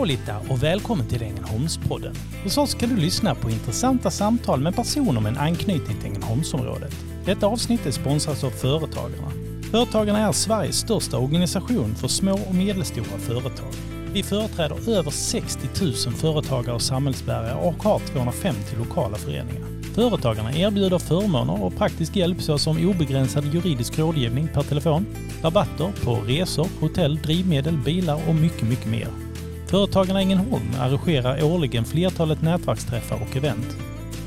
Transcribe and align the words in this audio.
Hallå 0.00 0.14
och 0.48 0.62
välkommen 0.62 1.06
till 1.06 1.22
Ängelholmspodden. 1.22 2.14
Hos 2.44 2.58
oss 2.58 2.74
kan 2.74 2.88
du 2.88 2.96
lyssna 2.96 3.34
på 3.34 3.50
intressanta 3.50 4.10
samtal 4.10 4.60
med 4.60 4.76
personer 4.76 5.20
med 5.20 5.32
en 5.32 5.38
anknytning 5.38 5.96
till 5.96 6.06
Ängelholmsområdet. 6.06 6.92
Detta 7.24 7.46
avsnitt 7.46 7.86
är 7.86 7.90
sponsrat 7.90 8.44
av 8.44 8.50
Företagarna. 8.50 9.30
Företagarna 9.70 10.18
är 10.18 10.32
Sveriges 10.32 10.76
största 10.76 11.18
organisation 11.18 11.94
för 11.94 12.08
små 12.08 12.32
och 12.32 12.54
medelstora 12.54 13.18
företag. 13.18 13.72
Vi 14.12 14.22
företräder 14.22 14.90
över 14.90 15.10
60 15.10 15.68
000 15.80 15.94
företagare 15.94 16.74
och 16.74 16.82
samhällsbärare 16.82 17.54
och 17.54 17.82
har 17.82 17.98
250 17.98 18.76
lokala 18.78 19.16
föreningar. 19.16 19.66
Företagarna 19.94 20.52
erbjuder 20.54 20.98
förmåner 20.98 21.64
och 21.64 21.76
praktisk 21.76 22.16
hjälp 22.16 22.42
såsom 22.42 22.88
obegränsad 22.88 23.54
juridisk 23.54 23.98
rådgivning 23.98 24.48
per 24.54 24.62
telefon, 24.62 25.06
rabatter 25.42 25.92
på 26.04 26.14
resor, 26.14 26.68
hotell, 26.80 27.16
drivmedel, 27.16 27.76
bilar 27.76 28.28
och 28.28 28.34
mycket, 28.34 28.68
mycket 28.68 28.86
mer. 28.86 29.29
Företagarna 29.70 30.20
Ängelholm 30.20 30.70
arrangerar 30.80 31.44
årligen 31.44 31.84
flertalet 31.84 32.42
nätverksträffar 32.42 33.16
och 33.16 33.36
event. 33.36 33.76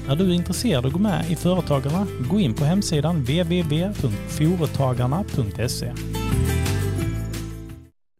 Är 0.10 0.16
du 0.16 0.36
intresserad 0.36 0.80
av 0.80 0.86
att 0.86 0.94
gå 0.94 1.00
med 1.00 1.32
i 1.32 1.36
Företagarna? 1.36 2.08
Gå 2.30 2.40
in 2.40 2.54
på 2.54 2.66
hemsidan 2.66 3.16
www.foretagarna.se. 3.16 5.94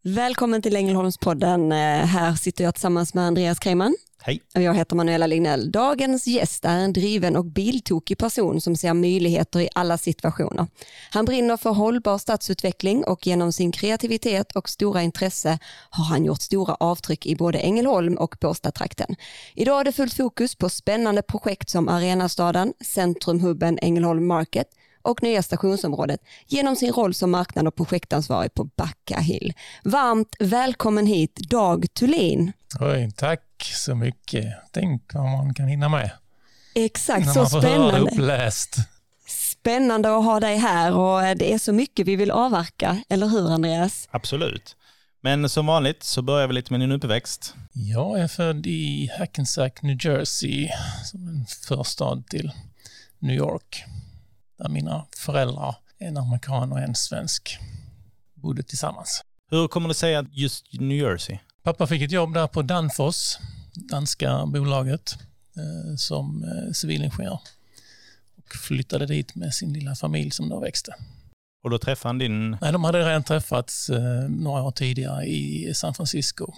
Välkommen 0.06 0.62
till 0.62 0.76
Ängelholmspodden. 0.76 1.72
Eh, 1.72 1.78
Här 2.06 2.34
sitter 2.34 2.64
jag 2.64 2.74
tillsammans 2.74 3.14
med 3.14 3.24
Andreas 3.24 3.58
Kreiman 3.58 3.96
Hej! 4.22 4.42
jag 4.52 4.74
heter 4.74 4.96
Manuela 4.96 5.26
Lignell. 5.26 5.72
Dagens 5.72 6.26
gäst 6.26 6.64
är 6.64 6.78
en 6.78 6.92
driven 6.92 7.36
och 7.36 7.44
biltokig 7.44 8.18
person 8.18 8.60
som 8.60 8.76
ser 8.76 8.94
möjligheter 8.94 9.60
i 9.60 9.68
alla 9.74 9.98
situationer. 9.98 10.66
Han 11.10 11.24
brinner 11.24 11.56
för 11.56 11.70
hållbar 11.70 12.18
stadsutveckling 12.18 13.04
och 13.04 13.26
genom 13.26 13.52
sin 13.52 13.72
kreativitet 13.72 14.52
och 14.52 14.68
stora 14.68 15.02
intresse 15.02 15.58
har 15.90 16.04
han 16.04 16.24
gjort 16.24 16.40
stora 16.40 16.74
avtryck 16.74 17.26
i 17.26 17.36
både 17.36 17.58
Ängelholm 17.58 18.14
och 18.14 18.36
Båstadtrakten. 18.40 19.16
Idag 19.54 19.80
är 19.80 19.84
det 19.84 19.92
fullt 19.92 20.14
fokus 20.14 20.54
på 20.54 20.68
spännande 20.68 21.22
projekt 21.22 21.70
som 21.70 21.88
Arenastaden, 21.88 22.72
Centrumhubben 22.84 23.78
Ängelholm 23.82 24.26
Market 24.26 24.66
och 25.04 25.22
nya 25.22 25.42
stationsområdet 25.42 26.20
genom 26.46 26.76
sin 26.76 26.92
roll 26.92 27.14
som 27.14 27.30
marknad 27.30 27.66
och 27.66 27.74
projektansvarig 27.74 28.54
på 28.54 28.64
Backa 28.64 29.20
Hill. 29.20 29.52
Varmt 29.84 30.36
välkommen 30.38 31.06
hit 31.06 31.36
Dag 31.36 31.86
Thulin. 31.94 32.52
Oj, 32.80 33.12
tack 33.16 33.42
så 33.74 33.94
mycket. 33.94 34.44
Tänk 34.72 35.14
vad 35.14 35.24
man 35.24 35.54
kan 35.54 35.68
hinna 35.68 35.88
med. 35.88 36.10
Exakt, 36.74 37.32
så 37.32 37.38
man 37.38 37.50
får 37.50 37.60
höra 37.60 37.70
det 37.70 37.76
spännande. 37.76 38.10
uppläst. 38.10 38.76
Spännande 39.26 40.16
att 40.16 40.24
ha 40.24 40.40
dig 40.40 40.56
här 40.56 40.92
och 40.94 41.36
det 41.36 41.52
är 41.52 41.58
så 41.58 41.72
mycket 41.72 42.06
vi 42.06 42.16
vill 42.16 42.30
avverka, 42.30 43.02
eller 43.08 43.26
hur 43.26 43.50
Andreas? 43.50 44.08
Absolut. 44.10 44.76
Men 45.20 45.48
som 45.48 45.66
vanligt 45.66 46.02
så 46.02 46.22
börjar 46.22 46.46
vi 46.46 46.54
lite 46.54 46.72
med 46.72 46.80
din 46.80 46.92
uppväxt. 46.92 47.54
Jag 47.72 48.20
är 48.20 48.28
född 48.28 48.66
i 48.66 49.10
Hackensack, 49.18 49.82
New 49.82 50.06
Jersey, 50.06 50.68
som 51.04 51.28
en 51.28 51.46
förstad 51.68 52.22
till 52.30 52.52
New 53.18 53.36
York. 53.36 53.84
Där 54.56 54.68
mina 54.68 55.06
föräldrar, 55.16 55.76
en 55.98 56.16
amerikan 56.16 56.72
och 56.72 56.78
en 56.78 56.94
svensk, 56.94 57.58
bodde 58.34 58.62
tillsammans. 58.62 59.24
Hur 59.50 59.68
kommer 59.68 59.88
det 59.88 59.94
sig 59.94 60.14
att 60.14 60.26
just 60.32 60.72
New 60.72 60.98
Jersey? 60.98 61.38
Pappa 61.62 61.86
fick 61.86 62.02
ett 62.02 62.12
jobb 62.12 62.34
där 62.34 62.46
på 62.46 62.62
Danfoss, 62.62 63.38
danska 63.74 64.46
bolaget, 64.46 65.18
eh, 65.56 65.96
som 65.96 66.44
eh, 66.44 66.72
civilingenjör. 66.72 67.38
Och 68.36 68.54
flyttade 68.66 69.06
dit 69.06 69.34
med 69.34 69.54
sin 69.54 69.72
lilla 69.72 69.94
familj 69.94 70.30
som 70.30 70.48
då 70.48 70.60
växte. 70.60 70.94
Och 71.64 71.70
då 71.70 71.78
träffade 71.78 72.08
han 72.08 72.18
din... 72.18 72.50
Nej, 72.60 72.72
de 72.72 72.84
hade 72.84 73.08
redan 73.08 73.24
träffats 73.24 73.90
eh, 73.90 74.28
några 74.28 74.62
år 74.62 74.70
tidigare 74.70 75.24
i 75.24 75.74
San 75.74 75.94
Francisco, 75.94 76.52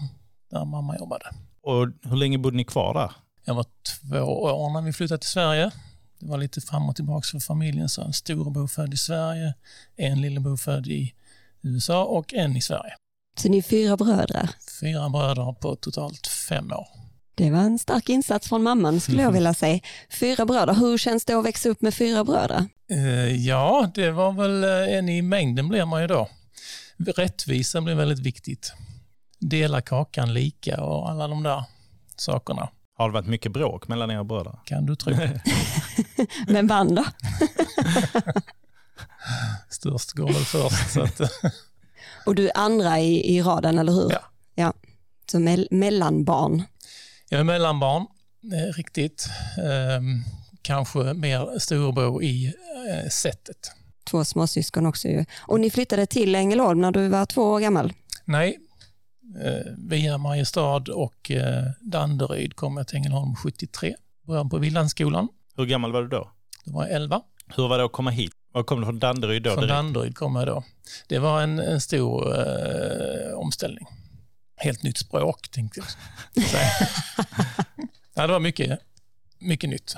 där 0.51 0.65
mamma 0.65 0.99
jobbade. 0.99 1.25
Och 1.63 1.89
hur 2.03 2.17
länge 2.17 2.39
bodde 2.39 2.57
ni 2.57 2.65
kvar 2.65 2.95
där? 2.95 3.11
Jag 3.45 3.55
var 3.55 3.67
två 4.01 4.19
år 4.43 4.71
när 4.71 4.83
vi 4.83 4.93
flyttade 4.93 5.19
till 5.19 5.31
Sverige. 5.31 5.71
Det 6.19 6.27
var 6.27 6.39
lite 6.39 6.61
fram 6.61 6.89
och 6.89 6.97
tillbaka 6.97 7.27
för 7.33 7.39
familjen. 7.39 7.89
Så 7.89 8.03
en 8.03 8.13
storebror 8.13 8.67
född 8.67 8.95
i 8.95 8.97
Sverige, 8.97 9.55
en 9.97 10.21
lillebror 10.21 10.57
född 10.57 10.87
i 10.87 11.15
USA 11.63 12.05
och 12.05 12.35
en 12.35 12.57
i 12.57 12.63
Sverige. 12.63 12.95
Så 13.39 13.49
ni 13.49 13.59
är 13.59 13.63
fyra 13.63 13.97
bröder. 13.97 14.51
Fyra 14.81 15.09
bröder 15.09 15.53
på 15.53 15.77
totalt 15.77 16.27
fem 16.27 16.73
år. 16.73 16.89
Det 17.35 17.51
var 17.51 17.59
en 17.59 17.79
stark 17.79 18.09
insats 18.09 18.49
från 18.49 18.63
mamman 18.63 19.01
skulle 19.01 19.23
jag 19.23 19.33
vilja 19.39 19.55
säga. 19.55 19.81
Fyra 20.11 20.47
bröder, 20.47 20.75
hur 20.75 20.99
känns 20.99 21.25
det 21.25 21.35
att 21.39 21.45
växa 21.45 21.69
upp 21.69 21.83
med 21.83 21.95
fyra 21.95 22.25
bröder? 22.25 22.65
Eh, 22.91 23.47
ja, 23.47 23.91
det 23.95 24.11
var 24.11 24.33
väl 24.33 24.65
eh, 24.65 24.99
en 24.99 25.09
i 25.09 25.23
mängden 25.23 25.69
blir 25.69 25.85
man 25.85 26.01
ju 26.01 26.07
då. 26.07 26.29
Rättvisa 26.97 27.81
blir 27.81 27.95
väldigt 27.95 28.19
viktigt. 28.19 28.73
Dela 29.39 29.81
kakan 29.81 30.35
lika 30.35 30.81
och 30.83 31.11
alla 31.11 31.29
de 31.29 31.43
där 31.43 31.65
sakerna. 32.17 32.69
Har 32.99 33.09
det 33.09 33.13
varit 33.15 33.27
mycket 33.27 33.53
bråk 33.53 33.89
mellan 33.89 34.11
era 34.11 34.25
bröder? 34.25 34.59
Kan 34.65 34.87
du 34.87 34.97
tro. 34.97 35.15
Vem 36.49 36.67
vann 36.67 36.95
då? 36.95 37.05
Störst 39.71 40.13
går 40.13 40.27
väl 40.27 40.45
först. 40.45 40.91
Så 40.93 41.03
att, 41.03 41.21
Och 42.27 42.35
du 42.35 42.47
är 42.49 42.53
andra 42.59 43.01
i, 43.01 43.37
i 43.37 43.43
raden, 43.43 43.79
eller 43.79 43.93
hur? 43.93 44.11
Ja. 44.13 44.21
ja. 44.55 44.73
Så 45.31 45.39
mell- 45.39 45.69
mellanbarn. 45.71 46.63
Jag 47.29 47.41
är 47.41 47.45
mellanbarn, 47.45 48.03
eh, 48.53 48.73
riktigt. 48.77 49.29
Ehm, 49.59 50.23
kanske 50.63 50.99
mer 50.99 51.59
storebror 51.59 52.23
i 52.25 52.47
eh, 52.47 53.09
sättet. 53.11 53.73
Två 54.11 54.25
småsyskon 54.25 54.87
också 54.87 55.09
ju. 55.09 55.25
Och 55.39 55.61
ni 55.61 55.71
flyttade 55.71 56.07
till 56.07 56.35
Ängelholm 56.35 56.81
när 56.81 56.93
du 56.93 57.09
var 57.09 57.27
två 57.27 57.43
år 57.43 57.61
gammal. 57.61 57.93
Nej, 58.25 58.59
via 59.77 60.19
Mariestad 60.19 60.83
och 60.93 61.31
eh, 61.31 61.65
Danderyd 61.81 62.57
kom 62.57 62.77
jag 62.77 62.89
till 62.89 62.97
Ängelholm 62.97 63.37
73. 63.37 63.95
Började 64.27 64.51
på 64.51 64.59
Villandsskolan. 64.59 65.29
Hur 65.57 65.67
gammal 65.67 65.93
var 65.93 66.03
du 66.03 66.09
då? 66.09 66.31
Då 66.65 66.73
var 66.73 66.83
jag 66.87 66.93
11. 66.93 67.21
Hur 67.57 67.69
var 67.69 67.79
det 67.79 67.85
att 67.85 67.93
komma 67.93 68.11
hit? 68.11 68.33
Var 68.53 68.63
kom 68.63 68.81
du 68.81 68.87
från 68.87 68.99
Danderyd 68.99 69.43
då? 69.43 69.51
Från 69.51 69.61
direkt? 69.61 69.75
Danderyd 69.75 70.17
kom 70.17 70.37
jag 70.37 70.47
då. 70.47 70.65
Det 71.09 71.19
var 71.19 71.43
en, 71.43 71.59
en 71.59 71.81
stor 71.81 72.39
eh, 72.39 73.39
omställning. 73.39 73.87
Helt 74.57 74.83
nytt 74.83 74.99
språk 74.99 75.49
tänkte 75.49 75.81
jag 76.35 76.45
säga. 76.45 76.69
ja, 78.15 78.27
det 78.27 78.33
var 78.33 78.41
mycket, 78.41 78.81
mycket 79.39 79.71
nytt. 79.71 79.95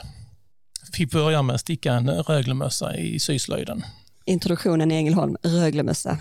Fick 0.93 1.12
börja 1.12 1.43
med 1.43 1.55
att 1.55 1.60
sticka 1.60 1.93
en 1.93 2.10
Röglemössa 2.10 2.97
i 2.97 3.19
syslöjden. 3.19 3.84
Introduktionen 4.25 4.93
i 4.93 4.94
Ängelholm, 4.94 5.37
Röglemössa. 5.43 6.19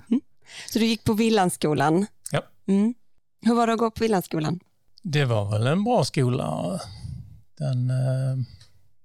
Så 0.70 0.78
du 0.78 0.86
gick 0.86 1.04
på 1.04 1.12
Villandsskolan. 1.12 2.06
Mm. 2.72 2.94
Hur 3.40 3.54
var 3.54 3.66
det 3.66 3.72
att 3.72 3.78
gå 3.78 3.90
på 3.90 4.04
Villandsskolan? 4.04 4.60
Det 5.02 5.24
var 5.24 5.50
väl 5.50 5.66
en 5.66 5.84
bra 5.84 6.04
skola. 6.04 6.80
Den 7.58 7.90
eh, 7.90 8.44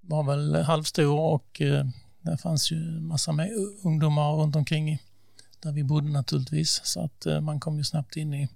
var 0.02 0.24
väl 0.24 0.56
halvstor 0.56 1.20
och 1.20 1.62
eh, 1.62 1.86
det 2.22 2.38
fanns 2.38 2.72
ju 2.72 2.76
massa 3.02 3.32
med 3.32 3.50
ungdomar 3.84 4.32
runt 4.34 4.56
omkring 4.56 4.90
i- 4.94 5.00
där 5.60 5.72
vi 5.72 5.84
bodde 5.84 6.10
naturligtvis. 6.12 6.82
Så 6.84 7.02
att 7.02 7.26
eh, 7.26 7.42
man 7.42 7.60
kom 7.60 7.78
ju 7.78 7.84
snabbt 7.84 8.16
in 8.18 8.34
i, 8.34 8.48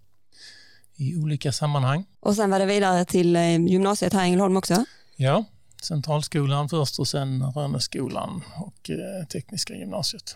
i 0.95 1.15
olika 1.15 1.51
sammanhang. 1.51 2.05
Och 2.19 2.35
sen 2.35 2.49
var 2.49 2.59
det 2.59 2.65
vidare 2.65 3.05
till 3.05 3.35
eh, 3.35 3.65
gymnasiet 3.65 4.13
här 4.13 4.21
i 4.23 4.25
Ängelholm 4.25 4.57
också. 4.57 4.85
Ja, 5.15 5.45
Centralskolan 5.83 6.69
först 6.69 6.99
och 6.99 7.07
sen 7.07 7.43
Rönneskolan 7.43 8.41
och 8.55 8.89
eh, 8.89 9.25
Tekniska 9.27 9.73
gymnasiet. 9.75 10.35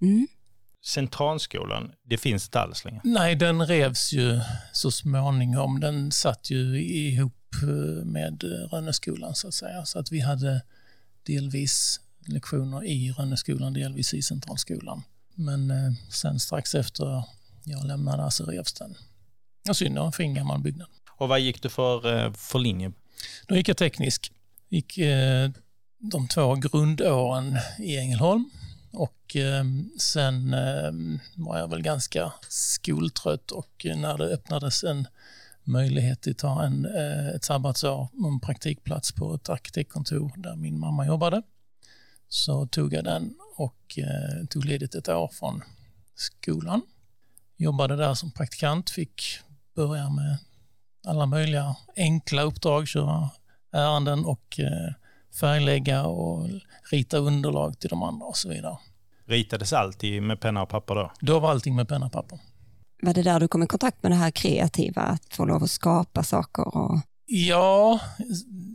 Mm. 0.00 0.26
Centralskolan, 0.86 1.92
det 2.02 2.16
finns 2.16 2.46
inte 2.46 2.60
alls 2.60 2.84
längre. 2.84 3.00
Nej, 3.04 3.34
den 3.36 3.66
revs 3.66 4.12
ju 4.12 4.40
så 4.72 4.90
småningom. 4.90 5.80
Den 5.80 6.12
satt 6.12 6.50
ju 6.50 6.82
ihop 6.82 7.54
eh, 7.62 8.04
med 8.04 8.44
eh, 8.44 8.48
Rönneskolan 8.48 9.34
så 9.34 9.48
att 9.48 9.54
säga. 9.54 9.84
Så 9.84 9.98
att 9.98 10.12
vi 10.12 10.20
hade 10.20 10.62
delvis 11.22 12.00
lektioner 12.26 12.84
i 12.84 13.12
Rönneskolan, 13.12 13.72
delvis 13.72 14.14
i 14.14 14.22
Centralskolan. 14.22 15.02
Men 15.34 15.70
eh, 15.70 15.92
sen 16.10 16.40
strax 16.40 16.74
efter 16.74 17.22
jag 17.64 17.86
lämnade 17.86 18.30
så 18.30 18.44
revs 18.44 18.72
den. 18.72 18.94
Och 19.68 19.76
synd, 19.76 19.94
det 19.94 20.00
var 20.00 20.06
en 20.06 20.12
fin 20.12 20.34
gammal 20.34 20.60
byggnad. 20.60 20.88
Och 21.10 21.28
vad 21.28 21.40
gick 21.40 21.62
du 21.62 21.68
för, 21.68 22.32
för 22.32 22.58
linje? 22.58 22.92
Då 23.46 23.56
gick 23.56 23.68
jag 23.68 23.76
teknisk. 23.76 24.32
Gick 24.68 24.98
eh, 24.98 25.50
de 25.98 26.28
två 26.28 26.54
grundåren 26.54 27.58
i 27.78 27.96
Ängelholm 27.96 28.50
och 28.96 29.36
eh, 29.36 29.64
sen 29.98 30.54
eh, 30.54 30.92
var 31.34 31.58
jag 31.58 31.70
väl 31.70 31.82
ganska 31.82 32.32
skoltrött 32.48 33.50
och 33.50 33.86
när 33.96 34.18
det 34.18 34.24
öppnades 34.24 34.84
en 34.84 35.08
möjlighet 35.64 36.26
att 36.26 36.38
ta 36.38 36.62
en, 36.62 36.84
eh, 36.84 37.28
ett 37.28 37.44
sabbatsår 37.44 38.08
en 38.26 38.40
praktikplats 38.40 39.12
på 39.12 39.34
ett 39.34 39.48
arkitektkontor 39.48 40.32
där 40.36 40.56
min 40.56 40.78
mamma 40.78 41.06
jobbade 41.06 41.42
så 42.28 42.66
tog 42.66 42.92
jag 42.92 43.04
den 43.04 43.34
och 43.56 43.98
eh, 43.98 44.46
tog 44.46 44.64
ledigt 44.64 44.94
ett 44.94 45.08
år 45.08 45.30
från 45.32 45.62
skolan. 46.14 46.82
Jobbade 47.56 47.96
där 47.96 48.14
som 48.14 48.30
praktikant, 48.30 48.90
fick 48.90 49.22
börja 49.74 50.10
med 50.10 50.38
alla 51.06 51.26
möjliga 51.26 51.76
enkla 51.96 52.42
uppdrag, 52.42 52.88
köra 52.88 53.30
ärenden 53.72 54.24
och 54.24 54.60
eh, 54.60 54.92
färglägga 55.40 56.06
och 56.06 56.48
rita 56.90 57.16
underlag 57.16 57.78
till 57.78 57.90
de 57.90 58.02
andra 58.02 58.26
och 58.26 58.36
så 58.36 58.48
vidare. 58.48 58.78
Ritades 59.24 59.72
alltid 59.72 60.22
med 60.22 60.40
penna 60.40 60.62
och 60.62 60.68
papper 60.68 60.94
då? 60.94 61.12
Då 61.20 61.38
var 61.38 61.50
allting 61.50 61.76
med 61.76 61.88
penna 61.88 62.06
och 62.06 62.12
papper. 62.12 62.38
var 63.02 63.14
det 63.14 63.22
där 63.22 63.40
du 63.40 63.48
kom 63.48 63.62
i 63.62 63.66
kontakt 63.66 64.02
med 64.02 64.12
det 64.12 64.16
här 64.16 64.30
kreativa, 64.30 65.02
att 65.02 65.34
få 65.34 65.44
lov 65.44 65.62
att 65.62 65.70
skapa 65.70 66.22
saker? 66.22 66.76
Och... 66.76 67.00
Ja, 67.26 68.00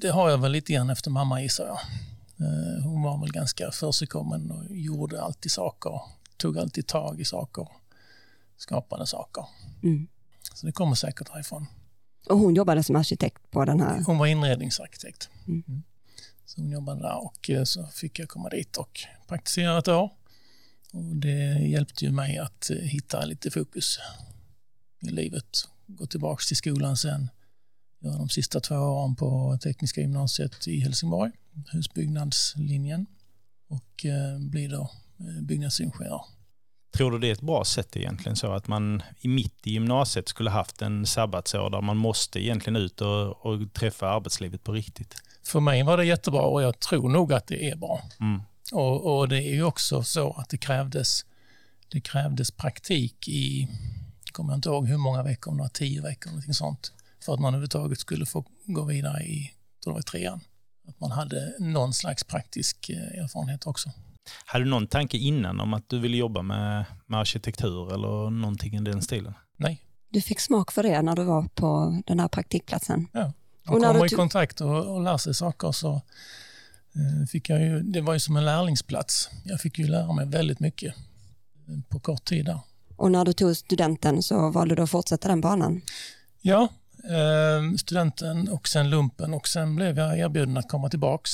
det 0.02 0.10
har 0.10 0.30
jag 0.30 0.38
väl 0.38 0.52
lite 0.52 0.74
grann 0.74 0.90
efter 0.90 1.12
mamma 1.12 1.42
gissar 1.42 1.66
jag. 1.66 1.80
Eh, 2.48 2.84
hon 2.84 3.02
var 3.02 3.22
väl 3.22 3.32
ganska 3.32 3.72
försigkommen 3.72 4.52
och 4.52 4.64
gjorde 4.70 5.22
alltid 5.22 5.52
saker, 5.52 6.02
tog 6.38 6.58
alltid 6.58 6.88
tag 6.88 7.22
i 7.22 7.26
saker, 7.26 7.68
skapade 8.58 9.08
saker. 9.08 9.46
Mm. 9.84 10.08
Så 10.54 10.66
det 10.66 10.72
kommer 10.72 10.96
säkert 10.96 11.30
härifrån. 11.30 11.66
Och 12.30 12.38
hon 12.40 12.56
jobbade 12.56 12.84
som 12.84 12.96
arkitekt 12.96 13.52
på 13.52 13.66
den 13.66 13.82
här? 13.82 14.04
Hon 14.06 14.18
var 14.18 14.28
inredningsarkitekt. 14.28 15.30
Mm. 15.48 15.84
Så 16.52 16.62
hon 16.62 16.72
jobbade 16.72 17.02
där 17.02 17.26
och 17.26 17.50
eh, 17.50 17.64
så 17.64 17.88
fick 17.88 18.20
jag 18.20 18.30
komma 18.30 18.50
dit 18.50 18.78
och 18.78 19.00
praktisera 19.28 19.78
ett 19.78 19.88
år. 19.88 20.12
Och 20.94 21.16
det 21.16 21.68
hjälpte 21.68 22.06
ju 22.06 22.12
mig 22.12 22.38
att 22.38 22.70
eh, 22.70 22.78
hitta 22.78 23.26
lite 23.26 23.52
fokus 23.52 24.00
i 25.02 25.10
livet. 25.10 25.68
Gå 25.88 26.06
tillbaka 26.06 26.42
till 26.48 26.58
skolan 26.58 26.98
sen. 26.98 27.30
Göra 28.00 28.18
de 28.18 28.30
sista 28.30 28.60
två 28.60 28.76
åren 28.76 29.16
på 29.16 29.58
Tekniska 29.64 30.02
gymnasiet 30.02 30.68
i 30.68 30.80
Helsingborg, 30.80 31.32
husbyggnadslinjen 31.72 33.06
och 33.70 34.06
eh, 34.06 34.40
bli 34.40 34.68
då 34.68 34.92
byggnadsingenjör. 35.42 36.22
Tror 36.98 37.12
du 37.12 37.20
det 37.20 37.28
är 37.28 37.34
ett 37.34 37.42
bra 37.42 37.66
sätt 37.66 37.98
egentligen 37.98 38.36
så 38.36 38.54
att 38.54 38.68
man 38.68 39.04
i 39.20 39.28
mitt 39.28 39.68
i 39.68 39.72
gymnasiet 39.72 40.30
skulle 40.30 40.50
haft 40.50 40.82
en 40.82 41.06
sabbatsår 41.06 41.70
där 41.70 41.82
man 41.82 41.98
måste 41.98 42.40
egentligen 42.40 42.76
ut 42.76 43.02
och, 43.02 43.46
och 43.46 43.74
träffa 43.74 44.08
arbetslivet 44.08 44.64
på 44.64 44.72
riktigt? 44.72 45.16
För 45.52 45.60
mig 45.60 45.84
var 45.84 45.98
det 45.98 46.06
jättebra 46.06 46.42
och 46.42 46.62
jag 46.62 46.80
tror 46.80 47.10
nog 47.10 47.34
att 47.34 47.48
det 47.48 47.70
är 47.70 47.76
bra. 47.76 48.02
Mm. 48.20 48.42
Och, 48.72 49.18
och, 49.18 49.30
det 49.30 49.38
är 49.38 49.54
ju 49.54 49.64
också 49.64 50.04
så 50.04 50.32
att 50.32 50.50
det 50.50 50.58
krävdes, 50.58 51.26
det 51.92 52.02
krävdes 52.02 52.52
praktik 52.52 53.28
i, 53.28 53.68
kommer 54.32 54.54
jag 54.54 54.58
inte 54.58 54.70
ihåg 54.70 54.88
hur 54.88 54.98
många 54.98 55.24
veckor, 55.24 55.52
några 55.52 55.70
tio 55.70 56.02
veckor, 56.02 56.30
någonting 56.30 56.54
sånt, 56.54 56.94
för 57.26 57.34
att 57.34 57.40
man 57.40 57.54
överhuvudtaget 57.54 58.00
skulle 58.00 58.26
få 58.26 58.46
gå 58.66 58.84
vidare 58.84 59.24
i, 59.24 59.52
tror 59.84 60.00
i 60.00 60.04
trean. 60.04 60.40
Att 60.88 61.00
man 61.00 61.12
hade 61.12 61.54
någon 61.60 61.94
slags 61.94 62.24
praktisk 62.24 62.90
eh, 62.90 63.24
erfarenhet 63.24 63.68
också. 63.68 63.90
Hade 64.46 64.64
du 64.64 64.70
någon 64.70 64.88
tanke 64.88 65.18
innan 65.18 65.60
om 65.60 65.74
att 65.74 65.90
du 65.90 66.00
ville 66.00 66.18
jobba 66.18 66.42
med, 66.42 66.86
med 67.06 67.20
arkitektur 67.20 67.94
eller 67.94 68.30
någonting 68.30 68.76
i 68.76 68.82
den 68.82 69.02
stilen? 69.02 69.34
Nej. 69.58 69.86
Du 70.10 70.22
fick 70.22 70.40
smak 70.40 70.72
för 70.72 70.84
det 70.84 71.02
när 71.02 71.16
du 71.16 71.24
var 71.24 71.44
på 71.44 72.02
den 72.06 72.20
här 72.20 72.28
praktikplatsen? 72.28 73.08
Ja. 73.14 73.34
Man 73.64 73.82
kommer 73.82 74.06
i 74.06 74.10
kontakt 74.10 74.62
och, 74.62 74.96
och 74.96 75.02
lär 75.02 75.18
sig 75.18 75.34
saker 75.34 75.72
så 75.72 76.02
eh, 76.96 77.28
fick 77.28 77.50
jag 77.50 77.62
ju, 77.62 77.82
det 77.82 78.02
var 78.02 78.14
ju 78.14 78.20
som 78.20 78.38
en 78.38 78.46
lärlingsplats. 78.46 79.30
Jag 79.46 79.62
fick 79.62 79.80
ju 79.80 79.88
lära 79.88 80.14
mig 80.14 80.26
väldigt 80.26 80.60
mycket 80.60 80.96
eh, 81.68 81.80
på 81.90 82.00
kort 82.00 82.26
tid 82.26 82.46
där. 82.46 82.60
Och 82.96 83.12
när 83.12 83.26
du 83.26 83.34
tog 83.34 83.58
studenten 83.58 84.24
så 84.24 84.50
valde 84.50 84.76
du 84.76 84.82
att 84.82 84.90
fortsätta 84.90 85.28
den 85.28 85.42
banan? 85.42 85.82
Ja, 86.42 86.68
eh, 87.04 87.76
studenten 87.78 88.50
och 88.50 88.68
sen 88.68 88.90
lumpen 88.90 89.34
och 89.34 89.48
sen 89.48 89.76
blev 89.76 89.98
jag 89.98 90.20
erbjuden 90.20 90.58
att 90.58 90.70
komma 90.70 90.90
tillbaks 90.90 91.32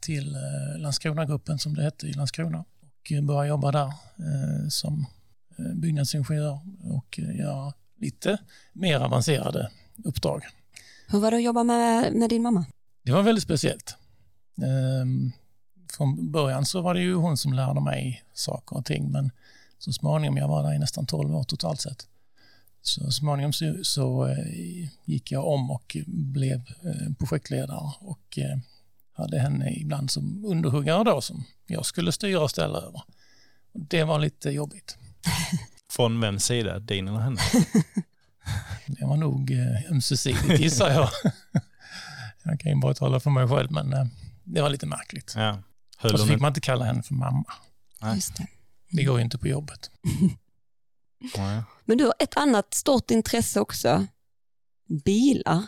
till 0.00 0.34
eh, 0.34 0.80
Landskronagruppen 0.80 1.58
som 1.58 1.74
det 1.74 1.82
hette 1.82 2.06
i 2.06 2.12
Landskrona 2.12 2.58
och 2.58 3.24
börja 3.24 3.48
jobba 3.48 3.72
där 3.72 3.86
eh, 3.86 4.68
som 4.68 5.06
byggnadsingenjör 5.74 6.58
och 6.84 7.18
göra 7.18 7.72
lite 7.96 8.38
mer 8.72 9.00
avancerade 9.00 9.70
uppdrag. 10.04 10.42
Hur 11.06 11.20
var 11.20 11.30
det 11.30 11.36
att 11.36 11.42
jobba 11.42 11.64
med, 11.64 12.12
med 12.12 12.30
din 12.30 12.42
mamma? 12.42 12.64
Det 13.02 13.12
var 13.12 13.22
väldigt 13.22 13.44
speciellt. 13.44 13.96
Ehm, 14.62 15.32
från 15.92 16.32
början 16.32 16.66
så 16.66 16.80
var 16.80 16.94
det 16.94 17.00
ju 17.00 17.14
hon 17.14 17.36
som 17.36 17.52
lärde 17.52 17.80
mig 17.80 18.24
saker 18.34 18.76
och 18.76 18.84
ting 18.84 19.10
men 19.10 19.30
så 19.78 19.92
småningom, 19.92 20.36
jag 20.36 20.48
var 20.48 20.62
där 20.62 20.74
i 20.74 20.78
nästan 20.78 21.06
12 21.06 21.36
år 21.36 21.44
totalt 21.44 21.80
sett, 21.80 22.06
så 22.82 23.10
småningom 23.10 23.52
så, 23.52 23.74
så 23.82 24.36
gick 25.04 25.32
jag 25.32 25.46
om 25.46 25.70
och 25.70 25.96
blev 26.06 26.62
projektledare 27.18 27.92
och 28.00 28.38
hade 29.12 29.38
henne 29.38 29.72
ibland 29.72 30.10
som 30.10 30.44
underhuggare 30.44 31.04
då 31.04 31.20
som 31.20 31.44
jag 31.66 31.86
skulle 31.86 32.12
styra 32.12 32.40
och 32.40 32.50
ställa 32.50 32.78
över. 32.78 33.02
Det 33.72 34.04
var 34.04 34.18
lite 34.18 34.50
jobbigt. 34.50 34.96
Från 35.90 36.20
vems 36.20 36.44
sida? 36.44 36.78
Din 36.78 37.08
eller 37.08 37.18
hennes? 37.18 37.52
Det 38.86 39.04
var 39.04 39.16
nog 39.16 39.50
eh, 39.50 39.90
ömsesidigt 39.90 40.60
gissar 40.60 40.90
jag. 40.90 41.08
jag 42.42 42.60
kan 42.60 42.72
ju 42.72 42.80
bara 42.80 42.94
tala 42.94 43.20
för 43.20 43.30
mig 43.30 43.48
själv 43.48 43.72
men 43.72 43.92
eh, 43.92 44.04
det 44.44 44.62
var 44.62 44.70
lite 44.70 44.86
märkligt. 44.86 45.34
Ja. 45.36 45.62
och 46.02 46.20
så 46.20 46.26
fick 46.26 46.40
man 46.40 46.48
inte 46.48 46.60
kalla 46.60 46.84
henne 46.84 47.02
för 47.02 47.14
mamma. 47.14 47.44
Just 48.14 48.36
det. 48.36 48.46
det 48.90 49.04
går 49.04 49.18
ju 49.18 49.24
inte 49.24 49.38
på 49.38 49.48
jobbet. 49.48 49.90
Men 51.84 51.98
du 51.98 52.04
har 52.04 52.14
ett 52.18 52.36
annat 52.36 52.74
stort 52.74 53.10
intresse 53.10 53.60
också. 53.60 54.06
Bilar. 55.04 55.62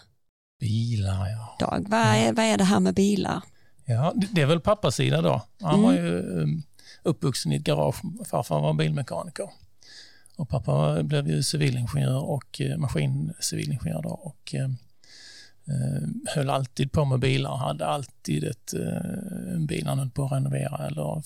Bilar, 0.60 1.28
ja. 1.28 1.56
Dag. 1.60 1.86
Vad, 1.88 2.00
är, 2.00 2.32
vad 2.32 2.44
är 2.44 2.58
det 2.58 2.64
här 2.64 2.80
med 2.80 2.94
bilar? 2.94 3.42
Ja, 3.84 4.12
det, 4.32 4.42
är 4.42 4.46
väl 4.46 4.60
pappas 4.60 4.96
sida 4.96 5.22
då. 5.22 5.42
Han 5.60 5.82
var 5.82 5.92
ju 5.92 6.20
um, 6.22 6.62
uppvuxen 7.02 7.52
i 7.52 7.56
ett 7.56 7.62
garage. 7.62 7.96
Farfar 8.30 8.60
var 8.60 8.74
bilmekaniker. 8.74 9.50
Och 10.36 10.48
pappa 10.48 11.02
blev 11.02 11.28
ju 11.28 11.42
civilingenjör 11.42 12.24
och 12.24 12.60
eh, 12.60 12.78
maskincivilingenjör 12.78 14.02
då 14.02 14.08
och 14.08 14.54
eh, 14.54 14.70
eh, 15.68 16.08
höll 16.34 16.50
alltid 16.50 16.92
på 16.92 17.04
med 17.04 17.20
bilar, 17.20 17.50
och 17.50 17.58
hade 17.58 17.86
alltid 17.86 18.44
ett, 18.44 18.74
eh, 18.74 19.54
en 19.54 19.66
bil 19.66 19.86
han 19.86 19.98
höll 19.98 20.10
på 20.10 20.24
att 20.24 20.32
renovera 20.32 20.86
eller 20.86 21.22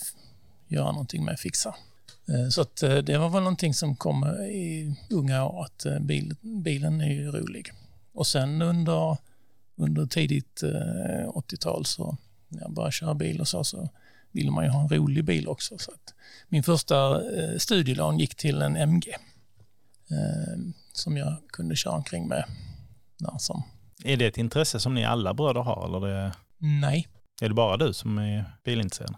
göra 0.69 0.93
någonting 0.93 1.25
med, 1.25 1.39
fixa. 1.39 1.75
Eh, 2.29 2.49
så 2.49 2.61
att, 2.61 2.83
eh, 2.83 2.97
det 2.97 3.19
var 3.19 3.29
väl 3.29 3.43
någonting 3.43 3.75
som 3.75 3.97
kom 3.97 4.25
i 4.41 4.95
unga 5.11 5.45
år, 5.45 5.65
att 5.65 5.87
eh, 5.87 5.99
bil, 5.99 6.35
bilen 6.41 7.01
är 7.01 7.13
ju 7.13 7.33
rolig. 7.33 7.73
Och 8.13 8.27
sen 8.27 8.63
under, 8.63 9.17
under 9.77 10.07
tidigt 10.07 10.63
eh, 10.63 11.29
80-tal 11.29 11.87
så 11.87 12.17
när 12.49 12.61
jag 12.61 12.73
började 12.73 12.93
köra 12.93 13.15
bil 13.15 13.41
och 13.41 13.49
så, 13.49 13.65
så 13.65 13.89
ville 14.33 14.51
man 14.51 14.65
ju 14.65 14.71
ha 14.71 14.83
en 14.83 14.89
rolig 14.89 15.25
bil 15.25 15.49
också. 15.49 15.79
Så 15.79 15.93
min 16.49 16.63
första 16.63 17.23
studielån 17.59 18.19
gick 18.19 18.35
till 18.35 18.63
en 18.63 18.77
MG 18.77 19.17
som 20.93 21.17
jag 21.17 21.37
kunde 21.53 21.77
köra 21.77 21.95
omkring 21.95 22.29
med. 22.29 22.45
Som. 23.39 23.63
Är 24.05 24.17
det 24.17 24.27
ett 24.27 24.39
intresse 24.39 24.81
som 24.81 24.95
ni 24.95 25.05
alla 25.05 25.35
bröder 25.35 25.61
har? 25.61 25.87
Eller 25.87 26.09
det... 26.09 26.33
Nej. 26.59 27.09
Är 27.41 27.49
det 27.49 27.55
bara 27.55 27.77
du 27.77 27.93
som 27.93 28.19
är 28.19 28.45
bilintresserad? 28.65 29.17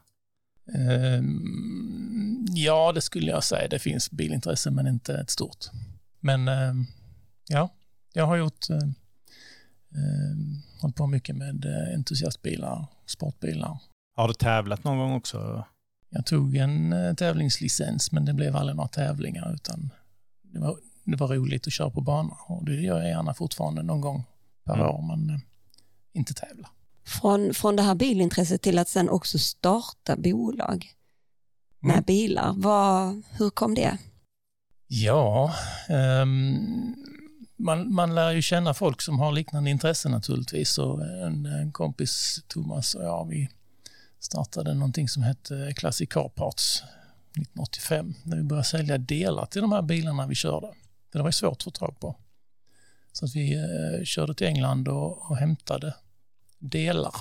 Um, 1.19 2.47
ja, 2.51 2.93
det 2.93 3.01
skulle 3.01 3.31
jag 3.31 3.45
säga. 3.45 3.69
Det 3.69 3.79
finns 3.79 4.11
bilintresse 4.11 4.71
men 4.71 4.87
inte 4.87 5.15
ett 5.15 5.31
stort. 5.31 5.67
Men 6.20 6.49
um, 6.49 6.87
ja, 7.49 7.75
jag 8.13 8.27
har 8.27 8.37
gjort 8.37 8.70
uh, 8.70 8.77
um, 8.77 10.63
hållit 10.81 10.96
på 10.96 11.06
mycket 11.06 11.37
med 11.37 11.67
entusiastbilar, 11.94 12.87
sportbilar. 13.06 13.79
Har 14.20 14.29
du 14.29 14.34
tävlat 14.34 14.84
någon 14.84 14.98
gång 14.98 15.12
också? 15.12 15.65
Jag 16.10 16.27
tog 16.27 16.56
en 16.56 16.93
uh, 16.93 17.15
tävlingslicens 17.15 18.12
men 18.12 18.24
det 18.24 18.32
blev 18.32 18.56
aldrig 18.56 18.77
några 18.77 18.89
tävlingar 18.89 19.55
utan 19.55 19.91
det 20.43 20.58
var, 20.58 20.77
det 21.05 21.17
var 21.17 21.29
roligt 21.29 21.67
att 21.67 21.72
köra 21.72 21.91
på 21.91 22.00
bana 22.00 22.36
och 22.46 22.65
det 22.65 22.74
gör 22.74 22.98
jag 22.98 23.08
gärna 23.08 23.34
fortfarande 23.34 23.82
någon 23.82 24.00
gång 24.00 24.24
per 24.65 24.74
mm. 24.74 24.86
år 24.86 25.03
men 25.03 25.31
uh, 25.31 25.41
inte 26.12 26.34
tävla. 26.34 26.69
Från, 27.05 27.55
från 27.55 27.77
det 27.77 27.82
här 27.82 27.94
bilintresset 27.94 28.62
till 28.62 28.79
att 28.79 28.89
sen 28.89 29.08
också 29.08 29.39
starta 29.39 30.17
bolag 30.17 30.86
med 31.79 31.93
mm. 31.93 32.05
bilar. 32.06 32.53
Vad, 32.56 33.22
hur 33.31 33.50
kom 33.50 33.74
det? 33.74 33.98
Ja, 34.86 35.55
um, 36.22 36.96
man, 37.56 37.94
man 37.94 38.15
lär 38.15 38.31
ju 38.31 38.43
känna 38.43 38.74
folk 38.74 39.03
som 39.03 39.19
har 39.19 39.32
liknande 39.32 39.70
intressen 39.70 40.12
naturligtvis. 40.12 40.79
Och 40.79 41.03
en, 41.03 41.46
en 41.46 41.72
kompis, 41.72 42.44
Thomas 42.48 42.94
och 42.94 43.05
jag, 43.05 43.29
vi 43.29 43.48
startade 44.20 44.74
någonting 44.74 45.08
som 45.08 45.22
hette 45.22 45.72
Classic 45.77 46.08
Car 46.08 46.29
Parts 46.29 46.82
1985 47.31 48.15
när 48.24 48.36
vi 48.36 48.43
började 48.43 48.67
sälja 48.67 48.98
delar 48.98 49.46
till 49.46 49.60
de 49.60 49.72
här 49.72 49.82
bilarna 49.82 50.27
vi 50.27 50.34
körde. 50.34 50.72
Det 51.12 51.22
var 51.22 51.31
svårt 51.31 51.53
att 51.53 51.62
få 51.62 51.70
tag 51.70 52.00
på. 52.00 52.17
Så 53.12 53.24
att 53.24 53.34
vi 53.34 53.55
eh, 53.55 54.05
körde 54.05 54.34
till 54.34 54.46
England 54.46 54.89
och, 54.89 55.31
och 55.31 55.36
hämtade 55.36 55.94
delar 56.58 57.15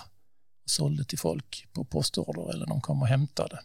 och 0.64 0.70
sålde 0.70 1.04
till 1.04 1.20
folk 1.20 1.68
på 1.74 1.84
postorder 1.84 2.54
eller 2.54 2.66
de 2.66 2.82
kom 2.82 3.02
och 3.02 3.08
hämtade. 3.08 3.60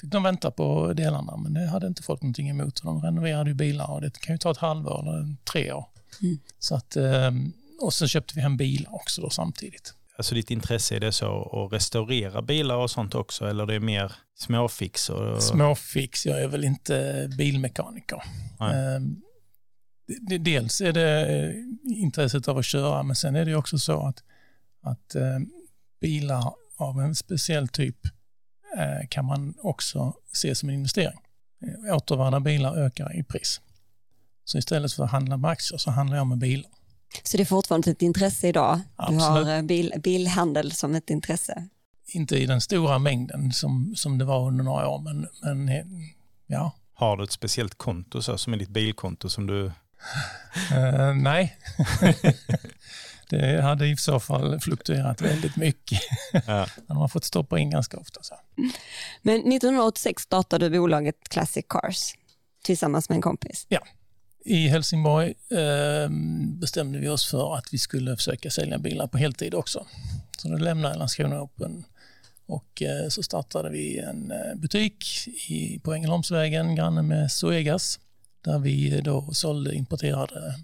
Fick 0.00 0.10
de 0.10 0.22
vänta 0.22 0.50
på 0.50 0.92
delarna 0.92 1.36
men 1.36 1.54
det 1.54 1.66
hade 1.66 1.86
inte 1.86 2.02
folk 2.02 2.22
någonting 2.22 2.48
emot. 2.48 2.82
De 2.82 3.02
renoverade 3.02 3.50
ju 3.50 3.54
bilar 3.54 3.90
och 3.90 4.00
det 4.00 4.20
kan 4.20 4.34
ju 4.34 4.38
ta 4.38 4.50
ett 4.50 4.56
halvår 4.56 5.00
eller 5.00 5.36
tre 5.52 5.72
år. 5.72 5.86
Mm. 6.20 6.38
Så 6.58 6.74
att, 6.74 6.96
ehm, 6.96 7.52
och 7.80 7.94
så 7.94 8.06
köpte 8.06 8.34
vi 8.34 8.40
hem 8.40 8.56
bilar 8.56 8.94
också 8.94 9.22
då 9.22 9.30
samtidigt. 9.30 9.94
Alltså 10.18 10.34
ditt 10.34 10.50
intresse 10.50 10.96
är 10.96 11.00
det 11.00 11.12
så 11.12 11.66
att 11.66 11.72
restaurera 11.72 12.42
bilar 12.42 12.76
och 12.76 12.90
sånt 12.90 13.14
också 13.14 13.46
eller 13.46 13.66
det 13.66 13.74
är 13.74 13.80
mer 13.80 14.12
småfix? 14.34 15.10
Och... 15.10 15.42
Småfix, 15.42 16.26
jag 16.26 16.42
är 16.42 16.48
väl 16.48 16.64
inte 16.64 17.28
bilmekaniker. 17.38 18.22
Um, 18.96 19.22
dels 20.40 20.80
är 20.80 20.92
det 20.92 21.54
intresset 21.84 22.48
av 22.48 22.58
att 22.58 22.64
köra 22.64 23.02
men 23.02 23.16
sen 23.16 23.36
är 23.36 23.44
det 23.44 23.54
också 23.54 23.78
så 23.78 24.06
att 24.06 24.22
att 24.80 25.14
eh, 25.14 25.38
bilar 26.00 26.54
av 26.76 27.00
en 27.00 27.14
speciell 27.14 27.68
typ 27.68 27.96
eh, 28.76 29.08
kan 29.08 29.24
man 29.24 29.54
också 29.58 30.14
se 30.32 30.54
som 30.54 30.68
en 30.68 30.74
investering. 30.74 31.20
Eh, 31.62 31.96
återvärda 31.96 32.40
bilar 32.40 32.76
ökar 32.76 33.16
i 33.16 33.24
pris. 33.24 33.60
Så 34.44 34.58
istället 34.58 34.92
för 34.92 35.04
att 35.04 35.10
handla 35.10 35.36
med 35.36 35.50
aktier 35.50 35.78
så 35.78 35.90
handlar 35.90 36.16
jag 36.16 36.26
med 36.26 36.38
bilar. 36.38 36.70
Så 37.22 37.36
det 37.36 37.42
är 37.42 37.44
fortfarande 37.44 37.90
ett 37.90 38.02
intresse 38.02 38.48
idag? 38.48 38.80
Absolut. 38.96 39.20
Du 39.20 39.24
har 39.24 39.56
eh, 39.56 39.62
bil, 39.62 39.94
bilhandel 40.02 40.72
som 40.72 40.94
ett 40.94 41.10
intresse? 41.10 41.68
Inte 42.06 42.36
i 42.36 42.46
den 42.46 42.60
stora 42.60 42.98
mängden 42.98 43.52
som, 43.52 43.92
som 43.96 44.18
det 44.18 44.24
var 44.24 44.46
under 44.46 44.64
några 44.64 44.88
år, 44.88 44.98
men, 44.98 45.26
men 45.42 45.68
eh, 45.68 45.84
ja. 46.46 46.72
Har 46.94 47.16
du 47.16 47.24
ett 47.24 47.32
speciellt 47.32 47.74
konto 47.74 48.22
så, 48.22 48.38
som 48.38 48.52
är 48.52 48.56
ditt 48.56 48.68
bilkonto 48.68 49.28
som 49.28 49.46
du... 49.46 49.64
Uh, 50.72 51.14
nej, 51.14 51.58
det 53.30 53.62
hade 53.62 53.86
i 53.86 53.96
så 53.96 54.20
fall 54.20 54.60
fluktuerat 54.60 55.22
väldigt 55.22 55.56
mycket. 55.56 56.00
Ja. 56.46 56.66
Man 56.88 56.96
har 56.96 57.08
fått 57.08 57.24
stoppa 57.24 57.58
in 57.58 57.70
ganska 57.70 57.96
ofta. 57.96 58.22
Så. 58.22 58.34
Men 59.22 59.34
1986 59.34 60.22
startade 60.22 60.68
du 60.68 60.78
bolaget 60.78 61.28
Classic 61.28 61.64
Cars 61.68 62.14
tillsammans 62.64 63.08
med 63.08 63.16
en 63.16 63.22
kompis. 63.22 63.66
Ja, 63.68 63.80
i 64.44 64.68
Helsingborg 64.68 65.34
eh, 65.48 66.10
bestämde 66.60 66.98
vi 66.98 67.08
oss 67.08 67.30
för 67.30 67.56
att 67.56 67.64
vi 67.72 67.78
skulle 67.78 68.16
försöka 68.16 68.50
sälja 68.50 68.78
bilar 68.78 69.06
på 69.06 69.18
heltid 69.18 69.54
också. 69.54 69.86
Så 70.38 70.48
då 70.48 70.56
lämnade 70.56 70.94
jag 70.94 70.98
Landskrona 70.98 71.42
Open 71.42 71.84
och 72.46 72.82
eh, 72.82 73.08
så 73.08 73.22
startade 73.22 73.70
vi 73.70 73.98
en 73.98 74.30
eh, 74.30 74.54
butik 74.54 75.04
i, 75.48 75.80
på 75.84 75.92
Ängelholmsvägen, 75.92 76.74
granne 76.74 77.02
med 77.02 77.32
Zoegas, 77.32 78.00
där 78.40 78.58
vi 78.58 79.00
då 79.00 79.28
sålde 79.32 79.74
importerade 79.74 80.54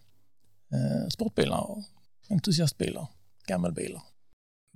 eh, 0.72 1.08
sportbilar 1.08 1.70
och 1.70 1.82
entusiastbilar, 2.28 3.06
gammelbilar. 3.46 4.02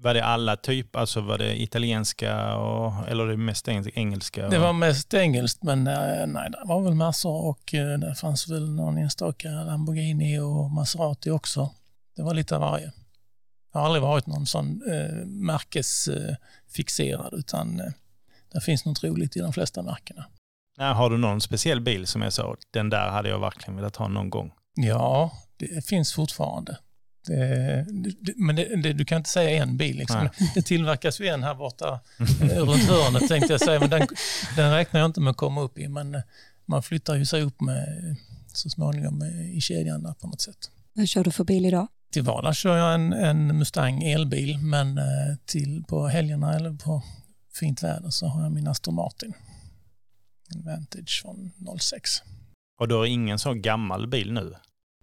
Var 0.01 0.15
det 0.15 0.25
alla 0.25 0.57
typer, 0.57 0.99
alltså 0.99 1.21
var 1.21 1.39
det 1.39 1.63
italienska 1.63 2.57
och, 2.57 3.09
eller 3.09 3.27
det 3.27 3.37
mest 3.37 3.69
engelska? 3.69 4.45
Och... 4.45 4.51
Det 4.51 4.59
var 4.59 4.73
mest 4.73 5.15
engelskt 5.15 5.63
men 5.63 5.87
eh, 5.87 6.27
nej, 6.27 6.51
det 6.51 6.63
var 6.65 6.83
väl 6.83 6.95
massor 6.95 7.45
och 7.45 7.75
eh, 7.75 7.99
det 7.99 8.15
fanns 8.15 8.49
väl 8.49 8.71
någon 8.71 8.99
enstaka 8.99 9.49
Lamborghini 9.49 10.39
och 10.39 10.71
Maserati 10.71 11.31
också. 11.31 11.71
Det 12.17 12.23
var 12.23 12.35
lite 12.35 12.55
av 12.55 12.61
varje. 12.61 12.93
Jag 13.73 13.81
har 13.81 13.87
aldrig 13.87 14.03
varit 14.03 14.27
någon 14.27 14.47
sån 14.47 14.83
eh, 14.93 15.27
märkesfixerad 15.27 17.35
utan 17.35 17.81
eh, 17.81 17.93
det 18.53 18.61
finns 18.61 18.85
något 18.85 19.05
roligt 19.05 19.37
i 19.37 19.41
de 19.41 19.53
flesta 19.53 19.83
märkena. 19.83 20.25
Nej, 20.79 20.95
har 20.95 21.11
du 21.11 21.19
någon 21.19 21.41
speciell 21.41 21.81
bil 21.81 22.07
som 22.07 22.23
jag 22.23 22.33
sa, 22.33 22.57
den 22.71 22.91
där 22.91 23.11
hade 23.11 23.29
jag 23.29 23.39
verkligen 23.39 23.77
velat 23.77 23.97
ha 23.97 24.09
någon 24.09 24.31
gång? 24.31 24.53
Ja, 24.75 25.31
det 25.57 25.87
finns 25.87 26.13
fortfarande. 26.13 26.79
Det, 27.29 27.87
det, 28.21 28.33
men 28.37 28.57
det, 28.57 28.93
du 28.93 29.05
kan 29.05 29.19
inte 29.19 29.31
säga 29.31 29.63
en 29.63 29.77
bil. 29.77 29.97
Liksom. 29.97 30.29
Det 30.55 30.63
tillverkas 30.63 31.21
ju 31.21 31.27
en 31.27 31.43
här 31.43 31.55
borta 31.55 32.01
eh, 32.43 32.59
runt 32.59 32.83
hörnet 32.83 33.29
tänkte 33.29 33.53
jag 33.53 33.61
säga, 33.61 33.81
men 33.81 33.91
den, 33.91 34.07
den 34.57 34.73
räknar 34.73 35.01
jag 35.01 35.09
inte 35.09 35.21
med 35.21 35.31
att 35.31 35.37
komma 35.37 35.61
upp 35.61 35.79
i. 35.79 35.89
Men 35.89 36.15
eh, 36.15 36.21
man 36.67 36.83
flyttar 36.83 37.15
ju 37.15 37.27
sig 37.27 37.43
upp 37.43 37.61
med, 37.61 38.17
så 38.53 38.71
småningom 38.71 39.23
i 39.53 39.61
kedjan 39.61 40.03
där 40.03 40.13
på 40.13 40.27
något 40.27 40.41
sätt. 40.41 40.71
Vad 40.93 41.09
kör 41.09 41.25
du 41.25 41.31
för 41.31 41.45
bil 41.45 41.67
idag? 41.67 41.89
Till 42.13 42.23
vardags 42.23 42.59
kör 42.59 42.77
jag 42.77 42.95
en, 42.95 43.13
en 43.13 43.59
Mustang 43.59 44.03
elbil, 44.03 44.59
men 44.59 44.99
eh, 44.99 45.05
till 45.47 45.85
på 45.89 46.07
helgerna 46.07 46.55
eller 46.55 46.73
på 46.73 47.03
fint 47.55 47.83
väder 47.83 48.11
så 48.11 48.27
har 48.27 48.43
jag 48.43 48.53
min 48.53 48.69
Aston 48.69 48.95
Martin. 48.95 49.33
En 50.55 50.65
Vantage 50.65 51.23
från 51.23 51.51
06. 51.79 52.11
Och 52.81 52.89
du 52.89 52.95
har 52.95 53.07
ingen 53.07 53.39
så 53.39 53.55
gammal 53.55 54.07
bil 54.07 54.33
nu? 54.33 54.55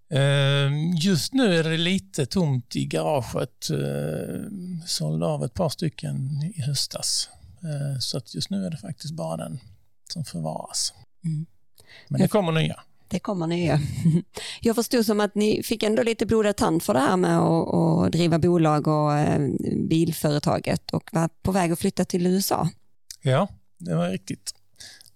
Ehm, 0.10 0.94
just 0.96 1.34
nu 1.34 1.56
är 1.56 1.64
det 1.64 1.78
lite 1.78 2.26
tomt 2.26 2.76
i 2.76 2.86
garaget. 2.86 3.70
Ehm, 3.70 4.82
sålde 4.86 5.26
av 5.26 5.44
ett 5.44 5.54
par 5.54 5.70
stycken 5.70 6.44
i 6.56 6.62
höstas. 6.62 7.30
Ehm, 7.64 8.02
så 8.02 8.18
att 8.18 8.36
just 8.36 8.50
nu 8.50 8.66
är 8.66 8.70
det 8.70 8.78
faktiskt 8.78 9.14
bara 9.14 9.38
den 9.38 9.60
som 10.10 10.26
förvaras. 10.26 10.94
Mm. 11.26 11.46
Men 12.08 12.22
det 12.22 12.28
kommer 12.28 12.52
nya. 12.52 12.80
Det 13.08 13.20
kommer 13.20 13.48
nya. 13.48 13.80
Jag 14.62 14.76
förstod 14.76 15.06
som 15.06 15.20
att 15.20 15.36
ni 15.36 15.64
fick 15.64 15.84
ändå 15.84 16.04
lite 16.04 16.26
blodad 16.26 16.56
tand 16.56 16.84
för 16.84 16.94
det 16.94 17.00
här 17.00 17.18
med 17.18 17.40
att, 17.40 18.12
driva 18.12 18.40
bolag 18.40 18.88
och 18.88 19.12
bilföretaget 19.90 20.92
och 20.92 21.10
var 21.14 21.30
på 21.42 21.52
väg 21.52 21.72
att 21.72 21.80
flytta 21.80 22.06
till 22.06 22.28
USA. 22.28 22.70
Ja, 23.22 23.48
det 23.78 23.96
var 23.96 24.10
riktigt. 24.10 24.56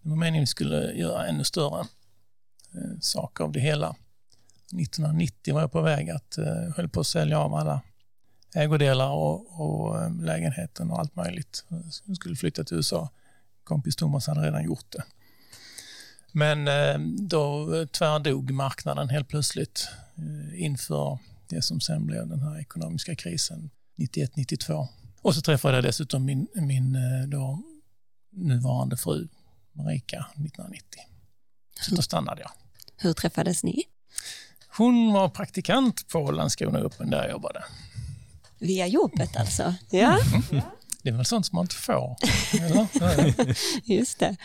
Det 0.01 0.10
var 0.10 0.15
meningen 0.15 0.43
att 0.43 0.43
vi 0.43 0.48
skulle 0.48 0.93
göra 0.93 1.27
ännu 1.27 1.43
större 1.43 1.79
eh, 1.79 3.00
saker 3.01 3.43
av 3.43 3.51
det 3.51 3.60
hela. 3.60 3.96
1990 4.73 5.53
var 5.53 5.61
jag 5.61 5.71
på 5.71 5.81
väg 5.81 6.09
att 6.09 6.38
eh, 6.38 6.75
höll 6.75 6.89
på 6.89 6.99
att 6.99 7.07
sälja 7.07 7.39
av 7.39 7.53
alla 7.53 7.81
ägodelar 8.55 9.09
och, 9.09 9.61
och 9.61 10.01
eh, 10.01 10.15
lägenheten 10.21 10.91
och 10.91 10.99
allt 10.99 11.15
möjligt. 11.15 11.65
Jag 12.05 12.15
skulle 12.15 12.35
flytta 12.35 12.63
till 12.63 12.77
USA. 12.77 13.09
Kompis 13.63 13.95
Thomas 13.95 14.27
hade 14.27 14.41
redan 14.41 14.63
gjort 14.63 14.91
det. 14.91 15.03
Men 16.31 16.67
eh, 16.67 16.99
då 17.19 17.75
eh, 17.75 17.85
tvärdog 17.85 18.51
marknaden 18.51 19.09
helt 19.09 19.27
plötsligt 19.27 19.88
eh, 20.15 20.63
inför 20.63 21.19
det 21.47 21.61
som 21.61 21.81
sen 21.81 22.05
blev 22.05 22.27
den 22.27 22.41
här 22.41 22.59
ekonomiska 22.59 23.15
krisen 23.15 23.69
91-92. 23.97 24.88
Och 25.21 25.35
så 25.35 25.41
träffade 25.41 25.77
jag 25.77 25.83
dessutom 25.83 26.25
min, 26.25 26.47
min 26.53 26.95
eh, 26.95 27.27
då 27.27 27.63
nuvarande 28.31 28.97
fru 28.97 29.27
Marika 29.71 30.17
1990. 30.17 31.01
Så 31.81 31.95
då 31.95 32.01
stannade 32.01 32.41
jag. 32.41 32.51
Hur 32.97 33.13
träffades 33.13 33.63
ni? 33.63 33.83
Hon 34.77 35.13
var 35.13 35.29
praktikant 35.29 36.07
på 36.07 36.31
Landskrona 36.31 36.85
Open 36.85 37.09
där 37.09 37.21
jag 37.21 37.31
jobbade. 37.31 37.63
Via 38.59 38.88
jobbet 38.88 39.38
alltså? 39.38 39.75
Ja. 39.89 40.19
Mm. 40.51 40.63
Det 41.03 41.09
är 41.09 41.13
väl 41.13 41.25
sånt 41.25 41.45
som 41.45 41.55
man 41.55 41.63
inte 41.63 41.75
får? 41.75 42.15
Just 43.93 44.19
det. 44.19 44.35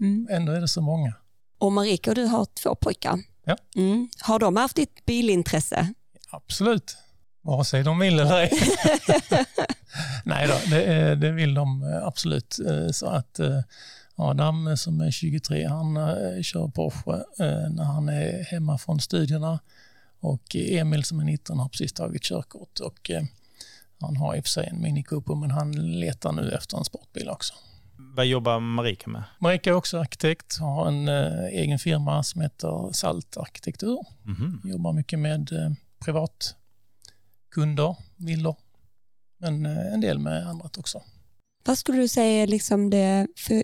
Mm. 0.00 0.28
Ändå 0.30 0.52
är 0.52 0.60
det 0.60 0.68
så 0.68 0.80
många. 0.80 1.14
Och 1.58 1.72
Marika 1.72 2.14
du 2.14 2.24
har 2.24 2.44
två 2.44 2.74
pojkar. 2.74 3.18
Ja. 3.44 3.56
Mm. 3.76 4.08
Har 4.20 4.38
de 4.38 4.56
haft 4.56 4.76
ditt 4.76 5.04
bilintresse? 5.04 5.94
Absolut. 6.30 6.96
Vare 7.42 7.64
sig 7.64 7.82
de 7.82 7.98
vill 7.98 8.20
eller 8.20 8.38
ej. 8.38 8.50
Nej 10.24 10.48
då, 10.48 10.54
det, 10.70 11.14
det, 11.14 11.32
vill 11.32 11.54
de 11.54 11.82
eh, 11.82 12.06
absolut. 12.06 12.58
Eh, 12.66 12.90
så 12.92 13.06
att 13.06 13.38
eh, 13.38 13.60
Adam 14.18 14.76
som 14.76 15.00
är 15.00 15.10
23, 15.10 15.66
han 15.66 15.96
eh, 15.96 16.42
kör 16.42 16.68
Porsche 16.68 17.12
eh, 17.38 17.70
när 17.70 17.84
han 17.84 18.08
är 18.08 18.44
hemma 18.44 18.78
från 18.78 19.00
studierna. 19.00 19.58
Och 20.20 20.56
Emil 20.56 21.04
som 21.04 21.20
är 21.20 21.24
19 21.24 21.58
har 21.58 21.68
precis 21.68 21.92
tagit 21.92 22.22
körkort 22.22 22.80
och 22.80 23.10
eh, 23.10 23.22
han 24.00 24.16
har 24.16 24.36
i 24.36 24.40
och 24.40 24.44
för 24.44 24.48
sig 24.50 24.66
en 24.66 24.82
Mini 24.82 25.02
Cooper 25.02 25.34
men 25.34 25.50
han 25.50 25.72
letar 26.00 26.32
nu 26.32 26.50
efter 26.50 26.78
en 26.78 26.84
sportbil 26.84 27.28
också. 27.28 27.54
Vad 27.96 28.26
jobbar 28.26 28.60
Marika 28.60 29.10
med? 29.10 29.22
Marika 29.38 29.70
är 29.70 29.74
också 29.74 29.98
arkitekt, 29.98 30.58
har 30.58 30.88
en 30.88 31.08
egen 31.48 31.78
firma 31.78 32.22
som 32.22 32.40
heter 32.40 32.92
Salt 32.92 33.36
Arkitektur. 33.36 34.04
Mm 34.24 34.36
-hmm. 34.36 34.70
Jobbar 34.70 34.92
mycket 34.92 35.18
med 35.18 35.50
privatkunder, 35.98 37.96
villor, 38.16 38.56
men 39.38 39.66
en 39.66 40.00
del 40.00 40.18
med 40.18 40.48
annat 40.48 40.78
också. 40.78 41.02
Vad 41.64 41.78
skulle 41.78 41.98
du 41.98 42.08
säga 42.08 42.46
liksom 42.46 42.90
det, 42.90 43.26
för 43.36 43.62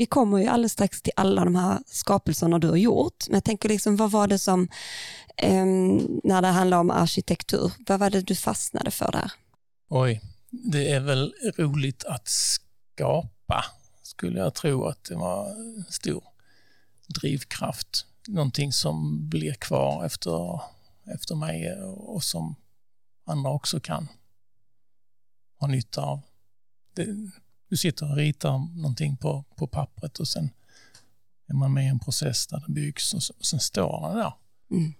vi 0.00 0.06
kommer 0.06 0.38
ju 0.38 0.46
alldeles 0.46 0.72
strax 0.72 1.02
till 1.02 1.12
alla 1.16 1.44
de 1.44 1.54
här 1.54 1.78
skapelserna 1.86 2.58
du 2.58 2.68
har 2.68 2.76
gjort. 2.76 3.28
Men 3.28 3.34
jag 3.34 3.44
tänker, 3.44 3.68
liksom, 3.68 3.96
vad 3.96 4.10
var 4.10 4.26
det 4.26 4.38
som, 4.38 4.68
eh, 5.36 5.64
när 6.24 6.42
det 6.42 6.48
handlar 6.48 6.78
om 6.78 6.90
arkitektur, 6.90 7.72
vad 7.86 8.00
var 8.00 8.10
det 8.10 8.20
du 8.20 8.34
fastnade 8.34 8.90
för 8.90 9.12
där? 9.12 9.32
Oj, 9.88 10.20
det 10.50 10.92
är 10.92 11.00
väl 11.00 11.34
roligt 11.56 12.04
att 12.04 12.28
skapa, 12.28 13.64
skulle 14.02 14.38
jag 14.38 14.54
tro 14.54 14.84
att 14.84 15.04
det 15.04 15.14
var 15.14 15.54
stor 15.92 16.24
drivkraft. 17.20 18.06
Någonting 18.28 18.72
som 18.72 19.28
blir 19.28 19.54
kvar 19.54 20.04
efter, 20.06 20.60
efter 21.14 21.34
mig 21.34 21.82
och 21.82 22.22
som 22.24 22.54
andra 23.26 23.50
också 23.50 23.80
kan 23.80 24.08
ha 25.58 25.66
nytta 25.66 26.02
av. 26.02 26.20
Det, 26.94 27.06
du 27.70 27.76
sitter 27.76 28.10
och 28.10 28.16
ritar 28.16 28.78
någonting 28.80 29.16
på, 29.16 29.44
på 29.56 29.66
pappret 29.66 30.18
och 30.18 30.28
sen 30.28 30.50
är 31.48 31.54
man 31.54 31.72
med 31.72 31.84
i 31.84 31.88
en 31.88 31.98
process 31.98 32.46
där 32.46 32.64
det 32.66 32.72
byggs 32.72 33.14
och, 33.14 33.22
så, 33.22 33.34
och 33.38 33.46
sen 33.46 33.60
står 33.60 34.08
den 34.08 34.16
där. 34.16 34.32
Mm. 34.70 34.94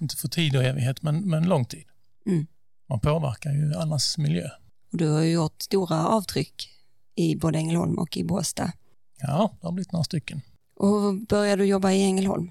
Inte 0.00 0.16
för 0.16 0.28
tid 0.28 0.56
och 0.56 0.64
evighet, 0.64 1.02
men, 1.02 1.28
men 1.28 1.44
lång 1.44 1.64
tid. 1.64 1.84
Mm. 2.26 2.46
Man 2.88 3.00
påverkar 3.00 3.52
ju 3.52 3.74
allas 3.74 4.18
miljö. 4.18 4.48
Och 4.92 4.98
du 4.98 5.08
har 5.08 5.20
ju 5.20 5.32
gjort 5.32 5.62
stora 5.62 6.06
avtryck 6.06 6.68
i 7.14 7.36
både 7.36 7.58
Ängelholm 7.58 7.98
och 7.98 8.16
i 8.16 8.24
Båstad. 8.24 8.72
Ja, 9.18 9.56
det 9.60 9.66
har 9.66 9.72
blivit 9.72 9.92
några 9.92 10.04
stycken. 10.04 10.40
Och 10.76 10.88
hur 10.88 11.26
började 11.26 11.62
du 11.62 11.66
jobba 11.66 11.90
i 11.92 12.02
Ängelholm? 12.02 12.50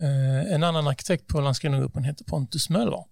Eh, 0.00 0.54
en 0.54 0.64
annan 0.64 0.88
arkitekt 0.88 1.26
på 1.26 1.40
Landskronagruppen 1.40 2.04
heter 2.04 2.24
Pontus 2.24 2.70
Möller, 2.70 3.04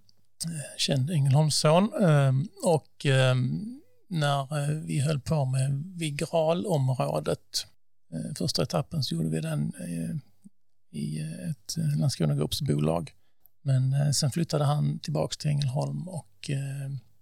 eh, 0.45 0.77
känd 0.77 1.11
Ängelholmsson. 1.11 1.91
Eh, 2.03 2.33
och 2.65 3.07
ehm, 3.07 3.81
när 4.09 4.59
eh, 4.59 4.69
vi 4.69 5.01
höll 5.01 5.21
på 5.21 5.45
med 5.45 5.93
Vigralområdet. 5.97 7.67
Eh, 8.13 8.35
första 8.35 8.63
etappen 8.63 9.05
så 9.05 9.15
gjorde 9.15 9.29
vi 9.29 9.41
den 9.41 9.73
eh, 9.81 10.17
i 10.91 11.19
ett 11.51 11.77
Landskronagruppsbolag. 11.99 13.13
Men 13.63 14.15
sen 14.15 14.31
flyttade 14.31 14.65
han 14.65 14.99
tillbaks 14.99 15.37
till 15.37 15.51
Ängelholm 15.51 16.09
och 16.09 16.51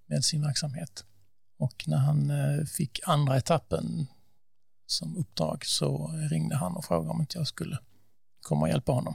med 0.06 0.24
sin 0.24 0.42
verksamhet. 0.42 1.04
Och 1.58 1.84
när 1.86 1.96
han 1.96 2.32
fick 2.66 3.00
andra 3.04 3.36
etappen 3.36 4.06
som 4.86 5.16
uppdrag 5.16 5.64
så 5.66 6.10
ringde 6.30 6.56
han 6.56 6.76
och 6.76 6.84
frågade 6.84 7.10
om 7.10 7.20
inte 7.20 7.38
jag 7.38 7.46
skulle 7.46 7.78
komma 8.40 8.62
och 8.62 8.68
hjälpa 8.68 8.92
honom. 8.92 9.14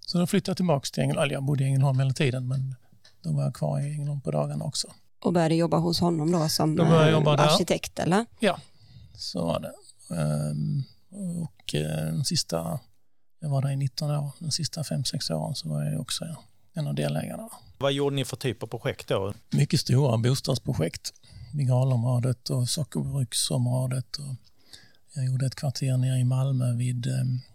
Så 0.00 0.18
då 0.18 0.26
flyttade 0.26 0.50
jag 0.50 0.56
tillbaka 0.56 0.86
till 0.92 1.02
Ängelholm. 1.02 1.32
Jag 1.32 1.42
bodde 1.42 1.64
i 1.64 1.66
Ängelholm 1.66 1.98
hela 1.98 2.12
tiden 2.12 2.48
men 2.48 2.74
då 3.22 3.32
var 3.32 3.42
jag 3.42 3.54
kvar 3.54 3.80
i 3.80 3.94
Ängelholm 3.94 4.20
på 4.20 4.30
dagarna 4.30 4.64
också. 4.64 4.88
Och 5.24 5.32
började 5.32 5.54
jobba 5.54 5.76
hos 5.76 6.00
honom 6.00 6.32
då 6.32 6.48
som 6.48 6.76
jag 6.76 7.10
jobba 7.10 7.36
där. 7.36 7.44
arkitekt 7.44 7.98
eller? 7.98 8.26
Så 9.14 9.44
var 9.46 9.60
det. 9.60 9.72
Ehm, 10.16 10.82
Och 11.10 11.74
eh, 11.74 12.12
de 12.12 12.24
sista, 12.24 12.80
jag 13.40 13.48
var 13.48 13.62
där 13.62 13.70
i 13.70 13.76
19 13.76 14.10
år, 14.10 14.30
de 14.38 14.50
sista 14.50 14.82
5-6 14.82 15.32
åren 15.32 15.54
så 15.54 15.68
var 15.68 15.84
jag 15.84 16.00
också 16.00 16.24
en 16.74 16.86
av 16.86 16.94
delägarna. 16.94 17.48
Vad 17.78 17.92
gjorde 17.92 18.16
ni 18.16 18.24
för 18.24 18.36
typ 18.36 18.62
av 18.62 18.66
projekt 18.66 19.08
då? 19.08 19.34
Mycket 19.50 19.80
stora 19.80 20.18
bostadsprojekt. 20.18 21.12
Migralområdet 21.54 22.50
och 22.50 22.68
sockerbruksområdet. 22.68 24.16
Och 24.16 24.34
jag 25.14 25.24
gjorde 25.24 25.46
ett 25.46 25.54
kvarter 25.54 25.96
nere 25.96 26.18
i 26.18 26.24
Malmö 26.24 26.72
vid, 26.72 27.06
eh, 27.06 27.12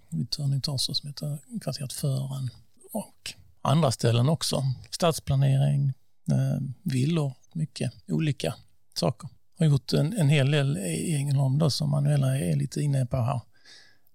vid 0.09 0.29
Turning 0.29 0.62
Torso 0.62 0.93
som 0.93 1.07
heter 1.07 1.38
kvarteret 1.62 1.93
Fören. 1.93 2.50
Och 2.91 3.33
andra 3.62 3.91
ställen 3.91 4.29
också. 4.29 4.63
Stadsplanering, 4.91 5.86
eh, 5.88 5.91
Eh, 6.31 6.60
villor, 6.84 7.34
mycket 7.53 7.91
olika 8.07 8.55
saker. 8.93 9.29
Jag 9.57 9.65
har 9.65 9.72
gjort 9.72 9.93
en, 9.93 10.13
en 10.13 10.29
hel 10.29 10.51
del 10.51 10.77
i 10.77 11.15
Ängelholm 11.15 11.57
då, 11.57 11.69
som 11.69 11.89
Manuela 11.89 12.38
är 12.38 12.55
lite 12.55 12.81
inne 12.81 13.05
på 13.05 13.17
här. 13.17 13.41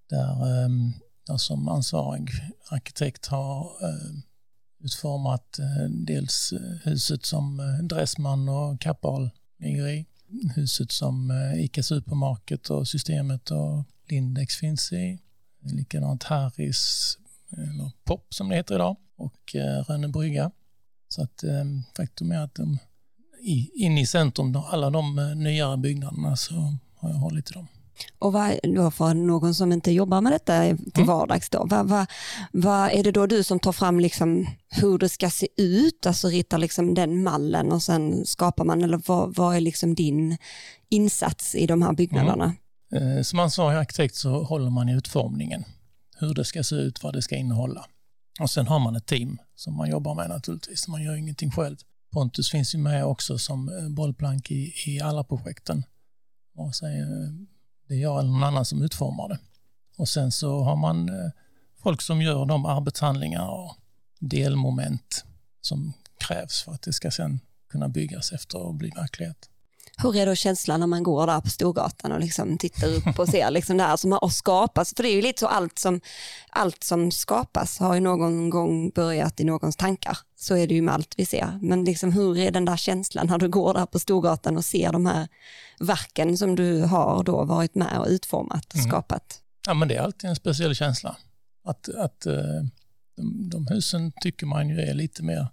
Där 0.09 0.65
ehm, 0.65 0.93
jag 1.27 1.41
som 1.41 1.69
ansvarig 1.69 2.31
arkitekt 2.71 3.27
har 3.27 3.71
ehm, 3.85 4.23
utformat 4.85 5.59
eh, 5.59 5.91
dels 5.91 6.53
eh, 6.53 6.91
huset 6.91 7.27
som 7.27 7.79
Dressman 7.83 8.49
och 8.49 8.81
Kappahl 8.81 9.31
ligger 9.59 9.89
i. 9.89 10.07
Huset 10.55 10.93
som 10.93 11.33
ICA 11.57 11.83
Supermarket 11.83 12.71
och 12.71 12.89
Systemet 12.89 13.51
och 13.51 13.85
Lindex 14.09 14.57
finns 14.57 14.93
i. 14.93 15.19
Likadant 15.65 16.23
Harris, 16.23 17.17
eller 17.51 17.91
Pop 18.05 18.35
som 18.35 18.49
det 18.49 18.57
heter 18.57 18.75
idag, 18.75 18.97
och 19.17 19.55
Rönne 19.89 20.09
brygga. 20.09 20.51
Så 21.13 21.23
att 21.23 21.43
eh, 21.45 21.65
faktum 21.97 22.33
är 22.33 22.39
att 22.39 22.55
de, 22.55 22.79
i, 23.41 23.71
inne 23.75 24.01
i 24.01 24.07
centrum, 24.07 24.57
alla 24.71 24.91
de 24.91 25.19
eh, 25.19 25.35
nyare 25.37 25.77
byggnaderna 25.77 26.37
så 26.37 26.55
har 26.97 27.11
jag 27.11 27.17
hållit 27.17 27.51
i 27.51 27.53
dem. 27.53 27.67
Och 28.19 28.33
vad, 28.33 28.59
då 28.63 28.91
för 28.91 29.15
någon 29.15 29.55
som 29.55 29.73
inte 29.73 29.93
jobbar 29.93 30.21
med 30.21 30.33
detta 30.33 30.61
till 30.63 30.77
Mm. 30.95 31.07
vardags 31.07 31.51
då, 31.51 31.65
vad, 31.71 31.89
vad, 31.89 32.07
vad 32.53 32.91
är 32.91 33.05
det 33.05 33.13
då 33.13 33.27
du 33.27 33.43
som 33.45 33.59
tar 33.61 33.73
fram 33.73 34.01
liksom 34.01 34.47
hur 34.69 34.99
det 34.99 35.09
ska 35.09 35.31
se 35.31 35.49
ut, 35.57 36.07
alltså 36.07 36.29
ritar 36.29 36.59
liksom 36.59 36.95
den 36.95 37.23
mallen 37.23 37.73
och 37.73 37.83
sen 37.83 38.27
skapar 38.27 38.65
man, 38.65 38.83
eller 38.85 39.01
vad, 39.07 39.35
vad 39.35 39.57
är 39.57 39.61
liksom 39.61 39.95
din 39.95 40.37
insats 40.89 41.55
i 41.55 41.67
de 41.67 41.83
här 41.83 41.93
byggnaderna? 41.93 42.55
Eh, 42.95 43.23
Som 43.23 43.39
ansvarig 43.39 43.77
arkitekt 43.79 44.15
så 44.17 44.43
håller 44.43 44.71
man 44.71 44.89
i 44.89 44.93
utformningen. 44.95 45.65
Hur 46.19 46.35
det 46.35 46.45
ska 46.45 46.63
se 46.65 46.75
ut, 46.77 47.03
vad 47.03 47.13
det 47.15 47.23
ska 47.23 47.37
innehålla. 47.37 47.85
Och 48.41 48.51
sen 48.51 48.67
har 48.67 48.79
man 48.79 48.97
ett 48.97 49.07
team 49.07 49.39
som 49.55 49.77
man 49.77 49.91
jobbar 49.91 50.15
med 50.15 50.29
naturligtvis. 50.29 50.89
Man 50.89 51.03
gör 51.03 51.17
ingenting 51.17 51.51
själv. 51.51 51.77
Pontus 52.11 52.51
finns 52.51 52.75
ju 52.75 52.79
med 52.79 53.05
också 53.05 53.39
som 53.39 53.69
eh, 53.69 53.89
bollplank 53.89 54.51
i, 54.51 54.75
i 54.87 55.01
alla 55.01 55.25
projekten. 55.25 55.85
Och 56.55 56.75
så 56.75 56.87
eh, 56.87 56.93
är 57.89 57.95
jag 57.95 58.19
eller 58.19 58.31
någon 58.31 58.43
annan 58.43 58.65
som 58.65 58.83
utformar 58.83 59.29
det. 59.29 59.39
Och 59.97 60.09
sen 60.09 60.33
så 60.33 60.63
har 60.63 60.77
man 60.77 61.09
eh, 61.09 61.31
folk 61.83 62.03
som 62.03 62.23
gör 62.23 62.47
de 62.47 62.67
arbetshandlingar 62.67 63.49
och 63.49 63.77
delmoment 64.19 65.25
som 65.61 65.93
krävs 66.19 66.63
för 66.63 66.73
att 66.73 66.83
det 66.83 66.93
ska 66.93 67.11
sen 67.11 67.41
kunna 67.69 67.89
byggas 67.89 68.33
efter 68.33 68.59
och 68.59 68.75
bli 68.75 68.91
verklighet. 68.91 69.51
Hur 69.97 70.17
är 70.17 70.27
då 70.27 70.35
känslan 70.35 70.81
när 70.81 70.87
man 70.87 71.03
går 71.03 71.27
där 71.27 71.41
på 71.41 71.49
Storgatan 71.51 72.13
och 72.13 72.21
liksom 72.21 72.59
tittar 72.59 72.89
upp 72.95 73.19
och 73.19 73.29
ser 73.29 73.51
liksom 73.51 73.77
det 73.77 73.83
här 73.83 73.97
som 73.97 74.13
har 74.13 74.29
skapats? 74.29 74.95
För 74.97 75.03
det 75.03 75.09
är 75.09 75.15
ju 75.17 75.23
lite 75.23 75.41
så 75.41 75.47
allt 75.47 75.79
som, 75.79 76.01
allt 76.51 76.85
som 76.85 77.11
skapas 77.11 77.79
har 77.79 77.95
ju 77.95 78.01
någon 78.01 78.51
gång 78.51 78.91
börjat 78.91 79.41
i 79.41 79.45
någons 79.45 79.77
tankar. 79.77 80.19
Så 80.37 80.57
är 80.57 80.67
det 80.67 80.75
ju 80.75 80.83
med 80.83 80.95
allt 80.95 81.15
vi 81.17 81.27
ser. 81.27 81.59
Men 81.63 81.85
liksom 81.85 82.13
hur 82.13 82.39
är 82.39 82.51
den 82.51 82.65
där 82.65 82.77
känslan 82.77 83.27
när 83.27 83.39
du 83.39 83.49
går 83.49 83.75
där 83.75 83.87
på 83.87 83.99
Storgatan 83.99 84.57
och 84.57 84.65
ser 84.65 84.93
de 84.93 85.07
här 85.07 85.29
verken 85.81 86.39
som 86.39 86.57
du 86.57 86.81
har 86.83 87.23
då 87.25 87.45
varit 87.45 87.75
med 87.75 87.99
och 87.99 88.07
utformat 88.09 88.67
och 88.67 88.75
Mm. 88.77 88.89
skapat? 88.91 89.39
Ja, 89.67 89.75
men 89.75 89.89
det 89.89 89.95
är 89.97 90.01
alltid 90.01 90.31
en 90.31 90.37
speciell 90.37 90.75
känsla. 90.75 91.17
Att, 91.65 91.89
att 91.89 92.27
eh, 92.27 92.35
de, 93.17 93.51
de 93.51 93.67
husen 93.67 94.13
tycker 94.21 94.47
man 94.47 94.69
ju 94.69 94.81
är 94.81 94.95
lite 94.95 95.23
mer, 95.23 95.47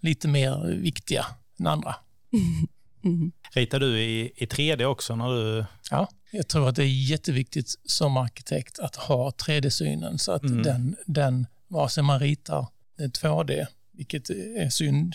lite 0.00 0.28
mer 0.28 0.66
viktiga 0.82 1.26
än 1.58 1.66
andra. 1.66 1.94
Mm. 3.04 3.32
Ritar 3.52 3.80
du 3.80 4.00
i, 4.00 4.32
i 4.36 4.46
3D 4.46 4.84
också 4.84 5.16
när 5.16 5.28
du... 5.28 5.64
Ja, 5.90 6.08
jag 6.30 6.48
tror 6.48 6.68
att 6.68 6.76
det 6.76 6.84
är 6.84 7.08
jätteviktigt 7.10 7.74
som 7.84 8.16
arkitekt 8.16 8.78
att 8.78 8.96
ha 8.96 9.30
3D-synen 9.30 10.18
så 10.18 10.32
att 10.32 10.42
Mm. 10.42 10.62
den, 10.62 10.96
den, 11.06 11.46
vare 11.68 11.88
sig 11.88 12.02
man 12.02 12.20
ritar 12.20 12.66
det 12.96 13.06
2D, 13.22 13.66
vilket 13.92 14.30
är 14.30 14.68
synd 14.70 15.14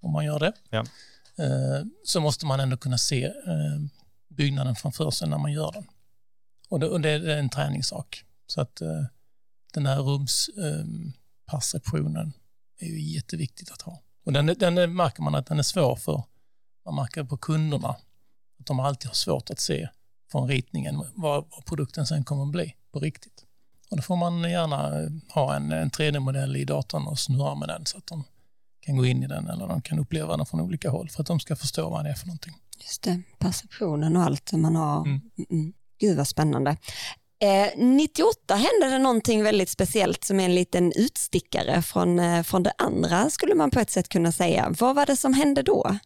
om 0.00 0.12
man 0.12 0.24
gör 0.24 0.38
det, 0.38 0.52
Ja. 0.70 0.78
eh, 1.38 1.82
så 2.04 2.20
måste 2.20 2.46
man 2.46 2.60
ändå 2.60 2.76
kunna 2.76 2.98
se 2.98 3.24
eh, 3.24 3.32
byggnaden 4.28 4.74
framför 4.76 5.10
sig 5.10 5.28
när 5.28 5.38
man 5.38 5.52
gör 5.52 5.72
den. 5.72 5.86
Och 6.68 6.80
det, 6.80 6.88
och 6.88 7.00
det 7.00 7.10
är 7.10 7.28
en 7.28 7.48
träningssak. 7.50 8.24
Så 8.46 8.60
att 8.60 8.80
eh, 8.80 9.04
den 9.74 9.86
här 9.86 10.00
rumsperceptionen 10.02 12.32
är 12.78 12.86
ju 12.86 13.00
jätteviktigt 13.00 13.70
att 13.70 13.82
ha. 13.82 14.02
Och 14.24 14.32
den, 14.32 14.46
den 14.46 14.94
märker 14.96 15.22
man 15.22 15.34
att 15.34 15.46
den 15.46 15.58
är 15.58 15.62
svår 15.62 15.96
för, 15.96 16.22
man 16.84 16.94
märker 16.94 17.24
på 17.24 17.36
kunderna, 17.36 17.88
att 18.60 18.66
de 18.66 18.80
alltid 18.80 19.08
har 19.08 19.14
svårt 19.14 19.50
att 19.50 19.60
se 19.60 19.88
från 20.32 20.48
ritningen 20.48 21.04
vad, 21.14 21.44
vad 21.50 21.64
produkten 21.64 22.06
sen 22.06 22.24
kommer 22.24 22.42
att 22.42 22.52
bli 22.52 22.74
på 22.92 23.00
riktigt. 23.00 23.44
Och 23.90 23.96
då 23.96 24.02
får 24.02 24.16
man 24.16 24.50
gärna 24.50 25.00
eh, 25.00 25.08
ha 25.34 25.56
en, 25.56 25.72
en 25.72 25.90
3D-modell 25.90 26.56
i 26.56 26.64
datorn 26.64 27.06
och 27.06 27.18
snurra 27.18 27.54
med 27.54 27.68
den 27.68 27.86
så 27.86 27.98
att 27.98 28.06
de 28.06 28.24
kan 28.80 28.96
gå 28.96 29.06
in 29.06 29.22
i 29.22 29.26
den 29.26 29.48
eller 29.48 29.68
de 29.68 29.82
kan 29.82 29.98
uppleva 29.98 30.36
den 30.36 30.46
från 30.46 30.60
olika 30.60 30.90
håll 30.90 31.08
för 31.08 31.20
att 31.20 31.26
de 31.26 31.40
ska 31.40 31.56
förstå 31.56 31.90
vad 31.90 32.04
det 32.04 32.10
är 32.10 32.14
för 32.14 32.26
någonting. 32.26 32.54
Just 32.78 33.02
det, 33.02 33.22
perceptionen 33.38 34.16
och 34.16 34.22
allt 34.22 34.52
man 34.52 34.76
har. 34.76 35.00
Mm. 35.06 35.20
Mm. 35.50 35.72
Gud 35.98 36.16
vad 36.16 36.28
spännande. 36.28 36.76
Eh, 37.42 37.68
98 37.76 38.54
hände 38.54 38.96
det 38.96 38.98
någonting 38.98 39.42
väldigt 39.42 39.68
speciellt 39.68 40.24
som 40.24 40.40
är 40.40 40.44
en 40.44 40.54
liten 40.54 40.92
utstickare 40.92 41.82
från, 41.82 42.18
eh, 42.18 42.42
från 42.42 42.62
det 42.62 42.72
andra 42.78 43.30
skulle 43.30 43.54
man 43.54 43.70
på 43.70 43.80
ett 43.80 43.90
sätt 43.90 44.08
kunna 44.08 44.32
säga. 44.32 44.74
Vad 44.78 44.96
var 44.96 45.06
det 45.06 45.16
som 45.16 45.34
hände 45.34 45.62
då? 45.62 45.98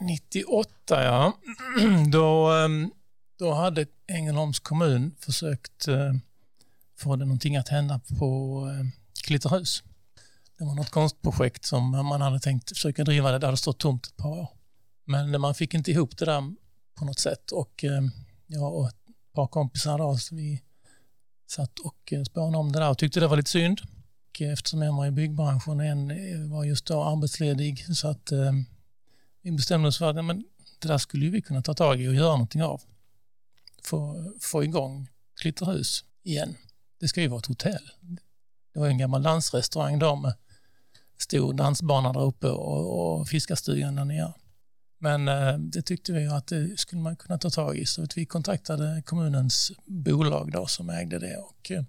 98 0.00 0.70
ja, 0.88 1.32
då, 2.12 2.52
ehm, 2.52 2.90
då 3.38 3.52
hade 3.52 3.86
Ängelholms 4.06 4.58
kommun 4.58 5.14
försökt 5.20 5.88
eh, 5.88 6.14
få 6.98 7.16
det 7.16 7.24
någonting 7.24 7.56
att 7.56 7.68
hända 7.68 8.00
på 8.18 8.60
eh, 8.70 8.86
Klitterhus. 9.24 9.82
Det 10.58 10.64
var 10.64 10.74
något 10.74 10.90
konstprojekt 10.90 11.64
som 11.64 11.90
man 11.90 12.20
hade 12.20 12.40
tänkt 12.40 12.68
försöka 12.68 13.04
driva 13.04 13.32
det, 13.32 13.38
det 13.38 13.46
hade 13.46 13.56
stått 13.56 13.78
tomt 13.78 14.06
ett 14.06 14.16
par 14.16 14.28
år. 14.28 14.48
Men 15.04 15.40
man 15.40 15.54
fick 15.54 15.74
inte 15.74 15.90
ihop 15.90 16.18
det 16.18 16.24
där 16.24 16.54
på 16.94 17.04
något 17.04 17.18
sätt 17.18 17.50
och 17.50 17.84
eh, 17.84 18.02
jag 18.46 18.74
och 18.74 18.88
ett 18.88 18.96
par 19.34 19.46
kompisar 19.46 19.98
då, 19.98 20.16
så 20.16 20.34
vi 20.34 20.62
satt 21.46 21.78
och 21.78 22.12
spånade 22.26 22.58
om 22.58 22.72
det 22.72 22.78
där 22.78 22.90
och 22.90 22.98
tyckte 22.98 23.20
det 23.20 23.26
var 23.26 23.36
lite 23.36 23.50
synd. 23.50 23.80
Och 24.30 24.40
eftersom 24.42 24.82
en 24.82 24.96
var 24.96 25.06
i 25.06 25.10
byggbranschen 25.10 25.80
och 25.80 25.86
en 25.86 26.50
var 26.50 26.64
just 26.64 26.86
då 26.86 27.04
arbetsledig 27.04 27.96
så 27.96 28.08
att 28.08 28.32
eh, 28.32 28.52
vi 29.46 29.52
bestämde 29.52 29.88
oss 29.88 29.98
för 29.98 30.10
att 30.10 30.16
ja, 30.16 30.22
men 30.22 30.44
det 30.78 30.88
där 30.88 30.98
skulle 30.98 31.30
vi 31.30 31.42
kunna 31.42 31.62
ta 31.62 31.74
tag 31.74 32.00
i 32.00 32.08
och 32.08 32.14
göra 32.14 32.32
någonting 32.32 32.62
av. 32.62 32.82
Få, 33.82 34.32
få 34.40 34.64
igång 34.64 35.08
Klitterhus 35.40 36.04
igen. 36.22 36.56
Det 37.00 37.08
ska 37.08 37.20
ju 37.22 37.28
vara 37.28 37.38
ett 37.38 37.46
hotell. 37.46 37.90
Det 38.74 38.80
var 38.80 38.86
en 38.86 38.98
gammal 38.98 39.22
dansrestaurang 39.22 39.98
där 39.98 40.16
med 40.16 40.34
stor 41.18 41.52
dansbana 41.52 42.12
där 42.12 42.22
uppe 42.22 42.46
och, 42.48 43.18
och 43.20 43.28
fiskarstugan 43.28 43.96
där 43.96 44.04
nere. 44.04 44.32
Men 44.98 45.28
eh, 45.28 45.58
det 45.58 45.82
tyckte 45.82 46.12
vi 46.12 46.26
att 46.26 46.46
det 46.46 46.80
skulle 46.80 47.02
man 47.02 47.16
kunna 47.16 47.38
ta 47.38 47.50
tag 47.50 47.76
i 47.76 47.86
så 47.86 48.02
att 48.02 48.18
vi 48.18 48.26
kontaktade 48.26 49.02
kommunens 49.06 49.72
bolag 49.84 50.52
då 50.52 50.66
som 50.66 50.90
ägde 50.90 51.18
det 51.18 51.36
och 51.36 51.70
eh, 51.70 51.82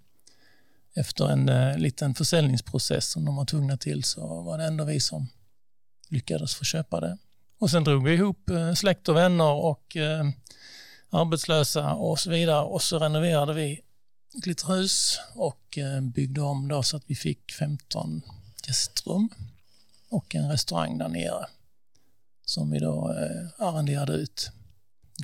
efter 0.94 1.30
en 1.30 1.50
eh, 1.50 1.78
liten 1.78 2.16
försäljningsprocess 2.16 3.12
som 3.12 3.26
de 3.26 3.36
var 3.36 3.46
tvungna 3.46 3.78
till 3.78 4.04
så 4.04 4.42
var 4.42 4.58
det 4.58 4.66
ändå 4.66 4.84
vi 4.84 5.00
som 5.00 5.28
lyckades 6.10 6.56
få 6.56 6.64
köpa 6.64 7.00
det. 7.00 7.18
Och 7.60 7.70
sen 7.70 7.84
drog 7.84 8.04
vi 8.04 8.14
ihop 8.14 8.50
eh, 8.50 8.74
släkt 8.74 9.10
och 9.10 9.16
vänner 9.16 9.52
och 9.52 9.96
eh, 9.96 10.26
arbetslösa 11.10 11.94
och 11.94 12.20
så 12.20 12.30
vidare 12.30 12.62
och 12.62 12.82
så 12.82 13.00
renoverade 13.00 13.54
vi 13.54 13.82
Glitterhus 14.34 15.20
och 15.36 15.78
eh, 15.78 16.02
byggde 16.02 16.42
om 16.42 16.68
då 16.68 16.84
så 16.84 16.98
att 16.98 17.04
vi 17.08 17.16
fick 17.16 17.52
15 17.52 18.22
gästrum 18.68 19.30
och 20.10 20.36
en 20.36 20.52
restaurang 20.52 20.98
där 20.98 21.08
nere 21.08 21.46
som 22.46 22.72
vi 22.72 22.80
då 22.80 23.16
arrenderade 23.58 24.14
ut 24.14 24.52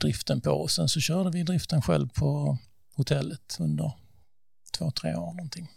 driften 0.01 0.41
på 0.41 0.51
och 0.51 0.71
sen 0.71 0.89
så 0.89 0.99
körde 0.99 1.29
vi 1.29 1.43
driften 1.43 1.81
själv 1.81 2.09
på 2.09 2.57
hotellet 2.95 3.57
under 3.59 3.91
två, 4.77 4.91
tre 4.91 5.15
år 5.15 5.33
någonting. 5.33 5.71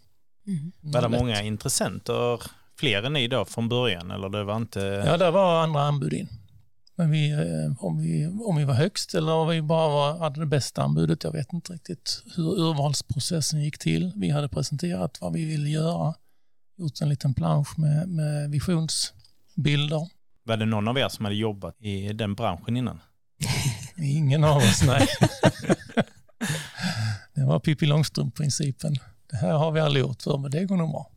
Var 0.80 1.02
det 1.02 1.08
många 1.08 1.42
intressenter, 1.42 2.42
fler 2.78 3.02
än 3.02 3.12
ni 3.12 3.28
då 3.28 3.44
från 3.44 3.68
början? 3.68 4.10
Eller 4.10 4.28
det 4.28 4.44
var 4.44 4.56
inte... 4.56 4.80
Ja, 4.80 5.16
där 5.16 5.30
var 5.30 5.62
andra 5.62 5.82
anbud 5.82 6.12
in. 6.12 6.28
Men 6.98 7.10
vi, 7.10 7.30
eh, 7.30 7.84
om, 7.84 7.98
vi, 7.98 8.26
om 8.26 8.56
vi 8.56 8.64
var 8.64 8.74
högst 8.74 9.14
eller 9.14 9.32
om 9.32 9.48
vi 9.48 9.62
bara 9.62 9.88
var, 9.88 10.18
hade 10.18 10.40
det 10.40 10.46
bästa 10.46 10.82
anbudet, 10.82 11.24
jag 11.24 11.32
vet 11.32 11.52
inte 11.52 11.72
riktigt 11.72 12.22
hur 12.36 12.60
urvalsprocessen 12.60 13.62
gick 13.62 13.78
till. 13.78 14.12
Vi 14.16 14.30
hade 14.30 14.48
presenterat 14.48 15.18
vad 15.20 15.32
vi 15.32 15.44
ville 15.44 15.68
göra 15.68 16.14
gjort 16.76 17.00
en 17.00 17.08
liten 17.08 17.34
plansch 17.34 17.78
med, 17.78 18.08
med 18.08 18.50
visionsbilder. 18.50 20.08
Var 20.44 20.56
det 20.56 20.66
någon 20.66 20.88
av 20.88 20.98
er 20.98 21.08
som 21.08 21.24
hade 21.24 21.36
jobbat 21.36 21.80
i 21.80 22.12
den 22.12 22.34
branschen 22.34 22.76
innan? 22.76 23.00
Ingen 23.96 24.44
av 24.44 24.56
oss, 24.56 24.82
nej. 24.86 25.08
det 27.34 27.44
var 27.44 27.58
Pippi 27.58 27.86
Långstrump-principen. 27.86 28.96
Det 29.30 29.36
här 29.36 29.52
har 29.52 29.72
vi 29.72 29.80
aldrig 29.80 30.04
gjort 30.04 30.22
för, 30.22 30.38
men 30.38 30.50
det 30.50 30.64
går 30.64 30.76
nog 30.76 30.90
bra. 30.90 31.10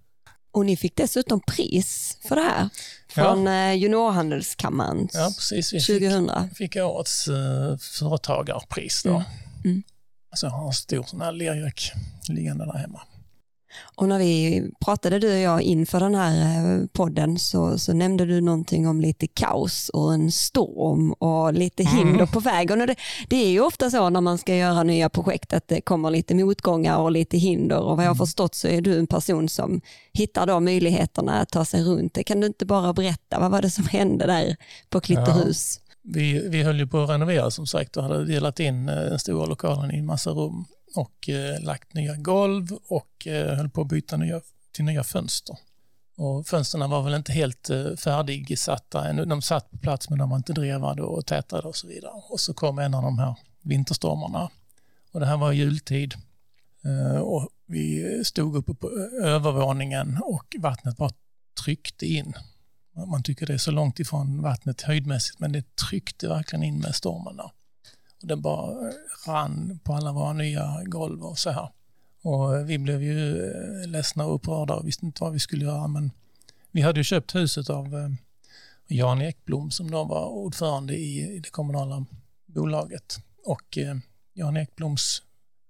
Och 0.59 0.65
ni 0.65 0.77
fick 0.77 0.95
dessutom 0.95 1.39
pris 1.39 2.17
för 2.27 2.35
det 2.35 2.41
här 2.41 2.69
från 3.09 3.45
ja. 3.45 3.73
juniorhandelskammaren 3.73 5.09
ja, 5.13 5.31
precis. 5.35 5.73
Vi 5.73 5.99
2000. 5.99 6.31
Fick, 6.49 6.57
fick 6.57 6.75
årets 6.75 7.27
uh, 7.27 7.77
företagarpris 7.77 9.03
då. 9.03 9.09
Mm. 9.09 9.23
Mm. 9.65 9.83
Så 10.35 10.45
jag 10.45 10.51
har 10.51 10.67
en 10.67 10.73
stor 10.73 11.03
sån 11.03 11.21
här 11.21 11.31
lerjack 11.31 11.91
liggande 12.27 12.65
där 12.65 12.77
hemma. 12.77 13.01
Och 13.95 14.07
när 14.07 14.19
vi 14.19 14.63
pratade 14.85 15.19
du 15.19 15.33
och 15.33 15.39
jag 15.39 15.61
inför 15.61 15.99
den 15.99 16.15
här 16.15 16.75
eh, 16.75 16.85
podden 16.85 17.39
så, 17.39 17.79
så 17.79 17.93
nämnde 17.93 18.25
du 18.25 18.41
någonting 18.41 18.87
om 18.87 19.01
lite 19.01 19.27
kaos 19.27 19.89
och 19.89 20.13
en 20.13 20.31
storm 20.31 21.13
och 21.13 21.53
lite 21.53 21.83
mm. 21.83 21.97
hinder 21.97 22.13
mm. 22.13 22.27
på 22.27 22.39
vägen. 22.39 22.81
Och 22.81 22.87
det, 22.87 22.95
det, 23.27 23.35
är 23.35 23.49
ju 23.49 23.61
ofta 23.61 23.89
så 23.89 24.09
när 24.09 24.21
man 24.21 24.37
ska 24.37 24.55
göra 24.55 24.83
nya 24.83 25.09
projekt 25.09 25.53
att 25.53 25.67
det 25.67 25.81
kommer 25.81 26.11
lite 26.11 26.35
motgångar 26.35 26.97
och 26.97 27.11
lite 27.11 27.37
hinder 27.37 27.79
och 27.79 27.97
vad 27.97 28.05
jag 28.05 28.09
har 28.09 28.15
mm. 28.15 28.25
förstått 28.25 28.55
så 28.55 28.67
är 28.67 28.81
du 28.81 28.99
en 28.99 29.07
person 29.07 29.49
som 29.49 29.81
hittar 30.13 30.47
då 30.47 30.59
möjligheterna 30.59 31.41
att 31.41 31.49
ta 31.49 31.65
sig 31.65 31.83
runt 31.83 32.13
det. 32.13 32.23
Kan 32.23 32.39
du 32.39 32.47
inte 32.47 32.65
bara 32.65 32.93
berätta, 32.93 33.39
vad 33.39 33.51
var 33.51 33.61
det 33.61 33.69
som 33.69 33.87
hände 33.87 34.25
där 34.25 34.55
på 34.89 35.01
Klitterhus? 35.01 35.79
Ja. 35.83 35.85
Vi, 36.03 36.49
vi 36.49 36.63
höll 36.63 36.79
ju 36.79 36.87
på 36.87 37.03
att 37.03 37.09
renovera 37.09 37.51
som 37.51 37.67
sagt 37.67 37.97
och 37.97 38.03
hade 38.03 38.25
delat 38.25 38.59
in 38.59 38.89
eh, 38.89 38.95
den 38.95 39.19
stora 39.19 39.45
lokalen 39.45 39.95
i 39.95 39.97
en 39.97 40.05
massa 40.05 40.29
rum 40.29 40.65
och 40.95 41.29
eh, 41.29 41.61
lagt 41.61 41.93
nya 41.93 42.15
golv 42.15 42.71
och 42.87 43.27
eh, 43.27 43.55
höll 43.55 43.69
på 43.69 43.81
att 43.81 43.87
byta 43.87 44.17
nya, 44.17 44.41
till 44.71 44.85
nya 44.85 45.03
fönster. 45.03 45.57
Och 46.17 46.47
fönstren 46.47 46.89
var 46.89 47.03
väl 47.03 47.13
inte 47.13 47.31
helt 47.31 47.69
eh, 47.69 47.95
färdigsatta 47.95 49.09
ännu. 49.09 49.25
De 49.25 49.41
satt 49.41 49.71
på 49.71 49.77
plats 49.77 50.09
men 50.09 50.19
de 50.19 50.29
var 50.29 50.37
inte 50.37 50.53
drevade 50.53 51.01
och 51.01 51.25
tätade 51.25 51.67
och 51.67 51.75
så 51.75 51.87
vidare. 51.87 52.11
Och 52.29 52.39
så 52.39 52.53
kom 52.53 52.79
en 52.79 52.93
av 52.93 53.03
de 53.03 53.19
här 53.19 53.35
vinterstormarna. 53.61 54.49
Och 55.11 55.19
det 55.19 55.25
här 55.25 55.37
var 55.37 55.51
jultid. 55.51 56.13
Eh, 56.85 57.19
och 57.19 57.49
vi 57.65 58.21
stod 58.25 58.55
uppe 58.55 58.73
på 58.73 58.87
eh, 58.87 59.27
övervåningen 59.27 60.19
och 60.23 60.55
vattnet 60.59 60.97
bara 60.97 61.11
tryckte 61.63 62.05
in. 62.05 62.33
Man 63.07 63.23
tycker 63.23 63.45
det 63.45 63.53
är 63.53 63.57
så 63.57 63.71
långt 63.71 63.99
ifrån 63.99 64.41
vattnet 64.41 64.81
höjdmässigt 64.81 65.39
men 65.39 65.51
det 65.51 65.75
tryckte 65.75 66.27
verkligen 66.27 66.63
in 66.63 66.79
med 66.79 66.95
stormarna. 66.95 67.51
Och 68.21 68.27
det 68.27 68.35
bara 68.35 68.91
rann 69.27 69.79
på 69.83 69.93
alla 69.93 70.11
våra 70.11 70.33
nya 70.33 70.83
golv 70.85 71.23
och 71.23 71.39
så 71.39 71.49
här. 71.49 71.69
Och 72.21 72.69
vi 72.69 72.77
blev 72.77 73.03
ju 73.03 73.45
eh, 73.45 73.87
ledsna 73.87 74.25
och 74.25 74.35
upprörda 74.35 74.73
och 74.73 74.87
visste 74.87 75.05
inte 75.05 75.23
vad 75.23 75.33
vi 75.33 75.39
skulle 75.39 75.65
göra. 75.65 75.87
Men 75.87 76.11
vi 76.71 76.81
hade 76.81 76.99
ju 76.99 77.03
köpt 77.03 77.35
huset 77.35 77.69
av 77.69 77.95
eh, 77.95 78.09
Jan 78.87 79.21
Ekblom 79.21 79.71
som 79.71 79.91
då 79.91 80.03
var 80.03 80.25
ordförande 80.25 80.95
i 80.97 81.39
det 81.43 81.49
kommunala 81.49 82.05
bolaget. 82.45 83.17
Och 83.45 83.77
eh, 83.77 83.97
Jan 84.33 84.57
Ekbloms 84.57 85.23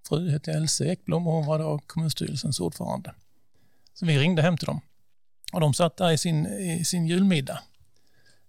fru 0.10 0.32
hette 0.32 0.52
Else 0.52 0.86
Ekblom 0.86 1.28
och 1.28 1.34
hon 1.34 1.46
var 1.46 1.60
då 1.60 1.80
kommunstyrelsens 1.88 2.60
ordförande. 2.60 3.14
Så 3.94 4.06
vi 4.06 4.20
ringde 4.20 4.42
hem 4.42 4.58
till 4.58 4.66
dem 4.66 4.82
och 5.54 5.62
de 5.62 5.74
satt 5.74 5.98
där 5.98 6.12
i 6.12 6.18
sin, 6.18 6.46
i 6.46 6.86
sin 6.86 7.08
julmiddag. 7.08 7.60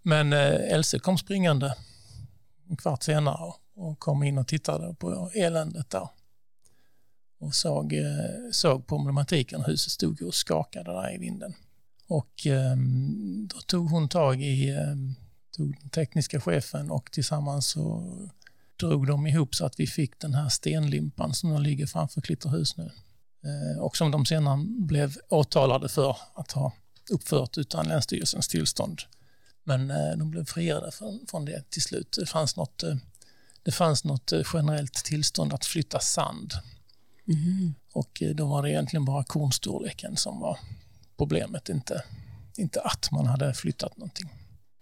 Men 0.02 0.32
Else 0.32 0.98
kom 0.98 1.18
springande 1.18 1.76
en 2.68 2.76
kvart 2.76 3.02
senare 3.02 3.44
och 3.44 3.56
och 3.80 3.98
kom 3.98 4.22
in 4.22 4.38
och 4.38 4.48
tittade 4.48 4.94
på 4.94 5.30
eländet 5.34 5.90
där. 5.90 6.08
Och 7.38 7.54
såg, 7.54 7.92
eh, 7.92 8.50
såg 8.52 8.86
problematiken. 8.86 9.64
Huset 9.64 9.92
stod 9.92 10.22
och 10.22 10.34
skakade 10.34 10.92
där 10.92 11.14
i 11.14 11.18
vinden. 11.18 11.54
Och 12.06 12.46
ehm, 12.46 13.48
då 13.48 13.60
tog 13.60 13.90
hon 13.90 14.08
tag 14.08 14.42
i 14.42 14.70
ehm, 14.70 15.14
tog 15.56 15.76
den 15.80 15.90
tekniska 15.90 16.40
chefen 16.40 16.90
och 16.90 17.12
tillsammans 17.12 17.70
så 17.70 18.12
drog 18.76 19.06
de 19.06 19.26
ihop 19.26 19.54
så 19.54 19.66
att 19.66 19.80
vi 19.80 19.86
fick 19.86 20.20
den 20.20 20.34
här 20.34 20.48
stenlimpan 20.48 21.34
som 21.34 21.62
ligger 21.62 21.86
framför 21.86 22.20
Klitterhus 22.20 22.76
nu. 22.76 22.90
Eh, 23.44 23.82
och 23.82 23.96
som 23.96 24.10
de 24.10 24.26
sedan 24.26 24.86
blev 24.86 25.16
åtalade 25.28 25.88
för 25.88 26.16
att 26.34 26.52
ha 26.52 26.72
uppfört 27.10 27.58
utan 27.58 27.88
Länsstyrelsens 27.88 28.48
tillstånd. 28.48 29.00
Men 29.64 29.90
eh, 29.90 30.16
de 30.16 30.30
blev 30.30 30.44
friade 30.44 30.90
från 31.30 31.44
det 31.44 31.70
till 31.70 31.82
slut. 31.82 32.16
Det 32.20 32.26
fanns 32.26 32.56
något 32.56 32.84
det 33.70 33.74
fanns 33.74 34.04
något 34.04 34.32
eh, 34.32 34.40
generellt 34.54 34.94
tillstånd 34.94 35.52
att 35.52 35.64
flytta 35.64 36.00
sand. 36.00 36.52
Mm. 37.28 37.74
Och 37.92 38.22
eh, 38.22 38.30
då 38.30 38.46
var 38.46 38.62
det 38.62 38.70
egentligen 38.70 39.04
bara 39.04 39.24
kornstorleken 39.24 40.16
som 40.16 40.40
var 40.40 40.58
problemet, 41.16 41.68
inte, 41.68 42.02
inte 42.56 42.80
att 42.80 43.08
man 43.12 43.26
hade 43.26 43.54
flyttat 43.54 43.96
någonting. 43.96 44.28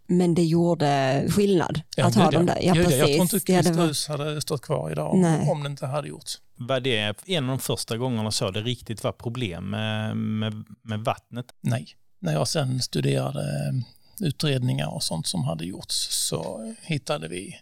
Men 0.07 0.35
det 0.35 0.45
gjorde 0.45 1.25
skillnad 1.29 1.81
ja, 1.97 2.07
att 2.07 2.15
ha 2.15 2.31
dem 2.31 2.47
där? 2.47 2.59
Ja, 2.63 2.75
precis. 2.75 2.99
Jag 2.99 3.07
tror 3.07 3.21
inte 3.21 3.41
Kristus 3.41 4.09
var... 4.09 4.19
hade 4.19 4.41
stått 4.41 4.63
kvar 4.63 4.91
idag 4.91 5.19
Nej. 5.19 5.49
om 5.51 5.63
det 5.63 5.69
inte 5.69 5.87
hade 5.87 6.09
gjorts. 6.09 6.39
Var 6.57 6.81
det 6.81 7.15
en 7.27 7.45
av 7.45 7.49
de 7.49 7.59
första 7.59 7.97
gångerna 7.97 8.31
så 8.31 8.51
det 8.51 8.61
riktigt 8.61 9.05
var 9.05 9.13
problem 9.13 9.71
med, 9.71 10.17
med, 10.17 10.65
med 10.83 11.01
vattnet? 11.01 11.47
Nej. 11.61 11.87
När 12.21 12.33
jag 12.33 12.49
sen 12.49 12.83
studerade 12.83 13.41
eh, 13.41 14.27
utredningar 14.27 14.95
och 14.95 15.03
sånt 15.03 15.27
som 15.27 15.45
hade 15.45 15.65
gjorts 15.65 16.09
så 16.11 16.75
hittade 16.83 17.29
vi 17.29 17.57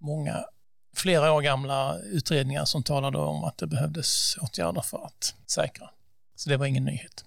många 0.00 0.44
flera 1.00 1.32
år 1.32 1.42
gamla 1.42 1.98
utredningar 1.98 2.64
som 2.64 2.82
talade 2.82 3.18
om 3.18 3.44
att 3.44 3.58
det 3.58 3.66
behövdes 3.66 4.36
åtgärder 4.40 4.80
för 4.80 5.06
att 5.06 5.34
säkra. 5.46 5.90
Så 6.36 6.50
det 6.50 6.56
var 6.56 6.66
ingen 6.66 6.84
nyhet, 6.84 7.24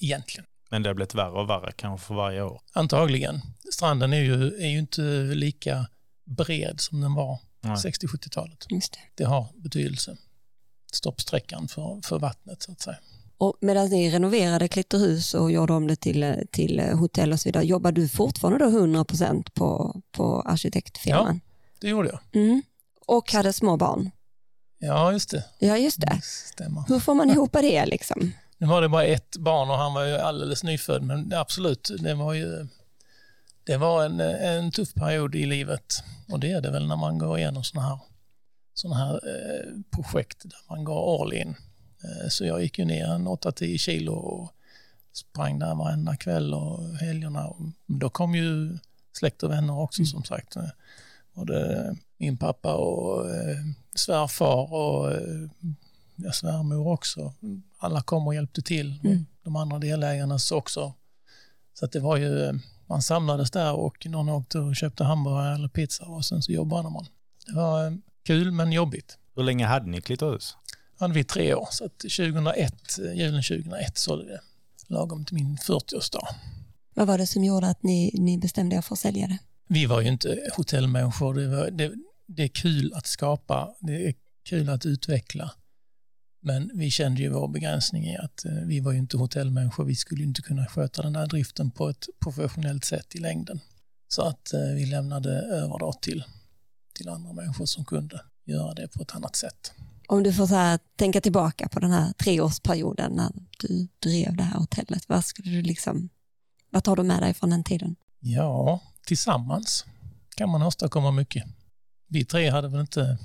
egentligen. 0.00 0.46
Men 0.70 0.82
det 0.82 0.88
har 0.88 0.94
blivit 0.94 1.14
värre 1.14 1.40
och 1.40 1.50
värre 1.50 1.72
kanske 1.76 2.06
för 2.06 2.14
varje 2.14 2.42
år? 2.42 2.60
Antagligen. 2.72 3.40
Stranden 3.72 4.12
är 4.12 4.20
ju, 4.20 4.46
är 4.46 4.66
ju 4.66 4.78
inte 4.78 5.02
lika 5.34 5.86
bred 6.24 6.80
som 6.80 7.00
den 7.00 7.14
var 7.14 7.38
60-70-talet. 7.62 8.66
Det. 8.68 8.80
det 9.14 9.24
har 9.24 9.46
betydelse. 9.54 10.16
Stoppsträckan 10.92 11.68
för, 11.68 12.00
för 12.04 12.18
vattnet 12.18 12.62
så 12.62 12.72
att 12.72 12.80
säga. 12.80 12.98
Och 13.38 13.56
medan 13.60 13.88
ni 13.88 14.10
renoverade 14.10 14.68
Klitterhus 14.68 15.34
och 15.34 15.52
gjorde 15.52 15.72
om 15.72 15.86
det 15.86 15.96
till, 15.96 16.46
till 16.52 16.80
hotell 16.80 17.32
och 17.32 17.40
så 17.40 17.48
vidare, 17.48 17.64
jobbar 17.64 17.92
du 17.92 18.08
fortfarande 18.08 18.64
då 18.64 18.70
100% 18.70 19.50
på, 19.54 20.02
på 20.12 20.42
arkitektfirman? 20.42 21.40
Ja, 21.44 21.78
det 21.80 21.88
gjorde 21.88 22.08
jag. 22.08 22.42
Mm 22.42 22.62
och 23.08 23.32
hade 23.32 23.52
små 23.52 23.76
barn. 23.76 24.10
Ja, 24.78 25.12
just 25.12 25.30
det. 25.30 25.44
Ja, 25.58 25.76
just 25.76 26.00
det. 26.00 26.20
Stämmer. 26.22 26.84
Hur 26.88 27.00
får 27.00 27.14
man 27.14 27.30
ihop 27.30 27.52
det 27.52 27.86
liksom? 27.86 28.32
Nu 28.58 28.66
var 28.66 28.82
det 28.82 28.88
bara 28.88 29.04
ett 29.04 29.36
barn 29.36 29.70
och 29.70 29.76
han 29.76 29.94
var 29.94 30.04
ju 30.04 30.16
alldeles 30.16 30.64
nyfödd, 30.64 31.02
men 31.02 31.32
absolut, 31.34 31.90
det 31.98 32.14
var 32.14 32.34
ju 32.34 32.66
det 33.64 33.76
var 33.76 34.04
en, 34.04 34.20
en 34.20 34.72
tuff 34.72 34.94
period 34.94 35.34
i 35.34 35.46
livet 35.46 36.02
och 36.32 36.40
det 36.40 36.52
är 36.52 36.60
det 36.60 36.70
väl 36.70 36.88
när 36.88 36.96
man 36.96 37.18
går 37.18 37.38
igenom 37.38 37.64
sådana 37.64 37.88
här, 37.88 37.98
såna 38.74 38.96
här 38.96 39.14
eh, 39.14 39.80
projekt 39.90 40.42
där 40.42 40.60
man 40.70 40.84
går 40.84 41.22
all 41.22 41.32
in. 41.32 41.54
Eh, 42.04 42.28
så 42.28 42.44
jag 42.44 42.62
gick 42.62 42.78
ju 42.78 42.84
ner 42.84 43.06
en 43.06 43.28
8-10 43.28 43.78
kilo 43.78 44.12
och 44.12 44.52
sprang 45.12 45.58
där 45.58 45.74
varenda 45.74 46.16
kväll 46.16 46.54
och 46.54 46.96
helgerna. 46.96 47.54
Då 47.86 48.10
kom 48.10 48.34
ju 48.34 48.78
släkt 49.12 49.42
och 49.42 49.50
vänner 49.50 49.78
också 49.78 50.00
mm. 50.00 50.06
som 50.06 50.24
sagt. 50.24 50.56
Både 51.34 51.96
min 52.18 52.36
pappa 52.36 52.74
och 52.74 53.30
eh, 53.30 53.56
svärfar 53.94 54.72
och 54.72 55.12
eh, 55.12 55.48
ja, 56.16 56.32
svärmor 56.32 56.88
också. 56.88 57.32
Alla 57.78 58.02
kom 58.02 58.26
och 58.26 58.34
hjälpte 58.34 58.62
till. 58.62 59.00
Mm. 59.04 59.26
De 59.42 59.56
andra 59.56 59.78
delägarna 59.78 60.38
också. 60.52 60.94
Så 61.74 61.84
att 61.84 61.92
det 61.92 62.00
var 62.00 62.16
ju, 62.16 62.44
eh, 62.44 62.52
man 62.86 63.02
samlades 63.02 63.50
där 63.50 63.72
och 63.72 64.06
någon 64.06 64.28
åkte 64.28 64.58
och 64.58 64.76
köpte 64.76 65.04
hamburgare 65.04 65.54
eller 65.54 65.68
pizza 65.68 66.04
och 66.04 66.24
sen 66.24 66.42
så 66.42 66.52
jobbade 66.52 66.90
man. 66.90 67.06
Det 67.46 67.54
var 67.54 67.86
eh, 67.86 67.92
kul 68.24 68.50
men 68.50 68.72
jobbigt. 68.72 69.18
Hur 69.36 69.42
länge 69.42 69.66
hade 69.66 69.86
ni 69.86 70.00
Klitterhus? 70.00 70.56
hade 70.98 71.14
vi 71.14 71.24
tre 71.24 71.54
år, 71.54 71.68
så 71.70 71.84
att 71.84 71.98
2001, 71.98 72.98
eh, 72.98 73.12
julen 73.18 73.42
2001 73.42 73.98
sålde 73.98 74.24
vi 74.24 74.30
det. 74.30 74.40
Lagom 74.86 75.24
till 75.24 75.34
min 75.34 75.56
40-årsdag. 75.56 76.28
Vad 76.94 77.06
var 77.06 77.18
det 77.18 77.26
som 77.26 77.44
gjorde 77.44 77.68
att 77.68 77.82
ni, 77.82 78.10
ni 78.14 78.38
bestämde 78.38 78.76
er 78.76 78.80
för 78.80 78.94
att 78.94 78.98
sälja 78.98 79.26
det? 79.26 79.38
Vi 79.68 79.86
var 79.86 80.00
ju 80.00 80.08
inte 80.08 80.50
hotellmänniskor. 80.56 81.34
Det, 81.34 81.48
var, 81.48 81.70
det, 81.70 81.92
det 82.28 82.42
är 82.42 82.48
kul 82.48 82.92
att 82.94 83.06
skapa, 83.06 83.74
det 83.80 84.08
är 84.08 84.14
kul 84.42 84.68
att 84.68 84.86
utveckla. 84.86 85.52
Men 86.40 86.70
vi 86.74 86.90
kände 86.90 87.22
ju 87.22 87.28
vår 87.28 87.48
begränsning 87.48 88.04
i 88.04 88.16
att 88.16 88.44
eh, 88.44 88.52
vi 88.52 88.80
var 88.80 88.92
ju 88.92 88.98
inte 88.98 89.16
hotellmänniskor. 89.16 89.84
Vi 89.84 89.94
skulle 89.94 90.24
inte 90.24 90.42
kunna 90.42 90.66
sköta 90.66 91.02
den 91.02 91.16
här 91.16 91.26
driften 91.26 91.70
på 91.70 91.88
ett 91.88 92.06
professionellt 92.20 92.84
sätt 92.84 93.14
i 93.14 93.18
längden. 93.18 93.60
Så 94.08 94.22
att 94.22 94.52
eh, 94.52 94.60
vi 94.60 94.86
lämnade 94.86 95.30
över 95.30 95.78
då 95.78 95.92
till, 95.92 96.24
till 96.92 97.08
andra 97.08 97.32
människor 97.32 97.66
som 97.66 97.84
kunde 97.84 98.20
göra 98.44 98.74
det 98.74 98.88
på 98.88 99.02
ett 99.02 99.14
annat 99.14 99.36
sätt. 99.36 99.72
Om 100.08 100.22
du 100.22 100.32
får 100.32 100.46
så 100.46 100.54
här, 100.54 100.78
tänka 100.96 101.20
tillbaka 101.20 101.68
på 101.68 101.80
den 101.80 101.90
här 101.90 102.12
treårsperioden 102.12 103.12
när 103.12 103.32
du 103.58 103.88
drev 104.02 104.36
det 104.36 104.42
här 104.42 104.58
hotellet, 104.58 105.08
vad 105.08 105.24
skulle 105.24 105.50
du 105.50 105.62
liksom, 105.62 106.08
vad 106.70 106.84
tar 106.84 106.96
du 106.96 107.02
med 107.02 107.22
dig 107.22 107.34
från 107.34 107.50
den 107.50 107.64
tiden? 107.64 107.96
Ja, 108.20 108.80
tillsammans 109.06 109.84
kan 110.36 110.50
man 110.50 110.62
åstadkomma 110.62 111.10
mycket 111.10 111.44
vi 112.08 112.24
tre 112.24 112.50
hade 112.50 112.68
väl 112.68 112.80
inte 112.80 113.18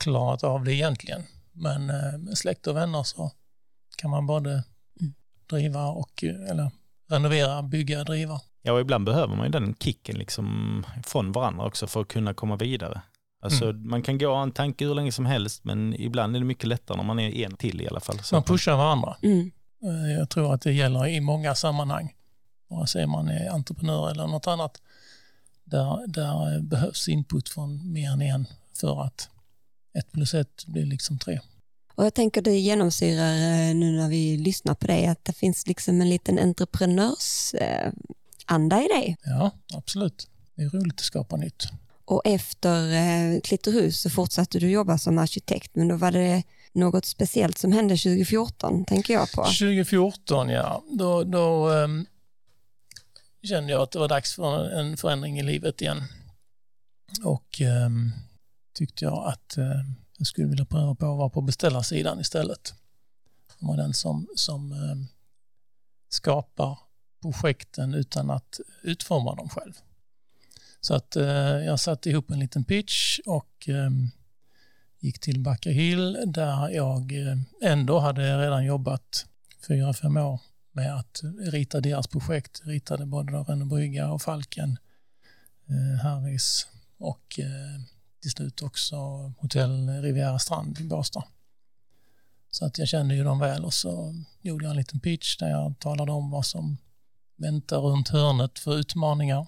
klarat 0.00 0.44
av 0.44 0.64
det 0.64 0.74
egentligen. 0.74 1.22
Men 1.52 1.90
eh, 1.90 2.18
med 2.18 2.38
släkt 2.38 2.66
och 2.66 2.76
vänner 2.76 3.02
så 3.02 3.32
kan 3.96 4.10
man 4.10 4.26
både 4.26 4.64
driva 5.50 5.86
och, 5.86 6.24
eller 6.24 6.70
renovera, 7.08 7.62
bygga, 7.62 8.04
driva. 8.04 8.40
Ja, 8.62 8.72
och 8.72 8.80
ibland 8.80 9.04
behöver 9.04 9.36
man 9.36 9.46
ju 9.46 9.50
den 9.50 9.74
kicken 9.74 10.18
liksom 10.18 10.86
från 11.04 11.32
varandra 11.32 11.66
också 11.66 11.86
för 11.86 12.00
att 12.00 12.08
kunna 12.08 12.34
komma 12.34 12.56
vidare. 12.56 13.02
Alltså, 13.42 13.64
mm. 13.64 13.88
Man 13.90 14.02
kan 14.02 14.18
gå 14.18 14.34
en 14.34 14.52
tanke 14.52 14.84
hur 14.84 14.94
länge 14.94 15.12
som 15.12 15.26
helst, 15.26 15.64
men 15.64 15.94
ibland 15.94 16.36
är 16.36 16.40
det 16.40 16.46
mycket 16.46 16.68
lättare 16.68 16.96
när 16.96 17.04
man 17.04 17.18
är 17.18 17.46
en 17.46 17.56
till 17.56 17.80
i 17.80 17.88
alla 17.88 18.00
fall. 18.00 18.18
Så 18.18 18.34
man 18.34 18.42
pushar 18.42 18.76
varandra. 18.76 19.16
Mm. 19.22 19.50
Eh, 19.82 20.18
jag 20.18 20.30
tror 20.30 20.54
att 20.54 20.62
det 20.62 20.72
gäller 20.72 21.06
i 21.06 21.20
många 21.20 21.54
sammanhang. 21.54 22.14
Vare 22.68 22.86
sig 22.86 23.06
man 23.06 23.28
är 23.28 23.50
entreprenör 23.50 24.10
eller 24.10 24.26
något 24.26 24.46
annat. 24.46 24.82
Där, 25.66 26.06
där 26.06 26.60
behövs 26.60 27.08
input 27.08 27.48
från 27.48 27.92
mer 27.92 28.10
än 28.10 28.22
en 28.22 28.46
för 28.74 29.02
att 29.02 29.28
ett 29.98 30.12
plus 30.12 30.34
ett 30.34 30.66
blir 30.66 30.86
liksom 30.86 31.18
tre. 31.18 31.40
Och 31.94 32.04
jag 32.04 32.14
tänker 32.14 32.42
det 32.42 32.58
genomsyrar 32.58 33.32
eh, 33.32 33.74
nu 33.74 33.92
när 33.92 34.08
vi 34.08 34.36
lyssnar 34.36 34.74
på 34.74 34.86
dig 34.86 35.06
att 35.06 35.24
det 35.24 35.32
finns 35.32 35.66
liksom 35.66 36.00
en 36.00 36.08
liten 36.08 36.38
entreprenörsanda 36.38 38.82
i 38.82 38.88
dig. 38.88 39.16
Ja, 39.24 39.50
absolut. 39.74 40.28
Det 40.54 40.62
är 40.62 40.68
roligt 40.68 41.00
att 41.00 41.00
skapa 41.00 41.36
nytt. 41.36 41.68
Och 42.04 42.22
efter 42.24 42.92
eh, 42.92 43.40
Klitterhus 43.40 44.00
så 44.00 44.10
fortsatte 44.10 44.58
du 44.58 44.70
jobba 44.70 44.98
som 44.98 45.18
arkitekt, 45.18 45.76
men 45.76 45.88
då 45.88 45.96
var 45.96 46.12
det 46.12 46.42
något 46.72 47.04
speciellt 47.04 47.58
som 47.58 47.72
hände 47.72 47.96
2014, 47.96 48.84
tänker 48.84 49.14
jag 49.14 49.32
på. 49.32 49.44
2014, 49.44 50.48
ja. 50.48 50.82
Då, 50.90 51.24
då 51.24 51.68
um, 51.68 52.06
kände 53.46 53.72
jag 53.72 53.82
att 53.82 53.90
det 53.90 53.98
var 53.98 54.08
dags 54.08 54.34
för 54.34 54.70
en 54.70 54.96
förändring 54.96 55.38
i 55.38 55.42
livet 55.42 55.82
igen. 55.82 56.02
Och 57.24 57.60
eh, 57.60 57.90
tyckte 58.72 59.04
jag 59.04 59.28
att 59.28 59.56
eh, 59.56 59.82
jag 60.18 60.26
skulle 60.26 60.48
vilja 60.48 60.64
pröva 60.64 60.94
på 60.94 61.06
att 61.06 61.18
vara 61.18 61.30
på 61.30 61.40
beställarsidan 61.40 62.20
istället. 62.20 62.74
Vara 63.58 63.76
den 63.76 63.94
som, 63.94 64.28
som 64.36 64.72
ehm, 64.72 65.06
skapar 66.08 66.78
projekten 67.22 67.94
utan 67.94 68.30
att 68.30 68.60
utforma 68.82 69.34
dem 69.34 69.48
själv. 69.48 69.72
Så 70.80 70.94
att 70.94 71.16
eh, 71.16 71.26
jag 71.64 71.80
satte 71.80 72.10
ihop 72.10 72.30
en 72.30 72.38
liten 72.38 72.64
pitch 72.64 73.18
och 73.26 73.68
eh, 73.68 73.90
gick 74.98 75.20
till 75.20 75.40
Backa 75.40 75.70
Hill 75.70 76.18
där 76.26 76.68
jag 76.68 77.12
eh, 77.12 77.36
ändå 77.62 77.98
hade 77.98 78.38
redan 78.38 78.64
jobbat 78.64 79.26
fyra, 79.68 79.92
fem 79.92 80.16
år 80.16 80.40
med 80.76 80.96
att 80.96 81.20
rita 81.38 81.80
deras 81.80 82.06
projekt. 82.06 82.60
Ritade 82.64 83.06
både 83.06 83.32
Rönne 83.32 83.64
brygga 83.64 84.10
och 84.10 84.22
Falken, 84.22 84.78
eh, 85.68 86.00
Harris 86.02 86.66
och 86.98 87.40
eh, 87.40 87.80
till 88.22 88.30
slut 88.30 88.62
också 88.62 88.96
hotell 89.38 89.88
Riviera 89.88 90.38
Strand 90.38 90.80
i 90.80 90.84
Båstad. 90.84 91.24
Så 92.50 92.64
att 92.64 92.78
jag 92.78 92.88
kände 92.88 93.14
ju 93.14 93.24
dem 93.24 93.38
väl 93.38 93.64
och 93.64 93.74
så 93.74 94.14
gjorde 94.40 94.64
jag 94.64 94.70
en 94.70 94.76
liten 94.76 95.00
pitch 95.00 95.36
där 95.36 95.48
jag 95.48 95.78
talade 95.78 96.12
om 96.12 96.30
vad 96.30 96.46
som 96.46 96.76
väntar 97.36 97.78
runt 97.78 98.08
hörnet 98.08 98.58
för 98.58 98.78
utmaningar 98.78 99.46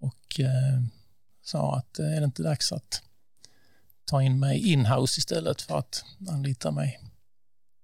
och 0.00 0.40
eh, 0.40 0.82
sa 1.42 1.76
att 1.76 1.98
är 1.98 2.20
det 2.20 2.24
inte 2.24 2.42
dags 2.42 2.72
att 2.72 3.02
ta 4.04 4.22
in 4.22 4.38
mig 4.40 4.72
inhouse 4.72 5.18
istället 5.18 5.62
för 5.62 5.78
att 5.78 6.04
anlita 6.28 6.70
mig 6.70 7.00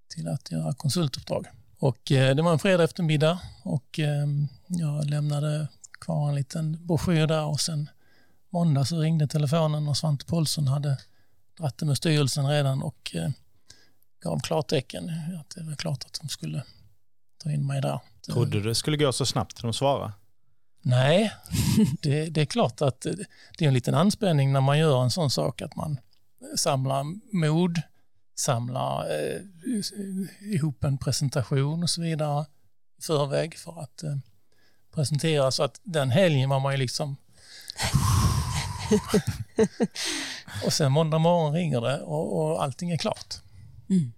till 0.08 0.28
att 0.28 0.50
göra 0.50 0.74
konsultuppdrag. 0.74 1.46
Och 1.78 2.12
eh, 2.12 2.36
det 2.36 2.42
var 2.42 2.52
en 2.52 2.58
fredag 2.58 2.84
eftermiddag 2.84 3.38
och 3.62 3.98
eh, 3.98 4.26
jag 4.66 5.04
lämnade 5.04 5.68
kvar 6.00 6.28
en 6.28 6.34
liten 6.34 6.86
broschyr 6.86 7.26
där 7.26 7.44
och 7.44 7.60
sen 7.60 7.90
måndag 8.50 8.84
så 8.84 9.00
ringde 9.00 9.26
telefonen 9.26 9.88
och 9.88 9.96
Svante 9.96 10.26
Paulsson 10.26 10.68
hade 10.68 10.98
dratt 11.58 11.78
det 11.78 11.86
med 11.86 11.96
styrelsen 11.96 12.48
redan 12.48 12.82
och 12.82 13.10
eh, 13.14 13.30
gav 14.22 14.40
klartecken 14.40 15.10
att 15.40 15.50
det 15.50 15.62
var 15.62 15.74
klart 15.74 16.04
att 16.04 16.20
de 16.20 16.28
skulle 16.28 16.62
ta 17.38 17.50
in 17.50 17.66
mig 17.66 17.80
där. 17.80 18.00
Trodde 18.26 18.50
du 18.50 18.68
det 18.68 18.74
skulle 18.74 18.96
gå 18.96 19.12
så 19.12 19.26
snabbt 19.26 19.62
när 19.62 19.62
de 19.62 19.72
svarade? 19.72 20.12
Nej, 20.82 21.32
det, 22.02 22.26
det, 22.26 22.40
är 22.40 22.46
klart 22.46 22.82
att 22.82 23.00
det 23.58 23.64
är 23.64 23.68
en 23.68 23.74
liten 23.74 23.94
anspänning 23.94 24.52
när 24.52 24.60
man 24.60 24.78
gör 24.78 25.02
en 25.02 25.10
sån 25.10 25.30
sak 25.30 25.62
att 25.62 25.76
man 25.76 26.00
samlar 26.56 27.04
mod, 27.36 27.82
samlar 28.38 29.10
eh, 29.10 29.40
ihop 30.40 30.84
en 30.84 30.98
presentation 30.98 31.82
och 31.82 31.90
så 31.90 32.02
vidare 32.02 32.46
i 32.98 33.02
förväg 33.02 33.58
för 33.58 33.82
att 33.82 34.02
eh, 34.02 34.16
presentera. 34.94 35.50
Så 35.50 35.62
att 35.62 35.80
den 35.82 36.10
helgen 36.10 36.48
var 36.48 36.60
man 36.60 36.72
ju 36.72 36.78
liksom 36.78 37.16
och 40.64 40.72
sen 40.72 40.92
måndag 40.92 41.18
morgon 41.18 41.52
ringer 41.52 41.80
det 41.80 42.00
och, 42.00 42.36
och 42.36 42.62
allting 42.62 42.90
är 42.90 42.96
klart. 42.96 43.34
Mm. 43.90 44.12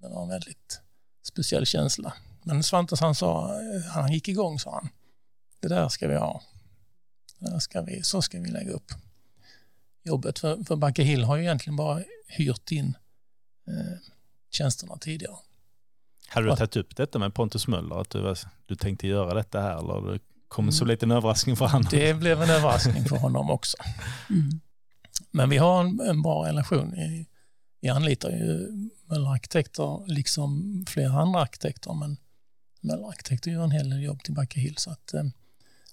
Det 0.00 0.08
var 0.08 0.22
en 0.22 0.28
väldigt 0.28 0.80
speciell 1.22 1.66
känsla. 1.66 2.12
Men 2.42 2.62
Svantes 2.62 3.00
han 3.00 3.14
sa, 3.14 3.60
han 3.94 4.12
gick 4.12 4.28
igång 4.28 4.58
sa 4.58 4.74
han 4.74 4.88
det 5.60 5.68
där 5.68 5.88
ska 5.88 6.08
vi 6.08 6.16
ha. 6.16 6.42
Det 7.38 7.50
där 7.50 7.58
ska 7.58 7.82
vi, 7.82 8.02
så 8.02 8.22
ska 8.22 8.40
vi 8.40 8.50
lägga 8.50 8.72
upp 8.72 8.92
jobbet. 10.02 10.38
För, 10.38 10.64
för 10.64 10.76
Backe 10.76 11.02
Hill 11.02 11.24
har 11.24 11.36
ju 11.36 11.42
egentligen 11.42 11.76
bara 11.76 12.02
hyrt 12.26 12.72
in 12.72 12.96
eh, 13.78 13.96
tjänsterna 14.50 14.96
tidigare. 14.96 15.36
Hade 16.28 16.50
du 16.50 16.56
tagit 16.56 16.76
upp 16.76 16.96
detta 16.96 17.18
med 17.18 17.34
Pontus 17.34 17.68
Möller, 17.68 18.00
att 18.00 18.10
du, 18.10 18.34
du 18.66 18.76
tänkte 18.76 19.06
göra 19.06 19.34
detta 19.34 19.60
här 19.60 19.78
eller 19.78 20.12
det 20.12 20.20
kom 20.48 20.72
som 20.72 20.84
mm. 20.84 20.94
lite 20.94 21.06
en 21.06 21.10
överraskning 21.10 21.56
för 21.56 21.66
honom? 21.66 21.88
Det 21.90 22.14
blev 22.14 22.42
en 22.42 22.50
överraskning 22.50 23.04
för 23.04 23.16
honom 23.26 23.50
också. 23.50 23.76
Mm. 24.30 24.60
Men 25.30 25.50
vi 25.50 25.56
har 25.56 25.80
en, 25.80 26.00
en 26.00 26.22
bra 26.22 26.46
relation. 26.46 26.92
Vi, 26.92 27.26
vi 27.80 27.88
anlitar 27.88 28.30
ju 28.30 28.68
Möller 29.04 29.30
Arkitekter 29.30 30.06
liksom 30.06 30.84
flera 30.88 31.12
andra 31.12 31.40
arkitekter 31.40 31.94
men 31.94 32.16
Möller 32.80 33.08
Arkitekter 33.08 33.50
gör 33.50 33.64
en 33.64 33.70
hel 33.70 33.90
del 33.90 34.02
jobb 34.02 34.22
till 34.22 34.34
Backe 34.34 34.60
Hill 34.60 34.76
så 34.76 34.90
att 34.90 35.14
eh, 35.14 35.24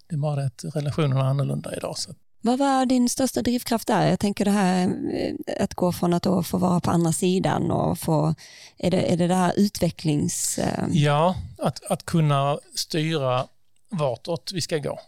det 0.08 0.16
är 0.16 0.20
bara 0.20 0.36
det 0.36 0.46
att 0.46 0.76
relationerna 0.76 1.22
är 1.22 1.26
annorlunda 1.26 1.76
idag. 1.76 1.98
Så. 1.98 2.13
Vad 2.41 2.60
var 2.60 2.86
din 2.86 3.10
största 3.10 3.41
drivkraft 3.41 3.88
där? 3.88 4.10
Jag 4.10 4.19
tänker 4.19 4.45
det 4.45 4.52
här 4.52 4.88
eh, 5.13 5.63
att 5.63 5.73
gå 5.73 5.91
från 5.91 6.13
att 6.13 6.47
få 6.47 6.58
vara 6.58 6.80
på 6.80 6.91
andra 6.91 7.13
sidan 7.13 7.71
och 7.71 8.00
få, 8.00 8.36
är 8.78 8.91
det 8.91 9.13
är 9.13 9.17
det, 9.17 9.28
det 9.28 9.36
här 9.36 9.54
utvecklings... 9.58 10.58
Eh, 10.58 10.86
ja, 10.89 11.36
att, 11.58 11.84
att 11.86 12.06
kunna 12.06 12.60
styra 12.76 13.47
vartåt 13.89 14.52
vi 14.54 14.62
ska 14.62 14.78
gå 14.78 15.00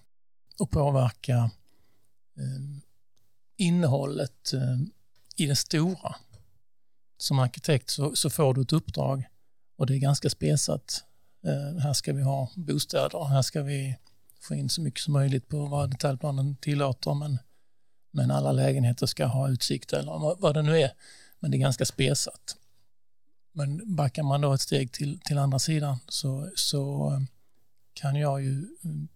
och 0.59 0.71
påverka 0.71 1.33
eh, 2.37 2.81
innehållet 3.57 4.53
eh, 4.53 4.77
i 5.35 5.45
det 5.45 5.55
stora. 5.55 6.15
Som 7.17 7.39
arkitekt 7.39 7.89
så, 7.89 8.15
så, 8.15 8.29
får 8.29 8.53
du 8.53 8.61
ett 8.61 8.73
uppdrag 8.73 9.23
och 9.77 9.87
det 9.87 9.95
är 9.95 9.99
ganska 9.99 10.29
spesat. 10.29 11.03
Eh, 11.45 11.81
här 11.81 11.93
ska 11.93 12.13
vi 12.13 12.21
ha 12.21 12.51
bostäder, 12.55 13.25
här 13.25 13.41
ska 13.41 13.61
vi 13.61 13.97
få 14.39 14.55
in 14.55 14.69
så 14.69 14.81
mycket 14.81 15.01
som 15.01 15.13
möjligt 15.13 15.47
på 15.47 15.65
vad 15.65 15.91
detaljplanen 15.91 16.55
tillåter 16.55 17.13
men, 17.13 17.37
men 18.11 18.31
alla 18.31 18.51
lägenheter 18.51 19.05
ska 19.05 19.25
ha 19.25 19.49
utsikt 19.49 19.93
eller 19.93 20.41
vad 20.41 20.53
det 20.53 20.61
nu 20.61 20.81
är. 20.81 20.91
Men 21.39 21.51
det 21.51 21.57
är 21.57 21.59
ganska 21.59 21.85
spesat. 21.85 22.55
Men 23.51 23.95
backar 23.95 24.23
man 24.23 24.41
då 24.41 24.53
ett 24.53 24.61
steg 24.61 24.91
till, 24.91 25.19
till 25.19 25.37
andra 25.37 25.59
sidan 25.59 25.97
så, 26.07 26.51
så 26.55 27.11
eh, 27.13 27.19
kan 27.93 28.15
jag 28.15 28.41
ju 28.41 28.67
mm, 28.83 29.07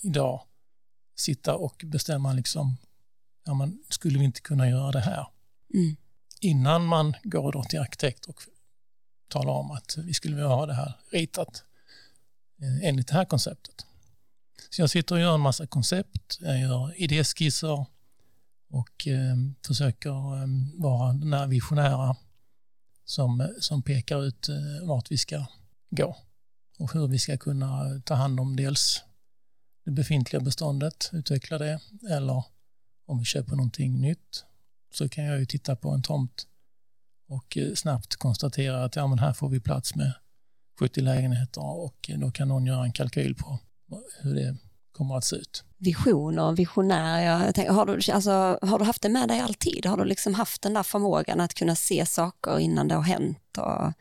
idag 0.00 0.42
sitta 1.14 1.54
och 1.54 1.84
bestämma 1.86 2.32
liksom, 2.32 2.76
ja 3.44 3.54
men 3.54 3.78
skulle 3.88 4.18
vi 4.18 4.24
inte 4.24 4.40
kunna 4.40 4.68
göra 4.68 4.90
det 4.90 5.00
här? 5.00 5.26
Mm. 5.74 5.96
Innan 6.40 6.86
man 6.86 7.14
går 7.22 7.52
då 7.52 7.64
till 7.64 7.80
arkitekt 7.80 8.26
och 8.26 8.42
talar 9.28 9.52
om 9.52 9.70
att 9.70 9.96
vi 9.96 10.14
skulle 10.14 10.34
vilja 10.34 10.48
ha 10.48 10.66
det 10.66 10.74
här 10.74 10.92
ritat 11.10 11.64
eh, 12.62 12.88
enligt 12.88 13.08
det 13.08 13.14
här 13.14 13.24
konceptet. 13.24 13.86
Så 14.74 14.82
jag 14.82 14.90
sitter 14.90 15.14
och 15.14 15.20
gör 15.20 15.34
en 15.34 15.40
massa 15.40 15.66
koncept, 15.66 16.38
jag 16.40 16.60
gör 16.60 17.02
idéskisser 17.02 17.86
och 18.70 19.06
eh, 19.06 19.36
försöker 19.66 20.10
eh, 20.10 20.46
vara 20.74 21.12
den 21.12 21.30
där 21.30 21.46
visionära 21.46 22.16
som, 23.04 23.48
som 23.60 23.82
pekar 23.82 24.24
ut 24.24 24.48
eh, 24.48 24.86
vart 24.88 25.10
vi 25.10 25.18
ska 25.18 25.46
gå 25.90 26.16
och 26.78 26.92
hur 26.92 27.06
vi 27.06 27.18
ska 27.18 27.38
kunna 27.38 28.00
ta 28.04 28.14
hand 28.14 28.40
om 28.40 28.56
dels 28.56 29.02
det 29.84 29.90
befintliga 29.90 30.40
beståndet, 30.40 31.10
utveckla 31.12 31.58
det, 31.58 31.80
eller 32.10 32.44
om 33.06 33.18
vi 33.18 33.24
köper 33.24 33.56
någonting 33.56 34.00
nytt. 34.00 34.44
Så 34.92 35.08
kan 35.08 35.24
jag 35.24 35.38
ju 35.38 35.46
titta 35.46 35.76
på 35.76 35.90
en 35.90 36.02
tomt 36.02 36.46
och 37.28 37.56
eh, 37.56 37.74
snabbt 37.74 38.16
konstatera 38.16 38.84
att 38.84 38.96
ja, 38.96 39.06
men 39.06 39.18
här 39.18 39.32
får 39.32 39.48
vi 39.48 39.60
plats 39.60 39.94
med 39.94 40.12
70 40.78 41.00
lägenheter 41.00 41.64
och 41.64 42.10
eh, 42.10 42.18
då 42.18 42.30
kan 42.30 42.48
någon 42.48 42.66
göra 42.66 42.84
en 42.84 42.92
kalkyl 42.92 43.34
på 43.34 43.58
hur 44.20 44.34
det 44.34 44.56
kommer 44.92 45.16
att 45.16 45.24
se 45.24 45.36
ut. 45.36 45.64
Visioner, 45.78 46.52
visionär, 46.52 47.22
jag 47.22 47.54
tänker, 47.54 47.72
har, 47.72 47.86
du, 47.86 48.12
alltså, 48.12 48.58
har 48.62 48.78
du 48.78 48.84
haft 48.84 49.02
det 49.02 49.08
med 49.08 49.28
dig 49.28 49.40
alltid? 49.40 49.86
Har 49.86 49.96
du 49.96 50.04
liksom 50.04 50.34
haft 50.34 50.62
den 50.62 50.74
där 50.74 50.82
förmågan 50.82 51.40
att 51.40 51.54
kunna 51.54 51.74
se 51.74 52.06
saker 52.06 52.58
innan 52.58 52.88
det 52.88 52.94
har 52.94 53.02
hänt 53.02 53.58
och 53.58 53.92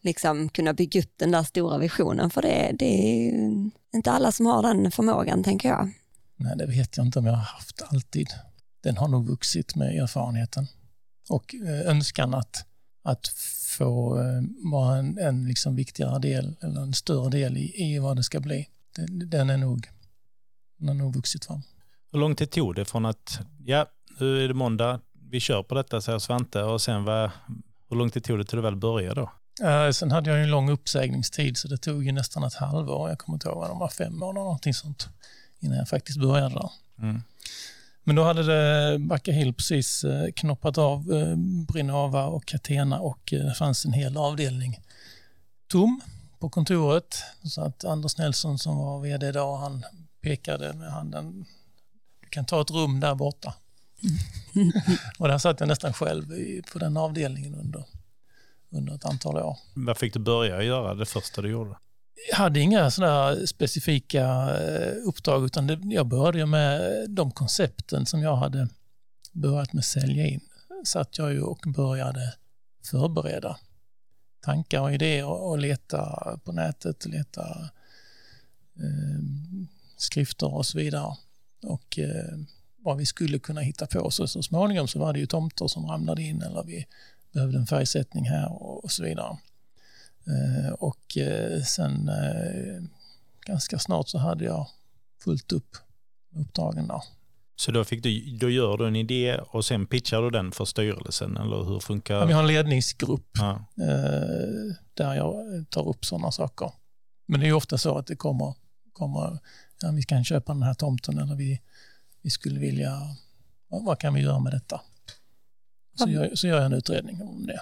liksom 0.00 0.48
kunna 0.48 0.72
bygga 0.72 1.00
upp 1.00 1.12
den 1.16 1.30
där 1.30 1.42
stora 1.42 1.78
visionen? 1.78 2.30
För 2.30 2.42
det, 2.42 2.72
det 2.78 3.28
är 3.28 3.70
inte 3.92 4.10
alla 4.10 4.32
som 4.32 4.46
har 4.46 4.62
den 4.62 4.90
förmågan, 4.90 5.44
tänker 5.44 5.68
jag. 5.68 5.90
Nej, 6.36 6.56
det 6.56 6.66
vet 6.66 6.96
jag 6.96 7.06
inte 7.06 7.18
om 7.18 7.26
jag 7.26 7.32
har 7.32 7.42
haft 7.42 7.82
alltid. 7.88 8.28
Den 8.82 8.96
har 8.96 9.08
nog 9.08 9.26
vuxit 9.26 9.76
med 9.76 10.02
erfarenheten 10.02 10.66
och 11.28 11.54
eh, 11.54 11.90
önskan 11.90 12.34
att, 12.34 12.66
att 13.04 13.28
få 13.78 14.20
eh, 14.20 14.42
vara 14.72 14.96
en, 14.96 15.18
en 15.18 15.48
liksom 15.48 15.76
viktigare 15.76 16.18
del 16.18 16.56
eller 16.60 16.80
en 16.80 16.94
större 16.94 17.30
del 17.30 17.56
i, 17.56 17.84
i 17.84 17.98
vad 17.98 18.16
det 18.16 18.22
ska 18.22 18.40
bli. 18.40 18.68
Den, 19.06 19.50
är 19.50 19.56
nog, 19.56 19.88
den 20.78 20.88
har 20.88 20.94
nog 20.94 21.14
vuxit 21.14 21.44
fram. 21.44 21.62
Hur 22.12 22.18
lång 22.18 22.36
tid 22.36 22.50
tog 22.50 22.74
det 22.74 22.84
från 22.84 23.06
att, 23.06 23.40
ja, 23.64 23.86
nu 24.20 24.44
är 24.44 24.48
det 24.48 24.54
måndag, 24.54 25.00
vi 25.30 25.40
kör 25.40 25.62
på 25.62 25.74
detta, 25.74 26.00
säger 26.00 26.18
Svante, 26.18 26.62
och 26.62 26.80
sen 26.80 27.04
var, 27.04 27.30
hur 27.88 27.96
lång 27.96 28.10
tid 28.10 28.24
tog 28.24 28.38
det 28.38 28.44
till 28.44 28.56
du 28.56 28.62
väl 28.62 28.76
började 28.76 29.20
då? 29.20 29.30
Uh, 29.62 29.90
sen 29.90 30.10
hade 30.10 30.30
jag 30.30 30.42
en 30.42 30.50
lång 30.50 30.70
uppsägningstid 30.70 31.56
så 31.56 31.68
det 31.68 31.76
tog 31.76 32.04
ju 32.04 32.12
nästan 32.12 32.44
ett 32.44 32.54
halvår. 32.54 33.08
Jag 33.08 33.18
kommer 33.18 33.36
inte 33.36 33.48
ihåg 33.48 33.58
vad 33.58 33.70
de 33.70 33.78
var, 33.78 33.88
fem 33.88 34.16
månader 34.16 34.44
någonting 34.44 34.74
sånt 34.74 35.08
innan 35.60 35.78
jag 35.78 35.88
faktiskt 35.88 36.20
började 36.20 36.54
där. 36.54 36.70
Mm. 36.98 37.22
Men 38.04 38.16
då 38.16 38.24
hade 38.24 38.42
det 38.42 38.98
Backa 38.98 39.32
Hill 39.32 39.54
precis 39.54 40.04
uh, 40.04 40.26
knoppat 40.36 40.78
av 40.78 41.10
uh, 41.10 41.36
Brinava 41.72 42.26
och 42.26 42.46
Catena 42.46 43.00
och 43.00 43.20
det 43.30 43.54
fanns 43.54 43.84
en 43.84 43.92
hel 43.92 44.16
avdelning 44.16 44.80
tom 45.68 46.00
på 46.38 46.48
kontoret. 46.48 47.22
Så 47.44 47.62
att 47.62 47.84
Anders 47.84 48.18
Nelson 48.18 48.58
som 48.58 48.78
var 48.78 49.00
vd 49.00 49.32
då, 49.32 49.56
han 49.56 49.84
pekade 50.20 50.72
med 50.72 50.92
handen. 50.92 51.44
Du 52.20 52.28
kan 52.28 52.44
ta 52.44 52.60
ett 52.60 52.70
rum 52.70 53.00
där 53.00 53.14
borta. 53.14 53.54
och 55.18 55.28
där 55.28 55.38
satt 55.38 55.60
jag 55.60 55.68
nästan 55.68 55.92
själv 55.92 56.32
i, 56.32 56.62
på 56.72 56.78
den 56.78 56.96
avdelningen 56.96 57.54
under 57.54 57.84
under 58.70 58.94
ett 58.94 59.04
antal 59.04 59.36
år. 59.36 59.58
Vad 59.74 59.98
fick 59.98 60.12
du 60.12 60.18
börja 60.18 60.62
göra 60.62 60.94
det 60.94 61.06
första 61.06 61.42
du 61.42 61.50
gjorde? 61.50 61.76
Jag 62.30 62.36
hade 62.36 62.60
inga 62.60 62.90
sådana 62.90 63.46
specifika 63.46 64.24
eh, 64.58 64.92
uppdrag 65.08 65.44
utan 65.44 65.66
det, 65.66 65.80
jag 65.82 66.06
började 66.06 66.46
med 66.46 66.80
de 67.10 67.30
koncepten 67.30 68.06
som 68.06 68.22
jag 68.22 68.36
hade 68.36 68.68
börjat 69.32 69.72
med 69.72 69.84
sälja 69.84 70.26
in. 70.26 70.40
Satt 70.84 71.18
jag 71.18 71.32
ju 71.32 71.42
och 71.42 71.64
började 71.76 72.34
förbereda 72.90 73.58
tankar 74.40 74.80
och 74.80 74.94
idéer 74.94 75.26
och 75.26 75.58
leta 75.58 76.38
på 76.44 76.52
nätet, 76.52 77.06
leta 77.06 77.70
eh, 78.76 79.22
skrifter 79.96 80.54
och 80.54 80.66
så 80.66 80.78
vidare. 80.78 81.16
Och 81.62 81.98
eh, 81.98 82.38
vad 82.76 82.96
vi 82.96 83.06
skulle 83.06 83.38
kunna 83.38 83.60
hitta 83.60 83.86
på. 83.86 84.10
Så, 84.10 84.28
så 84.28 84.42
småningom 84.42 84.88
så 84.88 84.98
var 84.98 85.12
det 85.12 85.18
ju 85.18 85.26
tomter 85.26 85.68
som 85.68 85.86
ramlade 85.86 86.22
in 86.22 86.42
eller 86.42 86.62
vi 86.64 86.86
behövde 87.32 87.58
en 87.58 87.66
färgsättning 87.66 88.24
här 88.24 88.62
och 88.62 88.90
så 88.90 89.04
vidare. 89.04 89.38
Eh, 90.26 90.72
och 90.72 91.16
eh, 91.16 91.62
sen 91.62 92.08
eh, 92.08 92.82
ganska 93.46 93.78
snart 93.78 94.08
så 94.08 94.18
hade 94.18 94.44
jag 94.44 94.68
fullt 95.24 95.52
upp 95.52 95.76
uppdragen 96.36 96.88
där. 96.88 97.02
Så 97.60 97.72
då, 97.72 97.84
fick 97.84 98.02
du, 98.02 98.36
då 98.36 98.50
gör 98.50 98.76
du 98.76 98.86
en 98.86 98.96
idé 98.96 99.38
och 99.38 99.64
sen 99.64 99.86
pitchar 99.86 100.22
du 100.22 100.30
den 100.30 100.52
för 100.52 100.64
styrelsen 100.64 101.36
eller 101.36 101.64
hur 101.64 101.80
funkar 101.80 102.26
Vi 102.26 102.32
har 102.32 102.42
en 102.42 102.46
ledningsgrupp 102.46 103.30
ja. 103.38 103.64
där 104.94 105.14
jag 105.14 105.34
tar 105.70 105.88
upp 105.88 106.04
sådana 106.04 106.32
saker. 106.32 106.72
Men 107.26 107.40
det 107.40 107.48
är 107.48 107.52
ofta 107.52 107.78
så 107.78 107.98
att 107.98 108.06
det 108.06 108.16
kommer, 108.16 108.54
kommer 108.92 109.38
ja, 109.80 109.90
vi 109.90 110.02
kan 110.02 110.24
köpa 110.24 110.52
den 110.52 110.62
här 110.62 110.74
tomten 110.74 111.18
eller 111.18 111.34
vi, 111.34 111.60
vi 112.22 112.30
skulle 112.30 112.60
vilja, 112.60 113.16
vad 113.68 113.98
kan 113.98 114.14
vi 114.14 114.20
göra 114.20 114.38
med 114.38 114.52
detta? 114.52 114.80
Så 115.94 116.08
gör, 116.08 116.34
så 116.34 116.46
gör 116.46 116.56
jag 116.56 116.66
en 116.66 116.72
utredning 116.72 117.22
om 117.22 117.46
det. 117.46 117.60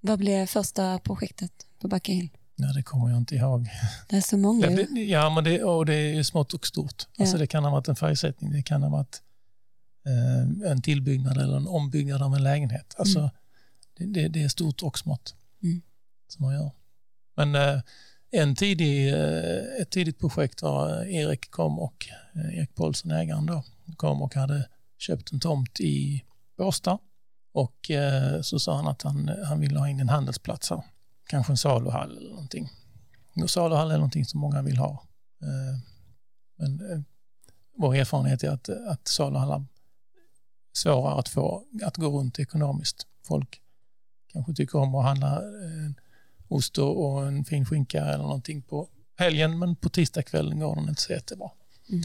Vad 0.00 0.18
blev 0.18 0.46
första 0.46 0.98
projektet 0.98 1.52
på 1.80 1.88
Backa 1.88 2.12
Hill? 2.12 2.28
Ja, 2.54 2.72
det 2.72 2.82
kommer 2.82 3.08
jag 3.08 3.18
inte 3.18 3.34
ihåg. 3.34 3.68
Det 4.08 4.16
är 4.16 4.20
så 4.20 4.36
många. 4.36 4.66
Det, 4.70 5.00
ja, 5.00 5.30
men 5.30 5.44
det, 5.44 5.64
och 5.64 5.86
det 5.86 5.94
är 5.94 6.22
smått 6.22 6.54
och 6.54 6.66
stort. 6.66 7.06
Ja. 7.16 7.22
Alltså 7.22 7.38
det 7.38 7.46
kan 7.46 7.64
ha 7.64 7.70
varit 7.70 7.88
en 7.88 7.96
färgsättning, 7.96 8.52
det 8.52 8.62
kan 8.62 8.82
ha 8.82 8.90
varit 8.90 9.22
eh, 10.06 10.70
en 10.70 10.82
tillbyggnad 10.82 11.36
eller 11.38 11.56
en 11.56 11.66
ombyggnad 11.66 12.22
av 12.22 12.34
en 12.34 12.42
lägenhet. 12.42 12.94
Alltså, 12.98 13.18
mm. 13.18 13.30
det, 13.96 14.04
det, 14.04 14.28
det, 14.28 14.42
är 14.42 14.48
stort 14.48 14.82
och 14.82 14.98
smått 14.98 15.34
mm. 15.62 15.82
som 16.28 16.46
man 16.46 16.54
gör. 16.54 16.70
Men 17.36 17.54
eh, 17.54 17.82
en 18.30 18.56
tidig, 18.56 19.08
eh, 19.14 19.80
ett 19.80 19.90
tidigt 19.90 20.18
projekt 20.18 20.62
var 20.62 21.04
Erik 21.04 21.50
kom 21.50 21.78
och 21.78 22.08
eh, 22.34 22.58
Erik 22.58 22.74
Paulsson, 22.74 23.10
ägaren 23.10 23.46
då, 23.46 23.62
kom 23.96 24.22
och 24.22 24.34
hade 24.34 24.68
köpt 24.98 25.32
en 25.32 25.40
tomt 25.40 25.80
i 25.80 26.24
Båstad 26.56 26.98
och 27.52 27.90
eh, 27.90 28.40
så 28.40 28.58
sa 28.58 28.76
han 28.76 28.86
att 28.86 29.02
han, 29.02 29.30
han 29.44 29.60
ville 29.60 29.78
ha 29.78 29.88
in 29.88 30.00
en 30.00 30.08
handelsplats 30.08 30.70
här. 30.70 30.82
Kanske 31.26 31.52
en 31.52 31.56
saluhall 31.56 32.16
eller 32.16 32.30
någonting. 32.30 32.70
Och 33.42 33.50
saluhall 33.50 33.90
är 33.90 33.96
någonting 33.96 34.24
som 34.24 34.40
många 34.40 34.62
vill 34.62 34.76
ha. 34.76 35.06
Eh, 35.42 35.78
men 36.56 36.90
eh, 36.90 37.00
vår 37.76 37.94
erfarenhet 37.94 38.42
är 38.42 38.50
att, 38.50 38.68
att 38.68 39.08
saluhallar 39.08 39.56
är 39.56 39.64
svårare 40.72 41.18
att 41.18 41.28
få 41.28 41.64
att 41.82 41.96
gå 41.96 42.18
runt 42.18 42.38
ekonomiskt. 42.38 43.06
Folk 43.22 43.62
kanske 44.32 44.54
tycker 44.54 44.78
om 44.78 44.94
att 44.94 45.04
handla 45.04 45.42
en 45.42 45.94
ost 46.48 46.78
och 46.78 47.26
en 47.26 47.44
fin 47.44 47.66
skinka 47.66 48.04
eller 48.04 48.24
någonting 48.24 48.62
på 48.62 48.88
helgen 49.16 49.58
men 49.58 49.76
på 49.76 49.88
tisdagskvällen 49.88 50.60
går 50.60 50.76
den 50.76 50.88
inte 50.88 51.02
så 51.02 51.12
jättebra. 51.12 51.50
Mm. 51.88 52.02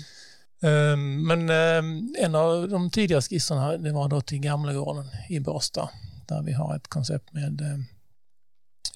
Ehm, 0.62 1.28
men 1.28 1.50
ehm, 1.50 2.16
en 2.20 2.36
av 2.36 2.70
de 2.70 2.90
tidiga 2.90 3.22
skisserna 3.22 3.78
det 3.78 3.92
var 3.92 4.10
då 4.10 4.22
till 4.22 4.40
Gamlegården 4.40 5.06
i 5.30 5.40
Båstad 5.40 5.90
där 6.28 6.42
vi 6.42 6.54
har 6.54 6.76
ett 6.76 6.88
koncept 6.88 7.34
med 7.34 7.86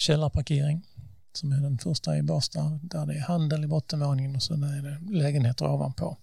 källarparkering 0.01 0.87
som 1.33 1.51
är 1.51 1.61
den 1.61 1.77
första 1.77 2.17
i 2.17 2.23
Båstad 2.23 2.79
där 2.83 3.05
det 3.05 3.13
är 3.13 3.19
handel 3.19 3.63
i 3.63 3.67
bottenvåningen 3.67 4.35
och 4.35 4.43
så 4.43 4.53
är 4.53 4.81
det 4.81 5.17
lägenheter 5.17 5.65
ovanpå. 5.65 6.17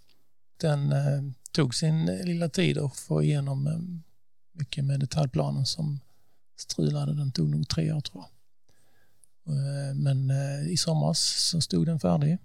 Den 0.57 0.93
eh, 0.93 1.23
tog 1.53 1.75
sin 1.75 2.07
lilla 2.07 2.49
tid 2.49 2.79
att 2.79 2.97
få 2.97 3.23
igenom 3.23 3.67
eh, 3.67 3.79
mycket 4.53 4.85
med 4.85 5.01
detaljplanen 5.01 5.67
som 5.67 6.01
strulade. 6.57 7.14
Den 7.14 7.33
tog 7.33 7.49
nog 7.49 7.69
tre 7.69 7.93
år 7.93 8.01
tror 8.01 8.25
jag. 8.25 9.57
Eh, 9.57 9.95
men 9.95 10.31
i 10.69 10.77
somras 10.77 11.21
så 11.51 11.61
stod 11.61 11.87
den 11.87 12.01
färdig. 12.01 12.38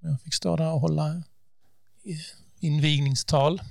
Jag 0.00 0.20
fick 0.20 0.34
stå 0.34 0.56
där 0.56 0.72
och 0.72 0.80
hålla 0.80 1.22
invigningstal. 2.60 3.62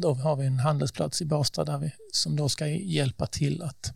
Då 0.00 0.14
har 0.14 0.36
vi 0.36 0.46
en 0.46 0.58
handelsplats 0.58 1.22
i 1.22 1.24
Båstad 1.24 1.64
där 1.64 1.78
vi, 1.78 1.92
som 2.12 2.36
då 2.36 2.48
ska 2.48 2.66
hjälpa 2.68 3.26
till 3.26 3.62
att, 3.62 3.94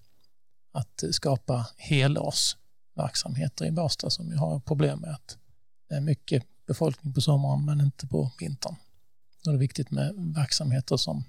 att 0.76 1.04
skapa 1.10 1.66
helårsverksamheter 1.76 3.64
i 3.64 3.70
Båstad 3.70 4.10
som 4.10 4.30
ju 4.30 4.36
har 4.36 4.60
problem 4.60 5.00
med 5.00 5.10
att 5.10 5.38
det 5.88 5.94
är 5.94 6.00
mycket 6.00 6.42
befolkning 6.66 7.14
på 7.14 7.20
sommaren 7.20 7.64
men 7.64 7.80
inte 7.80 8.06
på 8.06 8.32
vintern. 8.40 8.76
Då 9.44 9.50
är 9.50 9.54
det 9.54 9.60
viktigt 9.60 9.90
med 9.90 10.14
verksamheter 10.36 10.96
som 10.96 11.24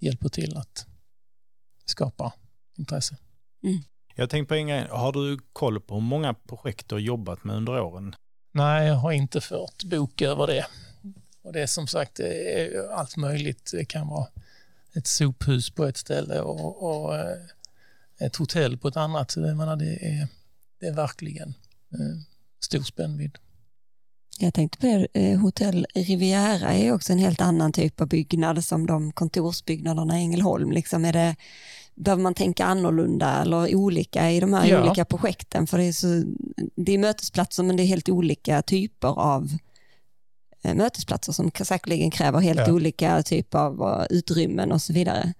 hjälper 0.00 0.28
till 0.28 0.56
att 0.56 0.86
skapa 1.84 2.32
intresse. 2.76 3.16
Mm. 3.62 3.78
Jag 4.14 4.30
tänkte 4.30 4.48
på 4.48 4.54
en 4.54 4.66
grej, 4.66 4.88
har 4.90 5.12
du 5.12 5.38
koll 5.52 5.80
på 5.80 5.94
hur 5.94 6.02
många 6.02 6.34
projekt 6.34 6.88
du 6.88 6.94
har 6.94 7.00
jobbat 7.00 7.44
med 7.44 7.56
under 7.56 7.80
åren? 7.80 8.14
Nej, 8.52 8.86
jag 8.86 8.94
har 8.94 9.12
inte 9.12 9.40
fört 9.40 9.84
bok 9.84 10.22
över 10.22 10.46
det. 10.46 10.66
Och 11.42 11.52
det 11.52 11.60
är 11.60 11.66
som 11.66 11.86
sagt 11.86 12.20
är 12.20 12.88
allt 12.92 13.16
möjligt. 13.16 13.70
Det 13.72 13.84
kan 13.84 14.08
vara 14.08 14.26
ett 14.94 15.06
sophus 15.06 15.70
på 15.70 15.84
ett 15.84 15.96
ställe 15.96 16.40
och, 16.40 16.82
och 16.82 17.16
eh, 17.16 17.36
ett 18.20 18.36
hotell 18.36 18.78
på 18.78 18.88
ett 18.88 18.96
annat. 18.96 19.36
Jag 19.36 19.56
menar, 19.56 19.76
det, 19.76 20.06
är, 20.06 20.28
det 20.80 20.86
är 20.86 20.94
verkligen 20.94 21.48
eh, 21.92 22.20
stor 22.64 22.82
spännvidd. 22.82 23.38
Jag 24.38 24.54
tänkte 24.54 24.78
på 24.78 24.86
det, 24.86 25.08
eh, 25.12 25.38
Hotell 25.38 25.86
Riviera 25.94 26.72
är 26.72 26.92
också 26.92 27.12
en 27.12 27.18
helt 27.18 27.40
annan 27.40 27.72
typ 27.72 28.00
av 28.00 28.08
byggnad 28.08 28.64
som 28.64 28.86
de 28.86 29.12
kontorsbyggnaderna 29.12 30.18
i 30.18 30.22
Ängelholm. 30.22 30.72
Liksom 30.72 31.04
är 31.04 31.12
det, 31.12 31.36
behöver 31.94 32.22
man 32.22 32.34
tänka 32.34 32.64
annorlunda 32.64 33.42
eller 33.42 33.74
olika 33.74 34.30
i 34.30 34.40
de 34.40 34.52
här 34.52 34.66
ja. 34.66 34.82
olika 34.82 35.04
projekten? 35.04 35.66
För 35.66 35.78
det 35.78 35.84
är, 35.84 35.92
så, 35.92 36.22
det 36.76 36.92
är 36.92 36.98
mötesplatser 36.98 37.62
men 37.62 37.76
det 37.76 37.82
är 37.82 37.86
helt 37.86 38.08
olika 38.08 38.62
typer 38.62 39.08
av 39.08 39.50
eh, 40.62 40.74
mötesplatser 40.74 41.32
som 41.32 41.50
säkerligen 41.64 42.10
kräver 42.10 42.40
helt 42.40 42.60
ja. 42.66 42.72
olika 42.72 43.22
typer 43.22 43.58
av 43.58 43.82
uh, 43.82 44.06
utrymmen 44.10 44.72
och 44.72 44.82
så 44.82 44.92
vidare. 44.92 45.32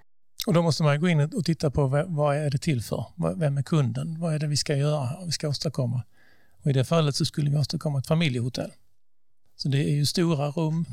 Och 0.46 0.54
då 0.54 0.62
måste 0.62 0.82
man 0.82 1.00
gå 1.00 1.08
in 1.08 1.20
och 1.20 1.44
titta 1.44 1.70
på 1.70 2.04
vad 2.08 2.36
är 2.36 2.50
det 2.50 2.58
till 2.58 2.82
för? 2.82 3.06
Vem 3.36 3.58
är 3.58 3.62
kunden? 3.62 4.20
Vad 4.20 4.34
är 4.34 4.38
det 4.38 4.46
vi 4.46 4.56
ska 4.56 4.76
göra? 4.76 5.24
Vi 5.24 5.32
ska 5.32 5.48
åstadkomma? 5.48 6.02
Och 6.62 6.70
I 6.70 6.72
det 6.72 6.84
fallet 6.84 7.16
så 7.16 7.24
skulle 7.24 7.50
vi 7.50 7.56
åstadkomma 7.56 7.98
ett 7.98 8.06
familjehotell. 8.06 8.72
Så 9.56 9.68
det 9.68 9.78
är 9.78 9.94
ju 9.94 10.06
stora 10.06 10.50
rum 10.50 10.84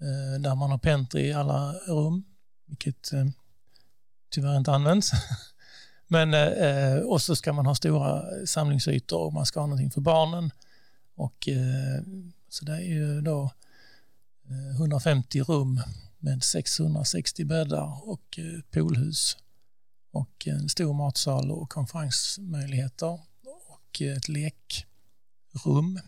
eh, 0.00 0.40
där 0.40 0.54
man 0.54 0.70
har 0.70 0.78
pentry 0.78 1.22
i 1.22 1.32
alla 1.32 1.72
rum, 1.72 2.24
vilket 2.66 3.12
eh, 3.12 3.26
tyvärr 4.30 4.56
inte 4.56 4.72
används. 4.72 5.10
Men, 6.06 6.34
eh, 6.34 6.96
och 6.96 7.22
så 7.22 7.36
ska 7.36 7.52
man 7.52 7.66
ha 7.66 7.74
stora 7.74 8.24
samlingsytor 8.46 9.18
och 9.18 9.32
man 9.32 9.46
ska 9.46 9.60
ha 9.60 9.66
någonting 9.66 9.90
för 9.90 10.00
barnen. 10.00 10.50
Och, 11.14 11.48
så 12.48 12.64
det 12.64 12.72
är 12.72 12.80
ju 12.80 13.20
då 13.20 13.50
150 14.78 15.40
rum 15.40 15.80
med 16.18 16.44
660 16.44 17.44
bäddar 17.44 18.08
och 18.08 18.38
eh, 18.38 18.60
poolhus 18.70 19.36
och 20.10 20.46
en 20.46 20.68
stor 20.68 20.94
matsal 20.94 21.50
och 21.50 21.70
konferensmöjligheter 21.70 23.20
och 23.68 24.02
eh, 24.02 24.16
ett 24.16 24.28
lekrum. 24.28 26.00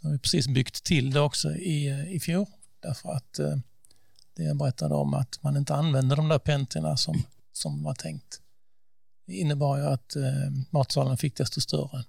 Vi 0.00 0.08
har 0.08 0.12
vi 0.12 0.18
precis 0.18 0.48
byggt 0.48 0.84
till 0.84 1.10
det 1.10 1.20
också 1.20 1.54
i, 1.54 1.88
eh, 1.88 2.12
i 2.12 2.20
fjol 2.20 2.46
därför 2.80 3.12
att 3.12 3.32
det 4.34 4.42
jag 4.42 4.56
berättade 4.56 4.94
om 4.94 5.14
att 5.14 5.42
man 5.42 5.56
inte 5.56 5.74
använder 5.74 6.16
de 6.16 6.28
där 6.28 6.38
pentorna 6.38 6.96
som 6.96 7.22
som 7.52 7.82
var 7.82 7.94
tänkt. 7.94 8.40
Det 9.26 9.32
innebar 9.32 9.78
ju 9.78 9.84
att 9.84 10.16
matsalen 10.70 11.16
fick 11.16 11.36
desto 11.36 11.60
större 11.60 12.04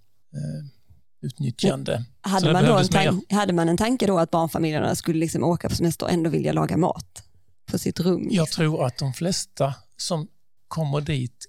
utnyttjande. 1.23 2.05
Hade 2.21 2.53
man, 2.53 2.65
då 2.65 2.77
en 2.77 2.87
tank, 2.87 3.31
hade 3.31 3.53
man 3.53 3.69
en 3.69 3.77
tanke 3.77 4.07
då 4.07 4.19
att 4.19 4.31
barnfamiljerna 4.31 4.95
skulle 4.95 5.19
liksom 5.19 5.43
åka 5.43 5.69
på 5.69 5.75
semester 5.75 6.05
och 6.05 6.11
ändå 6.11 6.29
vilja 6.29 6.53
laga 6.53 6.77
mat 6.77 7.23
på 7.65 7.77
sitt 7.77 7.99
rum? 7.99 8.21
Liksom? 8.21 8.35
Jag 8.35 8.47
tror 8.47 8.85
att 8.85 8.97
de 8.97 9.13
flesta 9.13 9.75
som 9.97 10.27
kommer 10.67 11.01
dit, 11.01 11.45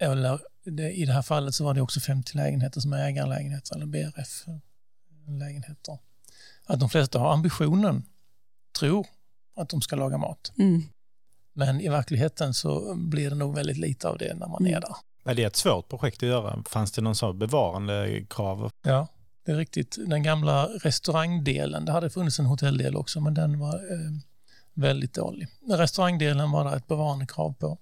eller 0.00 0.40
det, 0.64 0.92
i 0.92 1.04
det 1.04 1.12
här 1.12 1.22
fallet 1.22 1.54
så 1.54 1.64
var 1.64 1.74
det 1.74 1.80
också 1.80 2.00
50 2.00 2.36
lägenheter 2.36 2.80
som 2.80 2.92
är 2.92 3.06
ägarlägenheter 3.06 3.76
eller 3.76 3.86
BRF-lägenheter. 3.86 5.98
Att 6.66 6.80
de 6.80 6.88
flesta 6.88 7.18
har 7.18 7.32
ambitionen, 7.32 8.04
tror 8.78 9.06
att 9.56 9.68
de 9.68 9.80
ska 9.80 9.96
laga 9.96 10.18
mat. 10.18 10.52
Mm. 10.58 10.82
Men 11.52 11.80
i 11.80 11.88
verkligheten 11.88 12.54
så 12.54 12.94
blir 12.94 13.30
det 13.30 13.36
nog 13.36 13.54
väldigt 13.54 13.78
lite 13.78 14.08
av 14.08 14.18
det 14.18 14.34
när 14.34 14.46
man 14.46 14.66
är 14.66 14.70
Mm. 14.70 14.80
där. 14.80 14.94
Är 15.30 15.34
det 15.34 15.44
ett 15.44 15.56
svårt 15.56 15.88
projekt 15.88 16.22
att 16.22 16.28
göra? 16.28 16.62
Fanns 16.68 16.92
det 16.92 17.02
någon 17.02 17.14
sån 17.14 17.38
bevarande 17.38 18.24
krav? 18.30 18.70
Ja, 18.82 19.06
det 19.48 19.52
är 19.52 19.56
riktigt. 19.56 19.98
Den 20.06 20.22
gamla 20.22 20.66
restaurangdelen, 20.66 21.84
det 21.84 21.92
hade 21.92 22.10
funnits 22.10 22.38
en 22.38 22.46
hotelldel 22.46 22.96
också, 22.96 23.20
men 23.20 23.34
den 23.34 23.58
var 23.58 23.74
eh, 23.74 24.10
väldigt 24.74 25.14
dålig. 25.14 25.48
Restaurangdelen 25.68 26.50
var 26.50 26.64
det 26.64 26.76
ett 26.76 26.86
bevarandekrav 26.86 27.52
på. 27.52 27.78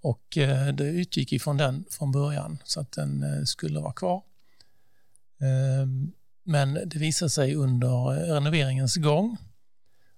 Och 0.00 0.38
eh, 0.38 0.74
det 0.74 0.84
utgick 0.84 1.32
ifrån 1.32 1.56
den 1.56 1.84
från 1.90 2.12
början, 2.12 2.58
så 2.64 2.80
att 2.80 2.92
den 2.92 3.22
eh, 3.22 3.44
skulle 3.44 3.80
vara 3.80 3.92
kvar. 3.92 4.22
Eh, 5.40 5.86
men 6.44 6.74
det 6.74 6.96
visade 6.96 7.30
sig 7.30 7.54
under 7.54 8.12
eh, 8.12 8.34
renoveringens 8.34 8.96
gång 8.96 9.36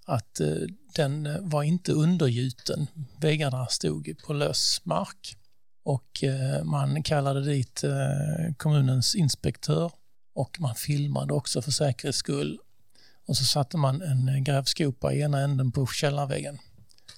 att 0.05 0.41
eh, 0.41 0.57
den 0.95 1.27
eh, 1.27 1.37
var 1.41 1.63
inte 1.63 1.93
undergjuten. 1.93 2.87
Väggarna 3.21 3.67
stod 3.67 4.15
på 4.27 4.33
lös 4.33 4.81
mark 4.85 5.37
och 5.83 6.25
man 6.65 7.03
kallade 7.03 7.45
dit 7.45 7.85
kommunens 8.57 9.15
inspektör 9.15 9.93
och 10.39 10.61
man 10.61 10.75
filmade 10.75 11.33
också 11.35 11.63
för 11.63 11.71
säkerhets 11.71 12.19
skull. 12.19 12.59
Och 13.27 13.37
så 13.37 13.45
satte 13.45 13.77
man 13.77 14.03
en 14.03 14.29
eh, 14.29 14.37
grävskopa 14.39 15.13
i 15.13 15.21
ena 15.21 15.41
änden 15.41 15.73
på 15.73 15.87
källarväggen. 15.87 16.59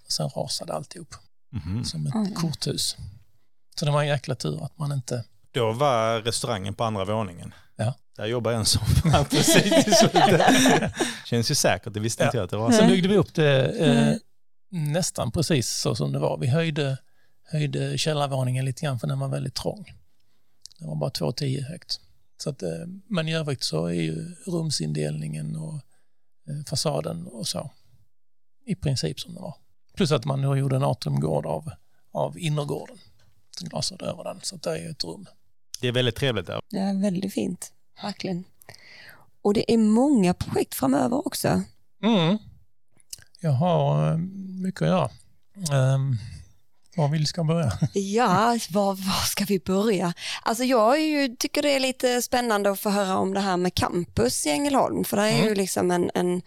Och 0.06 0.12
sen 0.12 0.28
rasade 0.28 0.72
alltihop 0.72 1.14
Mhm. 1.52 1.84
som 1.84 2.06
ett 2.06 2.12
Oj. 2.16 2.34
korthus. 2.34 2.96
Så 3.74 3.84
det 3.84 3.90
var 3.90 4.02
en 4.02 4.08
jäkla 4.08 4.34
tur 4.34 4.64
att 4.64 4.78
man 4.78 4.92
inte... 4.92 5.24
Då 5.52 5.72
var 5.72 6.20
restaurangen 6.22 6.74
på 6.74 6.84
andra 6.84 7.04
våningen. 7.04 7.54
Ja. 7.76 7.94
Där 8.16 8.26
jobbar 8.26 8.52
en 8.52 8.64
som 8.64 8.82
var 9.04 9.24
precis 9.24 9.86
i 9.88 9.90
slutet. 9.92 10.42
Känns 11.26 11.50
ju 11.50 11.54
säkert, 11.54 11.94
det 11.94 12.00
visste 12.00 12.22
Ja. 12.22 12.26
inte 12.28 12.36
jag 12.38 12.44
att 12.44 12.50
det 12.50 12.56
var. 12.56 12.72
Sen 12.72 12.88
byggde 12.88 13.08
vi 13.08 13.16
upp 13.16 13.34
det 13.34 13.62
eh, 13.64 14.08
Mm. 14.72 14.92
nästan 14.92 15.32
precis 15.32 15.68
så 15.70 15.94
som 15.94 16.12
det 16.12 16.18
var. 16.18 16.38
Vi 16.38 16.46
höjde, 16.46 16.98
höjde 17.44 17.98
källarvåningen 17.98 18.64
lite 18.64 18.82
grann 18.86 18.98
för 18.98 19.06
den 19.06 19.18
var 19.18 19.28
väldigt 19.28 19.54
trång. 19.54 19.92
Det 20.78 20.86
var 20.86 20.94
bara 20.96 21.10
2,10 21.10 21.62
högt. 21.64 22.00
Så 22.42 22.50
att, 22.50 22.62
eh, 22.62 22.86
men 23.06 23.28
i 23.28 23.34
övrigt 23.34 23.62
så 23.62 23.86
är 23.86 23.92
ju 23.92 24.34
rumsindelningen 24.46 25.56
och 25.56 25.74
eh, 26.48 26.64
fasaden 26.68 27.26
och 27.26 27.46
så 27.46 27.70
i 28.66 28.74
princip 28.74 29.20
som 29.20 29.34
det 29.34 29.40
var. 29.40 29.54
Plus 29.94 30.12
att 30.12 30.24
man 30.24 30.42
då 30.42 30.56
gjorde 30.56 30.76
en 30.76 30.84
atriumgård 30.84 31.46
av, 31.46 31.70
av 32.12 32.38
innergården. 32.38 32.98
Glasade 33.60 34.04
över 34.04 34.24
den, 34.24 34.40
så 34.42 34.56
att 34.56 34.62
det 34.62 34.70
är 34.70 34.76
ju 34.76 34.90
ett 34.90 35.04
rum. 35.04 35.26
Det 35.80 35.88
är 35.88 35.92
väldigt 35.92 36.16
trevligt 36.16 36.46
där. 36.46 36.60
Det 36.70 36.78
är 36.78 37.02
väldigt 37.02 37.32
fint, 37.32 37.72
verkligen. 38.02 38.44
Och 39.42 39.54
det 39.54 39.72
är 39.72 39.78
många 39.78 40.34
projekt 40.34 40.74
framöver 40.74 41.26
också. 41.26 41.62
Mm. 42.02 42.38
Jag 43.40 43.52
har 43.52 44.12
eh, 44.12 44.16
mycket 44.62 44.82
att 44.82 44.88
göra. 44.88 45.10
Um, 45.94 46.18
var 46.96 47.08
vill 47.08 47.26
ska 47.26 47.44
börja? 47.44 47.72
Ja, 47.94 48.58
var, 48.70 48.86
var 48.94 49.26
ska 49.26 49.44
vi 49.44 49.58
börja? 49.58 50.12
Alltså 50.42 50.64
jag 50.64 51.00
ju, 51.00 51.28
tycker 51.28 51.62
det 51.62 51.70
är 51.76 51.80
lite 51.80 52.22
spännande 52.22 52.70
att 52.70 52.80
få 52.80 52.90
höra 52.90 53.16
om 53.18 53.34
det 53.34 53.40
här 53.40 53.56
med 53.56 53.74
campus 53.74 54.46
i 54.46 54.50
Ängelholm, 54.50 55.04
för 55.04 55.16
det 55.16 55.22
är 55.22 55.36
ju 55.36 55.42
Mm. 55.42 55.54
liksom 55.54 55.90
en, 55.90 56.10
en, 56.14 56.42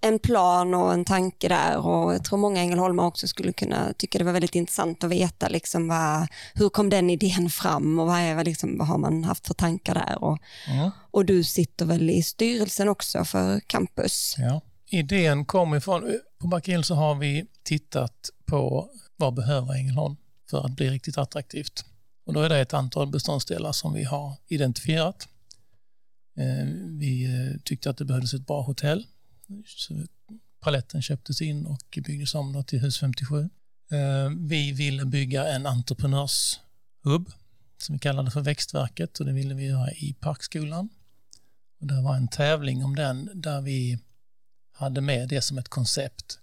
en 0.00 0.18
plan 0.18 0.74
och 0.74 0.92
en 0.92 1.04
tanke 1.04 1.48
där 1.48 1.76
och 1.86 2.14
jag 2.14 2.24
tror 2.24 2.38
många 2.38 2.60
Ängelholmare 2.60 3.06
också 3.06 3.28
skulle 3.28 3.52
kunna 3.52 3.92
tycka 3.92 4.18
det 4.18 4.24
var 4.24 4.32
väldigt 4.32 4.54
intressant 4.54 5.04
att 5.04 5.10
veta 5.10 5.48
liksom 5.48 5.88
vad, 5.88 6.26
hur 6.54 6.68
kom 6.68 6.90
den 6.90 7.10
idén 7.10 7.50
fram 7.50 7.98
och 7.98 8.06
vad, 8.06 8.18
är, 8.18 8.44
liksom, 8.44 8.78
vad 8.78 8.88
har 8.88 8.98
man 8.98 9.24
haft 9.24 9.46
för 9.46 9.54
tankar 9.54 9.94
där 9.94 10.24
och, 10.24 10.38
Mm. 10.68 10.90
och 11.10 11.24
du 11.24 11.44
sitter 11.44 11.84
väl 11.86 12.10
i 12.10 12.22
styrelsen 12.22 12.88
också 12.88 13.24
för 13.24 13.60
campus? 13.60 14.34
Ja. 14.38 14.60
Idén 14.86 15.44
kom 15.44 15.74
ifrån, 15.74 16.18
på 16.40 16.46
Backill 16.46 16.84
så 16.84 16.94
har 16.94 17.14
vi 17.14 17.44
tittat 17.64 18.30
på 18.46 18.88
vad 19.22 19.34
behöver 19.34 19.74
Ängelholm 19.74 20.16
för 20.50 20.66
att 20.66 20.72
bli 20.72 20.90
riktigt 20.90 21.18
attraktivt. 21.18 21.84
Och 22.24 22.32
då 22.32 22.40
är 22.40 22.48
det 22.48 22.58
ett 22.58 22.74
antal 22.74 23.10
beståndsdelar 23.10 23.72
som 23.72 23.92
vi 23.92 24.04
har 24.04 24.36
identifierat. 24.48 25.28
Eh, 26.36 26.66
vi 26.88 27.24
eh, 27.24 27.60
tyckte 27.64 27.90
att 27.90 27.96
det 27.96 28.04
behövdes 28.04 28.34
ett 28.34 28.46
bra 28.46 28.62
hotell. 28.62 29.06
Så 29.66 30.06
paletten 30.60 31.02
köptes 31.02 31.42
in 31.42 31.66
och 31.66 31.98
byggdes 32.06 32.34
om 32.34 32.64
till 32.64 32.80
hus 32.80 32.98
57. 32.98 33.50
Eh, 33.90 34.30
vi 34.38 34.72
ville 34.72 35.04
bygga 35.04 35.48
en 35.48 35.66
entreprenörshubb 35.66 37.32
som 37.78 37.92
vi 37.92 37.98
kallade 37.98 38.30
för 38.30 38.40
Växtverket 38.40 39.20
och 39.20 39.26
det 39.26 39.32
ville 39.32 39.54
vi 39.54 39.66
göra 39.66 39.92
i 39.92 40.16
Parkskolan. 40.20 40.88
Och 41.80 41.86
det 41.86 42.02
var 42.02 42.16
en 42.16 42.28
tävling 42.28 42.84
om 42.84 42.96
den 42.96 43.30
där 43.34 43.60
vi 43.60 43.98
hade 44.72 45.00
med 45.00 45.28
det 45.28 45.42
som 45.42 45.58
ett 45.58 45.68
koncept. 45.68 46.38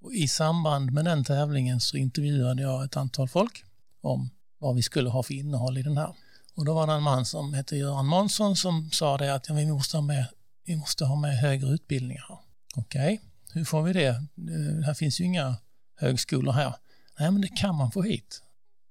Och 0.00 0.14
I 0.14 0.28
samband 0.28 0.92
med 0.92 1.04
den 1.04 1.24
tävlingen 1.24 1.80
så 1.80 1.96
intervjuade 1.96 2.62
jag 2.62 2.84
ett 2.84 2.96
antal 2.96 3.28
folk 3.28 3.64
om 4.00 4.30
vad 4.58 4.76
vi 4.76 4.82
skulle 4.82 5.08
ha 5.08 5.22
för 5.22 5.34
innehåll 5.34 5.78
i 5.78 5.82
den 5.82 5.96
här. 5.96 6.14
Och 6.54 6.64
då 6.64 6.74
var 6.74 6.86
det 6.86 6.92
en 6.92 7.02
man 7.02 7.24
som 7.26 7.54
hette 7.54 7.76
Göran 7.76 8.06
Månsson 8.06 8.56
som 8.56 8.90
sa 8.90 9.18
det 9.18 9.34
att 9.34 9.48
ja, 9.48 9.54
vi, 9.54 9.66
måste 9.66 9.96
ha 9.96 10.02
med, 10.02 10.26
vi 10.64 10.76
måste 10.76 11.04
ha 11.04 11.16
med 11.16 11.38
högre 11.38 11.68
utbildningar. 11.68 12.38
Okej, 12.76 13.20
hur 13.52 13.64
får 13.64 13.82
vi 13.82 13.92
det? 13.92 14.24
det? 14.34 14.84
Här 14.84 14.94
finns 14.94 15.20
ju 15.20 15.24
inga 15.24 15.56
högskolor 15.96 16.52
här. 16.52 16.74
Nej, 17.18 17.30
men 17.30 17.40
det 17.40 17.48
kan 17.48 17.74
man 17.74 17.92
få 17.92 18.02
hit. 18.02 18.42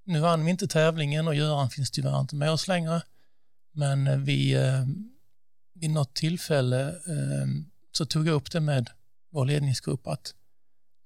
Nu 0.05 0.19
vann 0.19 0.45
vi 0.45 0.51
inte 0.51 0.67
tävlingen 0.67 1.27
och 1.27 1.35
Göran 1.35 1.69
finns 1.69 1.91
tyvärr 1.91 2.19
inte 2.19 2.35
med 2.35 2.51
oss 2.51 2.67
längre. 2.67 3.01
Men 3.71 4.07
eh, 4.07 4.17
vi, 4.17 4.53
eh, 4.53 4.85
vid 5.73 5.89
något 5.89 6.13
tillfälle 6.13 6.87
eh, 6.87 7.47
så 7.91 8.05
tog 8.05 8.27
jag 8.27 8.33
upp 8.33 8.51
det 8.51 8.59
med 8.59 8.89
vår 9.31 9.45
ledningsgrupp 9.45 10.07
att 10.07 10.33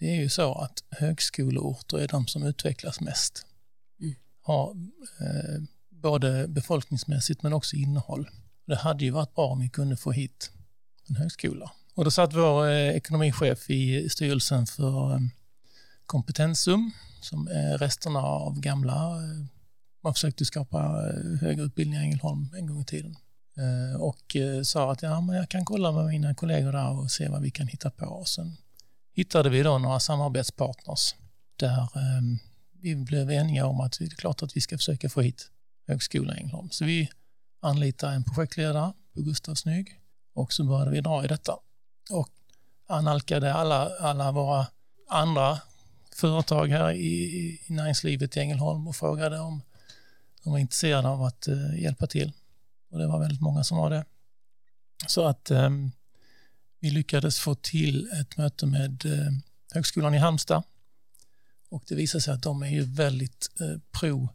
det 0.03 0.09
är 0.09 0.21
ju 0.21 0.29
så 0.29 0.53
att 0.53 0.83
högskoleorter 0.89 1.97
är 1.97 2.07
de 2.07 2.27
som 2.27 2.43
utvecklas 2.43 3.01
mest. 3.01 3.45
Mm. 4.01 4.15
Har 4.41 4.71
eh, 5.19 5.61
både 5.89 6.47
befolkningsmässigt 6.47 7.43
men 7.43 7.53
också 7.53 7.75
innehåll. 7.75 8.29
Det 8.65 8.75
hade 8.75 9.05
ju 9.05 9.11
varit 9.11 9.35
bra 9.35 9.47
om 9.47 9.59
vi 9.59 9.69
kunde 9.69 9.97
få 9.97 10.11
hit 10.11 10.51
en 11.09 11.15
högskola. 11.15 11.71
Och 11.95 12.05
då 12.05 12.11
satt 12.11 12.33
vår 12.33 12.67
eh, 12.67 12.89
ekonomichef 12.89 13.69
i 13.69 14.09
styrelsen 14.09 14.65
för 14.65 15.13
eh, 15.13 15.19
Kompetensum 16.05 16.91
som 17.21 17.47
är 17.47 17.77
resterna 17.77 18.19
av 18.19 18.59
gamla, 18.59 19.17
man 20.03 20.13
försökte 20.13 20.45
skapa 20.45 20.77
högre 21.41 21.63
utbildning 21.63 21.99
i 21.99 22.03
Ängelholm 22.03 22.49
en 22.57 22.67
gång 22.67 22.81
i 22.81 22.85
tiden. 22.85 23.15
Och 23.99 24.35
sa 24.63 24.91
att 24.91 25.01
ja, 25.01 25.21
men 25.21 25.35
jag 25.35 25.49
kan 25.49 25.65
kolla 25.65 25.91
med 25.91 26.05
mina 26.05 26.35
kollegor 26.35 26.71
där 26.71 26.99
och 26.99 27.11
se 27.11 27.29
vad 27.29 27.41
vi 27.41 27.51
kan 27.51 27.67
hitta 27.67 27.89
på. 27.89 28.05
Och 28.05 28.27
sen 28.27 28.57
hittade 29.13 29.49
vi 29.49 29.63
då 29.63 29.77
några 29.77 29.99
samarbetspartners 29.99 31.15
där 31.55 31.89
ehm, 31.95 32.39
vi 32.81 32.95
blev 32.95 33.31
eniga 33.31 33.65
om 33.65 33.79
att 33.79 33.99
det 33.99 34.05
är 34.05 34.09
klart 34.09 34.43
att 34.43 34.57
vi 34.57 34.61
ska 34.61 34.77
försöka 34.77 35.09
få 35.09 35.21
hit 35.21 35.49
Högskolan 35.87 36.37
Ängelholm. 36.37 36.69
Så 36.71 36.85
vi 36.85 37.09
anlitade 37.61 38.13
en 38.13 38.23
projektledare 38.23 38.93
på 39.13 39.21
Gustav 39.21 39.55
Snygg 39.55 39.99
och 40.33 40.53
så 40.53 40.63
började 40.63 40.91
vi 40.91 41.01
dra 41.01 41.25
i 41.25 41.27
detta. 41.27 41.57
Och 42.11 42.29
analkade 42.87 43.53
alla, 43.53 43.89
alla 43.99 44.31
våra 44.31 44.67
andra 45.09 45.59
företag 46.15 46.67
här 46.67 46.91
i, 46.91 47.23
i 47.67 47.73
näringslivet 47.73 48.37
i 48.37 48.39
Ängelholm 48.39 48.87
och 48.87 48.95
frågade 48.95 49.39
om 49.39 49.61
de 50.43 50.51
var 50.51 50.59
intresserade 50.59 51.07
av 51.07 51.23
att 51.23 51.47
eh, 51.47 51.81
hjälpa 51.81 52.07
till. 52.07 52.31
Och 52.91 52.99
det 52.99 53.07
var 53.07 53.19
väldigt 53.19 53.41
många 53.41 53.63
som 53.63 53.77
var 53.77 53.89
det. 53.89 54.05
Så 55.07 55.25
att 55.25 55.51
eh, 55.51 55.69
vi 56.83 56.89
lyckades 56.89 57.39
få 57.39 57.55
till 57.55 58.09
ett 58.21 58.37
möte 58.37 58.65
med 58.65 59.05
eh, 59.05 59.31
Högskolan 59.73 60.13
i 60.13 60.17
Halmstad. 60.17 60.63
Och 61.69 61.83
det 61.87 61.95
visade 61.95 62.21
sig 62.21 62.33
att 62.33 62.43
de 62.43 62.63
är 62.63 62.69
ju 62.69 62.81
väldigt 62.81 63.49
eh, 63.59 63.79
pro 63.99 64.29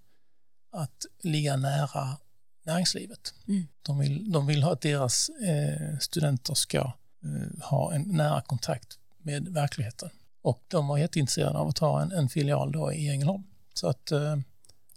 att 0.72 1.06
ligga 1.22 1.56
nära 1.56 2.16
näringslivet. 2.64 3.34
Mm. 3.48 3.66
De, 3.82 3.98
vill, 3.98 4.32
de 4.32 4.46
vill 4.46 4.62
ha 4.62 4.72
att 4.72 4.80
deras 4.80 5.28
eh, 5.28 5.98
studenter 5.98 6.54
ska 6.54 6.92
ha 7.62 7.94
en 7.94 8.02
nära 8.02 8.40
kontakt 8.40 8.98
med 9.18 9.48
verkligheten. 9.48 10.10
Och 10.42 10.64
de 10.68 10.88
var 10.88 10.98
jätteintresserade 10.98 11.58
av 11.58 11.68
att 11.68 11.78
ha 11.78 12.02
en, 12.02 12.12
en 12.12 12.28
filial 12.28 12.72
då 12.72 12.92
i 12.92 13.08
Ängelholm. 13.08 13.42
Så 13.74 13.88
att 13.88 14.06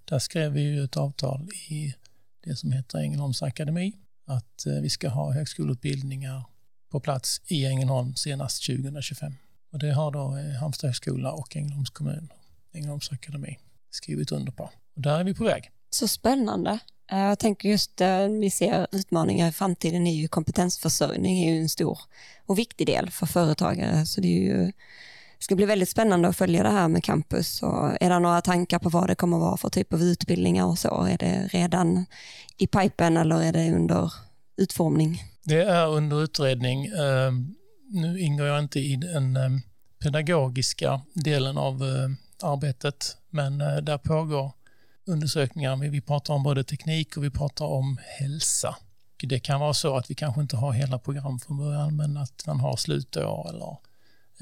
där 0.06 0.20
skrev 0.20 0.52
vi 0.52 0.62
ju 0.62 0.84
ett 0.84 0.98
avtal 0.98 1.50
i 1.70 1.96
det 2.44 2.56
som 2.56 2.72
heter 2.72 2.98
Ängelholms 2.98 3.44
akademi 3.44 3.94
att 4.26 4.64
vi 4.66 4.90
ska 4.90 5.10
ha 5.10 5.34
högskoleutbildningar 5.34 6.51
på 6.92 7.00
plats 7.00 7.42
i 7.48 7.66
Ängelholm 7.66 8.16
senast 8.16 8.66
2025. 8.66 9.34
Och 9.72 9.80
det 9.80 9.92
har 9.92 10.12
då 10.12 10.38
eh, 10.38 10.60
Halmstad 10.60 10.88
högskola 10.88 11.32
och 11.32 11.56
Ängelholms 11.56 11.90
kommun, 11.90 12.30
Ängelholms 12.74 13.12
akademi, 13.12 13.58
skrivit 13.90 14.32
under 14.32 14.52
på. 14.52 14.64
Och 14.96 15.02
där 15.02 15.20
är 15.20 15.24
vi 15.24 15.34
på 15.34 15.44
väg. 15.44 15.72
Så 15.90 16.08
spännande. 16.08 16.80
Eh, 17.12 17.20
jag 17.20 17.40
tänker 17.40 17.70
just 17.70 18.02
eh, 18.02 18.28
vi 18.28 18.50
ser 18.50 18.88
utmaningar 18.92 19.50
i 19.50 19.52
framtiden 19.52 20.08
är 20.08 20.16
ju 20.16 20.28
kompetensförsörjning 20.28 21.44
är 21.44 21.54
ju 21.54 21.62
en 21.62 21.70
stor 21.70 22.00
och 22.46 22.60
viktig 22.60 22.88
del 22.88 23.10
för 23.10 23.26
företagare. 23.26 24.06
Så 24.06 24.22
det 24.22 24.28
är 24.28 24.42
ju, 24.42 24.72
ska 25.40 25.56
bli 25.56 25.66
väldigt 25.66 25.90
spännande 25.90 26.28
att 26.28 26.38
följa 26.38 26.64
det 26.64 26.70
här 26.70 26.88
med 26.88 27.04
campus. 27.04 27.64
Och 27.64 28.02
är 28.02 28.10
det 28.10 28.20
några 28.20 28.42
tankar 28.42 28.80
på 28.80 28.90
vad 28.90 29.08
det 29.08 29.16
kommer 29.16 29.38
vara 29.38 29.58
för 29.58 29.70
typ 29.70 29.94
av 29.94 30.02
utbildningar 30.02 30.66
och 30.66 30.80
så? 30.80 31.04
Är 31.04 31.18
det 31.18 31.50
redan 31.52 32.06
i 32.58 32.68
pipen 32.68 33.18
eller 33.18 33.42
är 33.42 33.54
det 33.54 33.72
under 33.72 34.14
utformning? 34.58 35.31
Det 35.44 35.62
är 35.62 35.88
under 35.88 36.24
utredning. 36.24 36.86
Ehm, 36.86 37.56
nu 37.90 38.20
ingår 38.20 38.48
jag 38.48 38.60
inte 38.60 38.80
i 38.80 38.96
den 38.96 39.38
ehm, 39.38 39.62
pedagogiska 40.00 41.02
delen 41.14 41.58
av 41.58 41.84
eh, 41.84 42.10
arbetet, 42.50 43.18
men 43.30 43.62
eh, 43.62 43.78
där 43.78 43.98
pågår 43.98 44.52
undersökningar. 45.06 45.76
Vi 45.76 46.02
pratar 46.02 46.34
om 46.34 46.44
både 46.44 46.64
teknik 46.64 47.18
och 47.18 47.24
vi 47.24 47.30
pratar 47.30 47.66
om 47.66 47.98
hälsa. 48.20 48.76
Det 49.24 49.40
kan 49.40 49.60
vara 49.60 49.74
så 49.74 49.98
att 49.98 50.10
vi 50.12 50.16
kanske 50.16 50.42
inte 50.42 50.58
har 50.58 50.72
hela 50.72 51.00
program 51.00 51.40
från 51.40 51.58
början, 51.58 51.96
men 51.96 52.18
att 52.18 52.44
man 52.48 52.60
har 52.60 52.76
slutår 52.76 53.50
eller, 53.50 53.78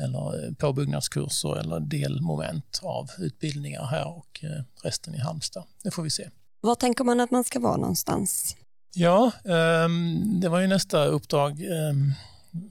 eller 0.06 0.46
eh, 0.46 0.54
påbyggnadskurser 0.54 1.56
eller 1.56 1.80
delmoment 1.80 2.80
av 2.84 3.10
utbildningar 3.18 3.86
här 3.86 4.08
och 4.08 4.44
resten 4.84 5.16
i 5.16 5.20
Halmstad. 5.20 5.64
Det 5.84 5.92
får 5.92 6.04
vi 6.04 6.10
se. 6.10 6.30
Var 6.62 6.76
tänker 6.76 7.04
man 7.04 7.20
att 7.20 7.32
man 7.32 7.44
ska 7.44 7.60
vara 7.60 7.78
någonstans? 7.78 8.56
Ja, 8.94 9.32
um, 9.44 10.40
det 10.40 10.50
var 10.50 10.60
ju 10.60 10.68
nästa 10.68 11.06
uppdrag. 11.06 11.62
Um, 11.62 12.14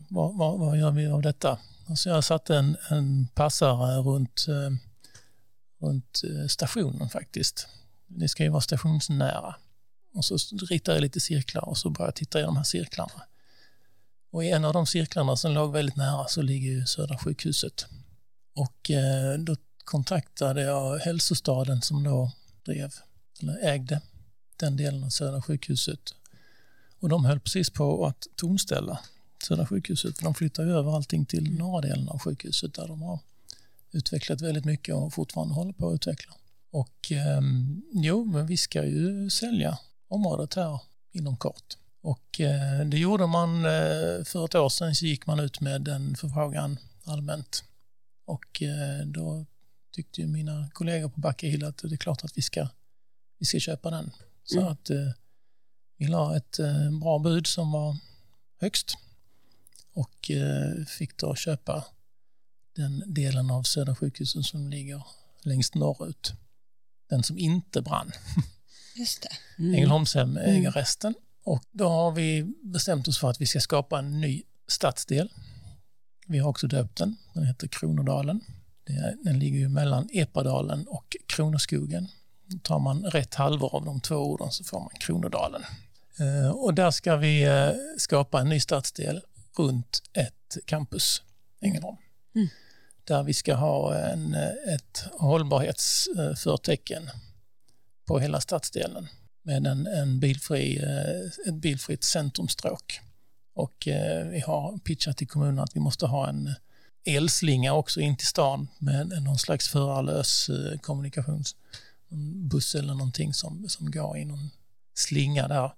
vad, 0.08 0.36
vad, 0.36 0.58
vad, 0.58 0.78
gör 0.78 0.90
vi 0.90 1.06
av 1.06 1.22
detta? 1.22 1.58
Alltså 1.88 2.10
jag 2.10 2.24
satte 2.24 2.56
en, 2.56 2.76
en 2.90 3.28
passare 3.34 3.96
runt, 3.96 4.46
uh, 4.48 4.70
runt 5.80 6.20
eh, 6.24 6.46
stationen 6.48 7.08
faktiskt. 7.08 7.68
Det 8.06 8.28
ska 8.28 8.42
ju 8.42 8.48
vara 8.48 8.60
stationsnära. 8.60 9.54
Och 10.14 10.24
så 10.24 10.36
ritade 10.70 10.96
jag 10.96 11.02
lite 11.02 11.20
cirklar 11.20 11.68
och 11.68 11.78
så 11.78 11.90
började 11.90 12.08
jag 12.08 12.14
titta 12.14 12.40
i 12.40 12.42
de 12.42 12.56
här 12.56 12.64
cirklarna. 12.64 13.22
Och 14.30 14.44
i 14.44 14.50
en 14.50 14.64
av 14.64 14.72
de 14.72 14.86
cirklarna 14.86 15.36
som 15.36 15.52
låg 15.52 15.72
väldigt 15.72 15.96
nära 15.96 16.26
så 16.28 16.42
ligger 16.42 16.70
ju 16.70 16.86
Södra 16.86 17.18
sjukhuset. 17.18 17.86
Och 18.54 18.90
eh, 18.90 19.38
då 19.38 19.56
kontaktade 19.84 20.62
jag 20.62 20.98
hälsostaden 20.98 21.82
som 21.82 22.04
då 22.04 22.32
drev, 22.64 22.92
eller 23.42 23.58
ägde 23.62 24.00
den 24.58 24.76
delen 24.76 25.04
av 25.04 25.08
Södra 25.08 25.42
sjukhuset. 25.42 26.14
Och 27.00 27.08
de 27.08 27.24
höll 27.24 27.40
precis 27.40 27.70
på 27.70 28.06
att 28.06 28.26
tomställa 28.36 29.00
Södra 29.44 29.66
sjukhuset 29.66 30.18
för 30.18 30.24
de 30.24 30.34
flyttar 30.34 30.64
över 30.66 30.96
allting 30.96 31.26
till 31.26 31.58
norra 31.58 31.80
delen 31.80 32.08
av 32.08 32.18
sjukhuset 32.18 32.74
där 32.74 32.88
de 32.88 33.02
har 33.02 33.18
utvecklat 33.92 34.40
väldigt 34.40 34.64
mycket 34.64 34.94
och 34.94 35.14
fortfarande 35.14 35.54
håller 35.54 35.72
på 35.72 35.88
att 35.88 35.94
utveckla. 35.94 36.32
Och 36.70 37.12
eh, 37.12 37.40
jo, 37.92 38.24
men 38.24 38.46
vi 38.46 38.56
ska 38.56 38.84
ju 38.84 39.30
sälja 39.30 39.78
området 40.08 40.54
här 40.54 40.80
inom 41.12 41.36
kort. 41.36 41.76
Och 42.00 42.40
eh, 42.40 42.86
det 42.86 42.98
gjorde 42.98 43.26
man 43.26 43.64
eh, 43.64 44.24
för 44.24 44.44
ett 44.44 44.54
år 44.54 44.68
sedan 44.68 44.94
så 44.94 45.06
gick 45.06 45.26
man 45.26 45.40
ut 45.40 45.60
med 45.60 45.88
en 45.88 46.16
förfrågan 46.16 46.78
allmänt. 47.04 47.64
Och 48.24 48.62
eh, 48.62 49.06
då 49.06 49.46
tyckte 49.92 50.20
ju 50.20 50.26
mina 50.26 50.68
kollegor 50.72 51.08
på 51.08 51.20
Backehill 51.20 51.64
att 51.64 51.78
det 51.78 51.94
är 51.94 51.96
klart 51.96 52.24
att 52.24 52.38
vi 52.38 52.42
ska, 52.42 52.68
vi 53.38 53.46
ska 53.46 53.58
köpa 53.58 53.90
den. 53.90 54.10
Så 54.52 54.58
mm. 54.58 54.72
att 54.72 54.90
eh, 54.90 55.10
vi 55.96 56.06
la 56.06 56.36
ett 56.36 56.58
eh, 56.58 56.90
bra 57.00 57.18
bud 57.18 57.46
som 57.46 57.72
var 57.72 57.96
högst 58.60 58.96
och 59.94 60.30
eh, 60.30 60.84
fick 60.84 61.16
då 61.16 61.34
köpa 61.34 61.84
den 62.76 63.14
delen 63.14 63.50
av 63.50 63.62
Södra 63.62 63.96
sjukhuset 63.96 64.44
som 64.44 64.68
ligger 64.70 65.06
längst 65.42 65.74
norrut. 65.74 66.32
Den 67.08 67.22
som 67.22 67.38
inte 67.38 67.82
brann. 67.82 68.12
Just 68.96 69.22
det. 69.22 69.28
Mm. 69.58 69.74
Ängelholmshem 69.74 70.36
äger 70.36 70.58
mm. 70.58 70.72
resten. 70.72 71.14
Och 71.44 71.62
då 71.72 71.88
har 71.88 72.12
vi 72.12 72.54
bestämt 72.62 73.08
oss 73.08 73.18
för 73.18 73.30
att 73.30 73.40
vi 73.40 73.46
ska 73.46 73.60
skapa 73.60 73.98
en 73.98 74.20
ny 74.20 74.42
stadsdel. 74.68 75.32
Vi 76.26 76.38
har 76.38 76.50
också 76.50 76.66
döpt 76.66 76.96
den. 76.96 77.16
Den 77.34 77.46
heter 77.46 77.68
Kronodalen. 77.68 78.40
Den 79.24 79.38
ligger 79.38 79.58
ju 79.58 79.68
mellan 79.68 80.08
Epadalen 80.12 80.88
och 80.88 81.16
Kronoskogen. 81.26 82.08
Tar 82.62 82.78
man 82.78 83.04
rätt 83.04 83.34
halvor 83.34 83.74
av 83.74 83.84
de 83.84 84.00
två 84.00 84.16
orden 84.16 84.50
så 84.50 84.64
får 84.64 84.80
man 84.80 84.90
Kronodalen. 85.00 85.62
Eh, 86.20 86.50
och 86.50 86.74
där 86.74 86.90
ska 86.90 87.16
vi 87.16 87.42
eh, 87.42 87.70
skapa 87.96 88.40
en 88.40 88.48
ny 88.48 88.60
stadsdel 88.60 89.22
runt 89.58 90.02
ett 90.12 90.56
campus, 90.64 91.22
Ängelholm. 91.60 91.96
Mm. 92.34 92.48
Där 93.04 93.22
vi 93.22 93.34
ska 93.34 93.54
ha 93.54 93.94
en, 93.94 94.34
ett 94.74 95.04
hållbarhetsförtecken 95.12 97.10
på 98.06 98.18
hela 98.18 98.40
stadsdelen 98.40 99.08
med 99.42 99.66
en, 99.66 99.86
en 99.86 100.20
bilfri, 100.20 100.78
eh, 100.78 101.48
ett 101.48 101.54
bilfritt 101.54 102.04
centrumstråk. 102.04 103.00
Och 103.54 103.88
vi 104.30 104.40
har 104.46 104.78
pitchat 104.78 105.16
till 105.16 105.28
kommunen 105.28 105.58
att 105.58 105.76
vi 105.76 105.80
måste 105.80 106.06
ha 106.06 106.28
en 106.28 106.54
elslinga 107.04 107.72
också 107.72 108.00
in 108.00 108.16
till 108.16 108.26
stan 108.26 108.68
med 108.78 109.22
någon 109.22 109.38
slags 109.38 109.68
förarlös 109.68 110.50
kommunikations 110.80 111.56
buss 112.48 112.74
eller 112.74 112.94
någonting 112.94 113.34
som, 113.34 113.68
som 113.68 113.90
går 113.90 114.18
i 114.18 114.24
någon 114.24 114.50
slinga 114.94 115.48
där 115.48 115.72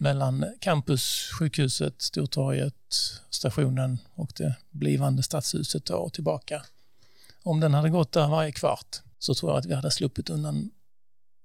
mellan 0.00 0.44
campus, 0.60 1.30
sjukhuset, 1.38 2.02
Stortorget, 2.02 2.74
stationen 3.30 3.98
och 4.14 4.32
det 4.36 4.54
blivande 4.70 5.22
stadshuset 5.22 5.90
och 5.90 6.12
tillbaka. 6.12 6.62
Om 7.42 7.60
den 7.60 7.74
hade 7.74 7.90
gått 7.90 8.12
där 8.12 8.28
varje 8.28 8.52
kvart 8.52 8.96
så 9.18 9.34
tror 9.34 9.52
jag 9.52 9.58
att 9.58 9.66
vi 9.66 9.74
hade 9.74 9.90
sluppit 9.90 10.30
undan 10.30 10.70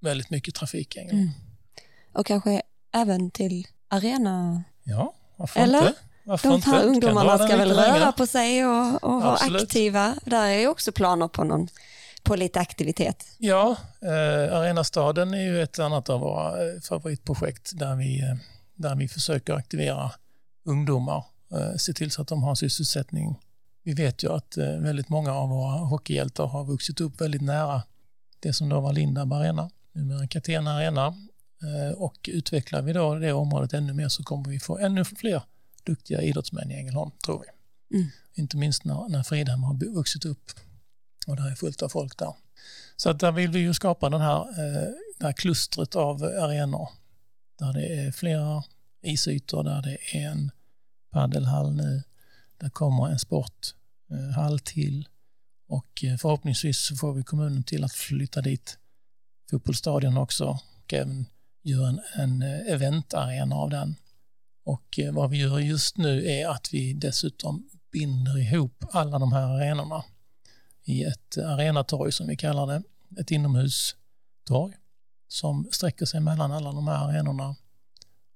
väldigt 0.02 0.30
mycket 0.30 0.56
trafik. 0.56 0.98
Mm. 0.98 1.30
Och 2.14 2.26
kanske 2.26 2.62
även 2.94 3.32
till 3.32 3.68
arena? 3.88 4.64
Ja, 4.84 5.14
varför 5.36 5.60
Eller? 5.60 5.88
inte? 5.88 6.00
Varför 6.24 6.50
De 6.50 6.62
här 6.62 6.78
inte? 6.78 6.88
ungdomarna 6.88 7.38
ska 7.38 7.58
väl 7.58 7.72
röra 7.72 8.12
på 8.12 8.28
sig 8.28 8.66
och, 8.66 9.04
och 9.04 9.22
vara 9.22 9.36
aktiva. 9.36 10.16
Där 10.26 10.46
är 10.46 10.60
ju 10.60 10.68
också 10.68 10.92
planer 10.92 11.28
på 11.28 11.44
någon 11.44 11.68
på 12.30 12.36
lite 12.36 12.60
aktivitet. 12.60 13.26
Ja, 13.38 13.78
eh, 14.02 14.58
Arenastaden 14.58 15.34
är 15.34 15.42
ju 15.44 15.62
ett 15.62 15.80
annat 15.80 16.10
av 16.10 16.20
våra 16.20 16.50
eh, 16.50 16.82
favoritprojekt 16.82 17.80
där 17.80 17.96
vi, 17.96 18.22
eh, 18.22 18.36
där 18.76 18.96
vi 18.96 19.08
försöker 19.08 19.54
aktivera 19.54 20.12
ungdomar, 20.66 21.26
eh, 21.52 21.76
se 21.78 21.94
till 21.94 22.12
så 22.12 22.22
att 22.22 22.28
de 22.28 22.44
har 22.44 22.56
sysselsättning. 22.56 23.40
Vi 23.84 23.94
vet 23.94 24.24
ju 24.24 24.32
att 24.32 24.58
eh, 24.58 24.66
väldigt 24.66 25.10
många 25.10 25.34
av 25.34 25.50
våra 25.50 25.72
hockeyhjältar 25.72 26.46
har 26.46 26.66
vuxit 26.66 27.02
upp 27.02 27.22
väldigt 27.22 27.42
nära 27.42 27.84
det 28.40 28.54
som 28.54 28.70
då 28.70 28.80
var 28.80 28.94
Lindab 28.94 29.34
Arena, 29.34 29.70
numera 29.92 30.28
Catena 30.28 30.76
Arena. 30.76 31.08
Eh, 31.64 31.98
och 31.98 32.30
utvecklar 32.34 32.82
vi 32.82 32.94
då 32.94 33.16
det 33.16 33.34
området 33.34 33.74
ännu 33.74 33.94
mer 33.94 34.10
så 34.10 34.24
kommer 34.24 34.50
vi 34.50 34.60
få 34.60 34.78
ännu 34.78 35.06
fler 35.06 35.42
duktiga 35.84 36.22
idrottsmän 36.22 36.72
i 36.72 36.74
Ängelholm, 36.74 37.12
tror 37.26 37.44
vi. 37.46 37.98
Mm. 37.98 38.10
Inte 38.34 38.58
minst 38.58 38.86
när, 38.86 39.10
när 39.10 39.24
Fridhem 39.24 39.64
har 39.64 39.94
vuxit 39.96 40.26
upp 40.26 40.52
och 41.30 41.36
det 41.36 41.42
är 41.42 41.56
fullt 41.56 41.82
av 41.82 41.90
folk 41.90 42.18
där. 42.18 42.34
Så 42.96 43.10
att 43.10 43.20
där 43.20 43.32
vill 43.32 43.52
vi 43.52 43.60
ju 43.60 43.74
skapa 43.74 44.10
den 44.10 44.22
här, 44.22 44.40
eh, 44.42 44.90
det 45.20 45.26
här 45.26 45.34
klustret 45.34 45.96
av 45.96 46.24
arenor 46.24 46.90
där 47.60 47.74
det 47.74 47.86
är 47.86 48.12
flera 48.12 48.64
isytor, 49.02 49.64
där 49.64 49.82
det 49.82 50.18
är 50.18 50.30
en 50.30 50.52
paddelhall 51.12 51.76
nu, 51.76 52.04
där 52.58 52.70
kommer 52.70 53.08
en 53.08 53.20
sporthall 53.20 54.54
eh, 54.54 54.58
till 54.64 55.08
och 55.68 56.04
eh, 56.04 56.18
förhoppningsvis 56.18 56.86
så 56.86 56.96
får 56.96 57.14
vi 57.14 57.24
kommunen 57.24 57.64
till 57.64 57.84
att 57.84 57.94
flytta 57.94 58.42
dit 58.42 58.78
fotbollsstadion 59.52 60.18
också 60.18 60.60
och 60.78 60.94
även 60.94 61.26
göra 61.64 61.90
en, 61.90 62.02
en 62.14 62.42
eh, 62.42 62.74
eventarena 62.74 63.56
av 63.56 63.70
den. 63.70 63.96
Och 64.66 65.00
vad 65.12 65.30
vi 65.30 65.38
gör 65.38 65.60
just 65.60 65.98
nu 65.98 66.26
är 66.26 66.48
att 66.48 66.70
vi 66.72 66.94
dessutom 66.94 67.70
binder 67.92 68.38
ihop 68.38 68.86
alla 68.92 69.20
de 69.20 69.34
här 69.34 69.42
arenorna 69.42 70.04
i 70.90 71.04
ett 71.04 71.38
arenatorg 71.38 72.12
som 72.12 72.28
vi 72.28 72.36
kallar 72.36 72.68
det, 72.68 72.82
ett 73.22 73.32
inomhustorg 73.32 74.74
som 75.28 75.68
sträcker 75.72 76.06
sig 76.06 76.20
mellan 76.20 76.52
alla 76.52 76.72
de 76.72 76.88
här 76.88 77.08
arenorna 77.08 77.56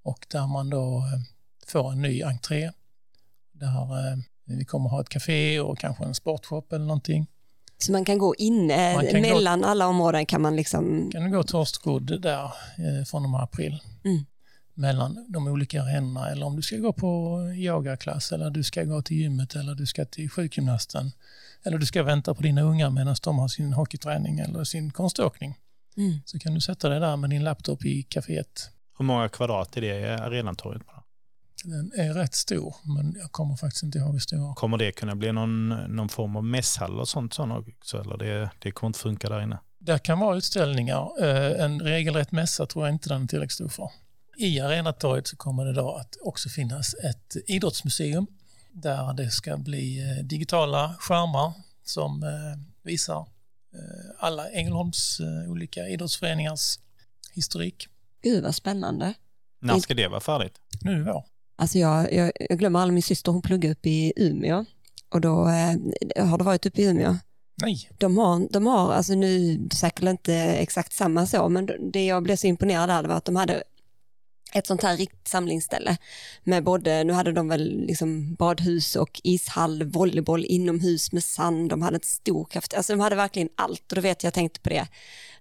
och 0.04 0.26
där 0.30 0.48
man 0.48 0.70
då 0.70 0.98
eh, 0.98 1.22
får 1.68 1.92
en 1.92 2.02
ny 2.02 2.24
entré. 2.24 2.72
Där 3.52 4.12
eh, 4.12 4.18
vi 4.46 4.66
kommer 4.66 4.90
ha 4.90 5.02
ett 5.02 5.10
café 5.10 5.60
och 5.60 5.78
kanske 5.80 6.04
en 6.04 6.16
sportshop 6.16 6.74
eller 6.74 6.86
någonting. 6.86 7.28
Så 7.78 7.92
man 7.92 8.06
kan 8.06 8.18
gå 8.18 8.36
in 8.36 8.70
kan 8.70 9.22
mellan 9.22 9.62
gå, 9.62 9.68
alla 9.68 9.88
områden 9.88 10.26
kan 10.26 10.42
man 10.42 10.56
liksom... 10.56 11.10
Kan 11.12 11.32
gå 11.32 11.44
torstgrodd 11.44 12.22
där 12.22 12.44
eh, 12.78 13.06
från 13.06 13.24
och 13.24 13.30
med 13.30 13.42
april. 13.42 13.80
Mm. 14.04 14.26
Mellan 14.74 15.26
de 15.30 15.48
olika 15.48 15.82
arenorna 15.82 16.30
eller 16.30 16.46
om 16.46 16.56
du 16.56 16.62
ska 16.62 16.78
gå 16.78 16.94
på 16.94 17.40
yogaklass 17.56 18.32
eller 18.32 18.50
du 18.50 18.64
ska 18.64 18.84
gå 18.84 19.02
till 19.02 19.18
gymmet 19.18 19.56
eller 19.56 19.76
du 19.76 19.86
ska 19.86 20.06
till 20.06 20.30
sjukgymnasten 20.30 21.12
eller 21.66 21.78
du 21.78 21.86
ska 21.86 22.04
vänta 22.04 22.34
på 22.34 22.42
dina 22.44 22.62
ungar 22.62 22.90
medan 22.90 23.16
de 23.24 23.40
har 23.40 23.48
sin 23.48 23.74
hockeyträning 23.74 24.40
eller 24.40 24.64
sin 24.64 24.92
konståkning. 24.92 25.58
Mm. 25.98 26.20
Så 26.26 26.40
kan 26.40 26.54
du 26.54 26.62
sätta 26.62 26.90
dig 26.90 27.00
där 27.00 27.18
med 27.18 27.30
din 27.30 27.44
laptop 27.44 27.86
i 27.86 28.04
kaféet. 28.10 28.70
Hur 28.98 29.06
många 29.06 29.30
kvadrat 29.30 29.78
är 29.78 29.82
det 29.82 30.00
i 30.00 30.06
arenatorget? 30.06 30.82
Den 31.64 31.92
är 31.96 32.14
rätt 32.14 32.34
stor, 32.34 32.76
men 32.84 33.16
jag 33.20 33.32
kommer 33.32 33.56
faktiskt 33.56 33.84
inte 33.84 33.98
ihåg 33.98 34.12
hur 34.12 34.20
stor. 34.20 34.54
Kommer 34.54 34.78
det 34.78 34.92
kunna 34.92 35.16
bli 35.16 35.32
någon, 35.32 35.70
någon 35.70 36.10
form 36.10 36.36
av 36.36 36.44
mässhall 36.44 37.00
och 37.00 37.08
sånt, 37.08 37.34
sånt 37.34 37.68
också? 37.68 38.02
Eller 38.02 38.18
det, 38.18 38.50
det 38.60 38.72
kommer 38.72 38.90
inte 38.90 39.00
funka 39.00 39.30
där 39.30 39.42
inne? 39.42 39.60
Det 39.80 40.00
kan 40.00 40.20
vara 40.20 40.38
utställningar. 40.38 41.24
Eh, 41.24 41.66
en 41.66 41.80
regelrätt 41.80 42.32
mässa 42.32 42.66
tror 42.66 42.86
jag 42.86 42.96
inte 42.96 43.10
den 43.10 43.24
är 43.24 43.28
tillräckligt 43.28 43.52
stor 43.52 43.70
för. 43.70 43.90
I 44.38 44.60
Arenatorget 44.60 45.28
så 45.28 45.36
kommer 45.36 45.66
det 45.66 45.74
då 45.74 45.96
att 45.96 46.16
också 46.22 46.50
finnas 46.50 46.94
ett 46.94 47.36
idrottsmuseum 47.48 48.28
där 48.74 49.14
det 49.14 49.32
ska 49.32 49.58
bli 49.58 50.00
eh, 50.00 50.24
digitala 50.26 50.96
skärmar 51.00 51.54
som 51.84 52.24
eh, 52.24 52.30
visar 52.84 53.28
alla 54.20 54.50
Ängelholms 54.50 55.22
olika 55.48 55.88
idrottsföreningars 55.88 56.80
historik. 57.34 57.88
Gud 58.24 58.44
vad 58.44 58.56
spännande. 58.56 59.14
När 59.62 59.80
ska 59.80 59.94
det 59.94 60.08
vara 60.08 60.20
färdigt? 60.20 60.60
Nu 60.82 61.00
i 61.00 61.04
vår. 61.04 61.24
Alltså 61.56 61.78
jag, 61.78 62.14
jag, 62.14 62.32
jag 62.50 62.60
glömmer 62.60 62.80
aldrig 62.80 62.94
min 62.94 63.04
syster, 63.04 63.32
hon 63.32 63.42
pluggar 63.42 63.72
uppe 63.72 63.90
i 63.90 64.14
Umeå 64.16 64.66
och 65.10 65.22
då 65.22 65.48
eh, 65.48 66.28
har 66.28 66.38
du 66.38 66.44
varit 66.44 66.66
uppe 66.66 66.82
i 66.82 66.86
Umeå. 66.86 67.18
Nej. 67.62 67.90
De 67.98 68.18
har, 68.18 68.48
de 68.52 68.66
har, 68.66 68.94
alltså 68.94 69.14
nu 69.14 69.62
säkert 69.74 70.04
inte 70.04 70.36
exakt 70.36 70.94
samma 70.94 71.26
så, 71.26 71.50
men 71.50 71.92
det 71.92 72.06
jag 72.06 72.24
blev 72.24 72.36
så 72.36 72.48
imponerad 72.48 72.90
av 72.90 73.06
var 73.06 73.16
att 73.16 73.26
de 73.26 73.36
hade 73.36 73.64
ett 74.54 74.68
sånt 74.68 74.84
här 74.84 74.98
riktigt 74.98 75.28
samlingsställe 75.28 75.98
med 76.44 76.64
både, 76.64 77.04
nu 77.04 77.14
hade 77.14 77.32
de 77.32 77.48
väl 77.48 77.86
liksom 77.88 78.36
badhus 78.36 78.96
och 78.96 79.22
ishall, 79.24 79.84
volleyboll 79.84 80.46
inomhus 80.46 81.12
med 81.12 81.24
sand, 81.24 81.70
de 81.70 81.82
hade 81.82 81.96
ett 81.96 82.06
stor 82.06 82.46
kraft, 82.46 82.74
alltså 82.74 82.94
de 82.94 83.00
hade 83.00 83.16
verkligen 83.16 83.50
allt 83.56 83.92
och 83.92 83.96
då 83.96 84.02
vet 84.02 84.24
jag, 84.24 84.28
jag 84.28 84.34
tänkte 84.34 84.60
på 84.60 84.70
det 84.70 84.88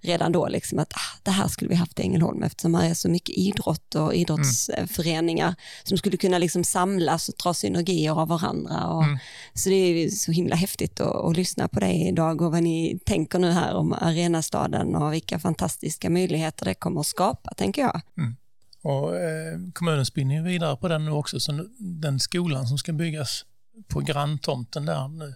redan 0.03 0.33
då, 0.33 0.49
liksom 0.49 0.79
att 0.79 0.93
ah, 0.93 1.19
det 1.23 1.31
här 1.31 1.49
skulle 1.49 1.69
vi 1.69 1.75
haft 1.75 1.99
i 2.01 2.03
Ängelholm 2.03 2.43
eftersom 2.43 2.75
här 2.75 2.91
är 2.91 2.95
så 2.95 3.09
mycket 3.09 3.37
idrott 3.39 3.95
och 3.95 4.15
idrottsföreningar 4.15 5.47
mm. 5.47 5.57
som 5.85 5.99
skulle 5.99 6.17
kunna 6.17 6.39
liksom 6.39 6.65
samlas 6.65 7.29
och 7.29 7.35
dra 7.43 7.55
synergier 7.55 8.21
av 8.21 8.29
varandra. 8.29 8.87
Och, 8.87 9.05
mm. 9.05 9.19
Så 9.55 9.69
det 9.69 9.75
är 9.75 10.09
så 10.09 10.33
himla 10.33 10.57
häftigt 10.57 11.01
att, 11.01 11.17
att 11.17 11.37
lyssna 11.37 11.69
på 11.69 11.81
dig 11.81 12.09
idag 12.09 12.43
och 12.43 12.53
vad 12.53 12.63
ni 12.63 12.99
tänker 13.05 13.39
nu 13.39 13.51
här 13.51 13.75
om 13.75 13.93
arenastaden 13.93 14.95
och 14.97 15.13
vilka 15.13 15.39
fantastiska 15.39 16.11
möjligheter 16.11 16.65
det 16.65 16.75
kommer 16.75 17.01
att 17.01 17.07
skapa, 17.07 17.55
tänker 17.55 17.83
jag. 17.83 18.01
Mm. 18.19 18.37
Och, 18.83 19.17
eh, 19.17 19.59
kommunen 19.73 20.07
spinner 20.07 20.43
vidare 20.43 20.77
på 20.77 20.89
den 20.89 21.05
nu 21.05 21.11
också, 21.11 21.41
så 21.41 21.69
den 21.79 22.21
skolan 22.21 22.67
som 22.67 22.79
ska 22.79 22.93
byggas 22.93 23.45
på 23.89 24.01
granntomten 24.01 24.87
där 24.87 25.09
nu 25.09 25.35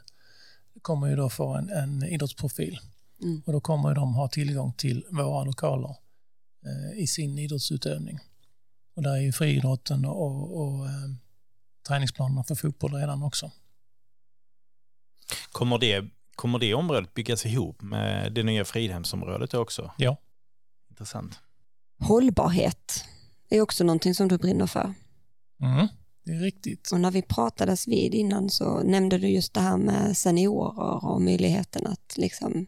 kommer 0.82 1.06
ju 1.06 1.16
då 1.16 1.30
få 1.30 1.54
en, 1.54 1.70
en 1.70 2.02
idrottsprofil. 2.02 2.78
Mm. 3.22 3.42
Och 3.46 3.52
då 3.52 3.60
kommer 3.60 3.94
de 3.94 4.14
ha 4.14 4.28
tillgång 4.28 4.72
till 4.72 5.04
våra 5.10 5.44
lokaler 5.44 5.96
eh, 6.66 7.02
i 7.02 7.06
sin 7.06 7.38
idrottsutövning. 7.38 8.18
Och 8.94 9.02
där 9.02 9.10
är 9.10 9.20
ju 9.20 9.32
friidrotten 9.32 10.04
och, 10.04 10.26
och, 10.26 10.60
och 10.60 10.86
eh, 10.86 11.10
träningsplanerna 11.88 12.44
för 12.44 12.54
fotboll 12.54 12.94
redan 12.94 13.22
också. 13.22 13.50
Kommer 15.52 15.78
det, 15.78 16.04
kommer 16.34 16.58
det 16.58 16.74
området 16.74 17.14
byggas 17.14 17.46
ihop 17.46 17.82
med 17.82 18.32
det 18.32 18.42
nya 18.42 18.64
Fridhemsområdet 18.64 19.54
också? 19.54 19.92
Ja. 19.98 20.16
Intressant. 20.90 21.40
Hållbarhet 21.98 23.04
är 23.48 23.60
också 23.60 23.84
någonting 23.84 24.14
som 24.14 24.28
du 24.28 24.38
brinner 24.38 24.66
för. 24.66 24.94
Mm, 25.62 25.88
det 26.24 26.32
är 26.32 26.40
riktigt. 26.40 26.90
Och 26.92 27.00
när 27.00 27.10
vi 27.10 27.22
pratades 27.22 27.88
vid 27.88 28.14
innan 28.14 28.50
så 28.50 28.82
nämnde 28.82 29.18
du 29.18 29.28
just 29.28 29.54
det 29.54 29.60
här 29.60 29.76
med 29.76 30.16
seniorer 30.16 31.04
och 31.04 31.22
möjligheten 31.22 31.86
att 31.86 32.14
liksom 32.16 32.66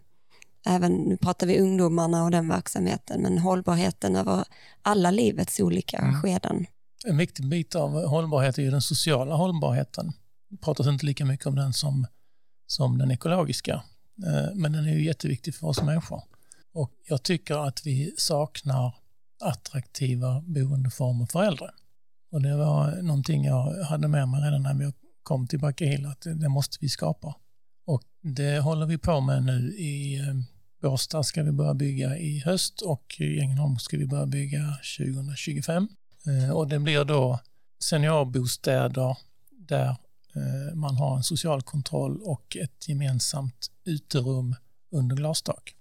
även, 0.67 0.93
nu 0.93 1.17
pratar 1.17 1.47
vi 1.47 1.61
ungdomarna 1.61 2.25
och 2.25 2.31
den 2.31 2.49
verksamheten, 2.49 3.23
men 3.23 3.39
hållbarheten 3.39 4.17
över 4.17 4.45
alla 4.83 5.11
livets 5.11 5.61
olika 5.61 5.99
mm. 5.99 6.23
skeden. 6.23 6.67
En 7.05 7.17
viktig 7.17 7.49
bit 7.49 7.75
av 7.75 8.07
hållbarhet 8.07 8.59
är 8.59 8.63
ju 8.63 8.71
den 8.71 8.83
sociala 8.83 9.35
hållbarheten. 9.35 10.13
Det 10.51 10.57
pratas 10.57 10.87
inte 10.87 11.07
lika 11.07 11.25
mycket 11.25 11.47
om 11.47 11.55
den 11.55 11.73
som, 11.73 12.07
som 12.67 12.99
den 12.99 13.11
ekologiska, 13.11 13.75
eh, 14.27 14.55
men 14.55 14.73
den 14.73 14.85
är 14.85 14.95
ju 14.95 15.05
jätteviktig 15.05 15.55
för 15.55 15.67
oss 15.67 15.83
människor. 15.83 16.23
Och 16.73 16.93
jag 17.09 17.23
tycker 17.23 17.55
att 17.67 17.87
vi 17.87 18.15
saknar 18.17 18.95
attraktiva 19.41 20.41
boendeformer 20.41 21.27
för 21.27 21.43
äldre. 21.43 21.71
Och 22.33 22.43
det 22.43 22.57
var 22.57 23.03
någonting 23.03 23.45
jag 23.45 23.85
hade 23.85 24.09
med 24.09 24.29
mig 24.29 24.41
redan 24.45 24.63
när 24.63 24.83
jag 24.83 24.93
kom 25.23 25.47
till 25.47 25.59
Backehill, 25.59 26.07
att 26.07 26.21
det 26.21 26.49
måste 26.49 26.79
vi 26.81 26.89
skapa. 26.89 27.35
Och 27.87 28.03
det 28.23 28.59
håller 28.59 28.87
vi 28.87 28.99
på 28.99 29.21
med 29.21 29.45
nu 29.45 29.75
i 29.77 30.19
eh, 30.19 30.35
Båstad 30.83 31.23
ska 31.23 31.43
vi 31.43 31.53
börja 31.53 31.75
bygga 31.75 32.19
i 32.19 32.39
höst 32.39 32.81
och 32.81 33.17
i 33.19 33.41
Ängelholm 33.41 33.79
ska 33.79 33.97
vi 33.97 34.07
börja 34.07 34.27
bygga 34.27 34.79
2025. 34.99 35.89
Eh, 36.27 36.51
och 36.51 36.69
det 36.69 36.79
blir 36.79 37.05
då 37.05 37.41
seniorbostäder 37.85 39.17
där 39.51 39.89
eh, 40.35 40.75
man 40.75 40.97
har 40.97 41.17
en 41.17 41.23
social 41.23 41.63
kontroll 41.63 42.23
och 42.23 42.57
ett 42.57 42.89
gemensamt 42.89 43.71
uterum 43.85 44.55
under 44.91 45.17
glastak. 45.17 45.75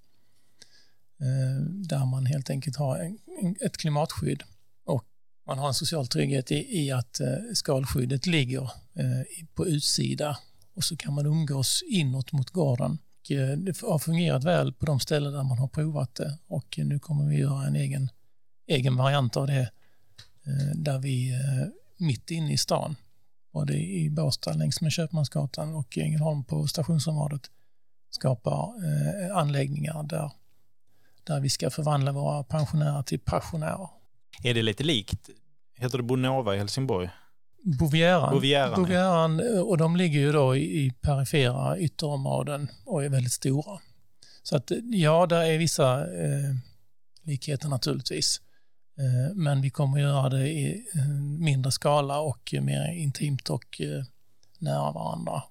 Eh, 1.20 1.62
där 1.70 2.06
man 2.06 2.26
helt 2.26 2.50
enkelt 2.50 2.78
har 2.78 3.16
ett 3.62 3.78
klimatskydd 3.78 4.44
och 4.86 5.06
man 5.48 5.58
har 5.58 5.68
en 5.68 5.74
social 5.74 6.08
trygghet 6.08 6.52
i, 6.52 6.92
att 6.92 7.20
eh, 7.20 7.28
skalskyddet 7.54 8.26
ligger 8.26 8.62
eh, 8.94 9.46
på 9.54 9.68
utsida 9.68 10.38
och 10.76 10.84
så 10.84 10.98
kan 10.98 11.14
man 11.14 11.26
umgås 11.26 11.84
inåt 11.88 12.32
mot 12.32 12.50
gården. 12.50 12.98
Det 13.58 13.82
har 13.82 14.00
fungerat 14.00 14.44
väl 14.44 14.74
på 14.74 14.86
de 14.86 15.00
ställen 15.00 15.34
där 15.34 15.44
man 15.44 15.58
har 15.58 15.68
provat 15.68 16.16
det 16.16 16.38
och 16.48 16.76
nu 16.78 17.00
kommer 17.00 17.30
vi 17.30 17.38
göra 17.38 17.68
en 17.68 17.76
egen, 17.76 18.10
egen 18.68 18.96
variant 18.96 19.38
av 19.38 19.48
det 19.48 19.72
där 20.76 21.00
vi 21.00 21.34
mitt 21.98 22.32
inne 22.32 22.54
i 22.54 22.58
stan, 22.58 22.96
både 23.54 23.74
i 23.78 24.10
Båstad 24.10 24.54
längs 24.54 24.82
med 24.82 24.92
Köpmansgatan 24.92 25.74
och 25.74 25.98
i 25.98 26.02
Ängelholm 26.02 26.44
på 26.44 26.68
stationsområdet, 26.68 27.42
skapar 28.10 28.74
anläggningar 29.34 30.04
där, 30.04 30.32
där 31.28 31.40
vi 31.40 31.50
ska 31.50 31.70
förvandla 31.70 32.12
våra 32.12 32.44
pensionärer 32.44 33.04
till 33.04 33.20
passionärer. 33.20 33.90
Är 34.44 34.54
det 34.54 34.62
lite 34.62 34.84
likt, 34.84 35.30
heter 35.76 35.98
det 35.98 36.04
Bonova 36.04 36.56
i 36.56 36.58
Helsingborg? 36.58 37.10
Bovieran. 37.80 38.34
Bovieran, 38.34 38.84
Bovieran 38.84 39.40
eh, 39.40 39.60
och 39.60 39.78
de 39.78 39.96
ligger 39.96 40.20
ju 40.20 40.32
då 40.32 40.56
i, 40.56 40.94
perifera 41.02 41.80
ytterområden 41.80 42.68
och 42.86 43.04
är 43.04 43.10
väldigt 43.10 43.34
stora. 43.34 43.80
Så 44.44 44.56
att 44.56 44.72
ja, 44.84 45.26
där 45.26 45.44
är 45.44 45.58
vissa 45.58 46.00
eh, 46.00 46.56
likheter 47.24 47.70
naturligtvis. 47.70 48.42
Eh, 49.00 49.36
men 49.36 49.62
vi 49.62 49.70
kommer 49.70 50.00
göra 50.00 50.30
det 50.30 50.50
i 50.50 50.88
eh, 50.96 51.08
mindre 51.40 51.72
skala 51.72 52.20
och 52.20 52.54
mer 52.62 52.92
intimt 52.92 53.50
och 53.50 53.82
eh, 53.82 54.04
nära 54.60 54.92
varandra. 54.92 55.44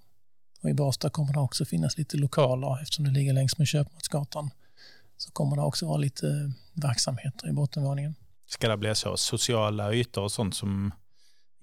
Och 0.63 0.71
I 0.71 0.75
Båstad 0.75 1.11
kommer 1.11 1.33
det 1.33 1.41
också 1.41 1.65
finnas 1.65 1.99
lite 1.99 2.17
lokaler 2.17 2.83
eftersom 2.83 3.05
det 3.05 3.11
ligger 3.11 3.33
längs 3.33 3.59
med 3.59 3.67
Köpmansgatan. 3.67 4.51
Så 5.17 5.33
kommer 5.33 5.57
det 5.57 5.63
också 5.63 5.87
vara 5.87 5.97
lite 5.97 6.53
verksamheter 6.75 7.49
i 7.49 7.53
bottenvåningen. 7.53 8.15
Ska 8.47 8.69
det 8.69 8.77
bli 8.77 8.95
så 8.95 9.17
sociala 9.17 9.93
ytor 9.93 10.23
och 10.23 10.33
sånt 10.33 10.55
som 10.55 10.93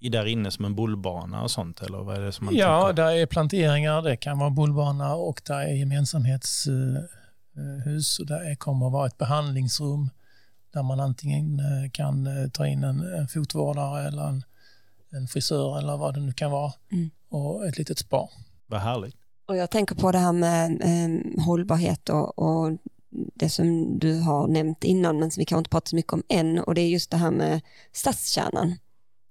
där 0.09 0.25
inne 0.25 0.51
som 0.51 0.65
en 0.65 0.75
bullbana 0.75 1.41
och 1.41 1.51
sånt? 1.51 1.81
Eller 1.81 1.97
vad 1.97 2.17
är 2.17 2.21
det 2.21 2.31
som 2.31 2.45
man 2.45 2.55
ja, 2.55 2.87
tänker? 2.87 3.03
där 3.03 3.11
är 3.11 3.25
planteringar, 3.25 4.01
det 4.01 4.17
kan 4.17 4.39
vara 4.39 4.49
bullbana 4.49 5.15
och 5.15 5.41
där 5.45 5.59
är 5.59 5.73
gemensamhetshus 5.73 8.19
och 8.19 8.27
där 8.27 8.55
kommer 8.55 8.85
att 8.85 8.93
vara 8.93 9.07
ett 9.07 9.17
behandlingsrum 9.17 10.09
där 10.73 10.83
man 10.83 10.99
antingen 10.99 11.59
eh, 11.59 11.91
kan 11.91 12.27
eh, 12.27 12.49
ta 12.49 12.67
in 12.67 12.83
en, 12.83 12.99
en 12.99 13.27
fotvårdare 13.27 14.07
eller 14.07 14.27
en, 14.27 14.43
en 15.09 15.27
frisör 15.27 15.77
eller 15.77 15.97
vad 15.97 16.13
det 16.13 16.19
nu 16.19 16.33
kan 16.33 16.51
vara 16.51 16.73
mm. 16.91 17.09
och 17.29 17.67
ett 17.67 17.77
litet 17.77 17.99
spa. 17.99 18.29
Vad 18.67 18.81
härligt. 18.81 19.15
Och 19.45 19.57
jag 19.57 19.71
tänker 19.71 19.95
på 19.95 20.11
det 20.11 20.17
här 20.17 20.33
med 20.33 20.81
eh, 20.81 21.43
hållbarhet 21.45 22.09
och, 22.09 22.39
och 22.39 22.77
det 23.33 23.49
som 23.49 23.99
du 23.99 24.19
har 24.19 24.47
nämnt 24.47 24.83
innan 24.83 25.19
men 25.19 25.31
som 25.31 25.41
vi 25.41 25.45
kanske 25.45 25.59
inte 25.59 25.69
pratat 25.69 25.87
så 25.87 25.95
mycket 25.95 26.13
om 26.13 26.23
än 26.29 26.59
och 26.59 26.75
det 26.75 26.81
är 26.81 26.87
just 26.87 27.11
det 27.11 27.17
här 27.17 27.31
med 27.31 27.61
stadskärnan. 27.91 28.77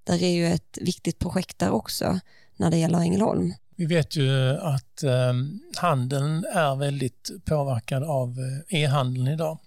Där 0.04 0.22
är 0.22 0.30
ju 0.30 0.46
ett 0.46 0.78
viktigt 0.80 1.18
projekt 1.18 1.58
där 1.58 1.70
också 1.70 2.20
när 2.56 2.70
det 2.70 2.76
gäller 2.76 2.98
Ängelholm. 2.98 3.52
Vi 3.76 3.86
vet 3.86 4.16
ju 4.16 4.50
eh, 4.50 4.64
att 4.64 5.02
eh, 5.02 5.32
handeln 5.76 6.44
är 6.52 6.76
väldigt 6.76 7.30
påverkad 7.44 8.02
av 8.02 8.28
eh, 8.28 8.82
e-handeln 8.82 9.28
idag 9.28 9.58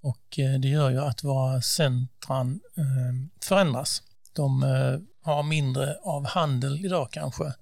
och 0.00 0.38
det 0.60 0.68
gör 0.68 0.90
ju 0.90 1.00
att 1.00 1.24
våra 1.24 1.62
centran 1.62 2.60
förändras. 3.40 4.02
De 4.32 4.62
har 5.22 5.42
mindre 5.42 5.96
av 6.02 6.26
handel 6.26 6.84
idag 6.84 7.10
kanske 7.10 7.52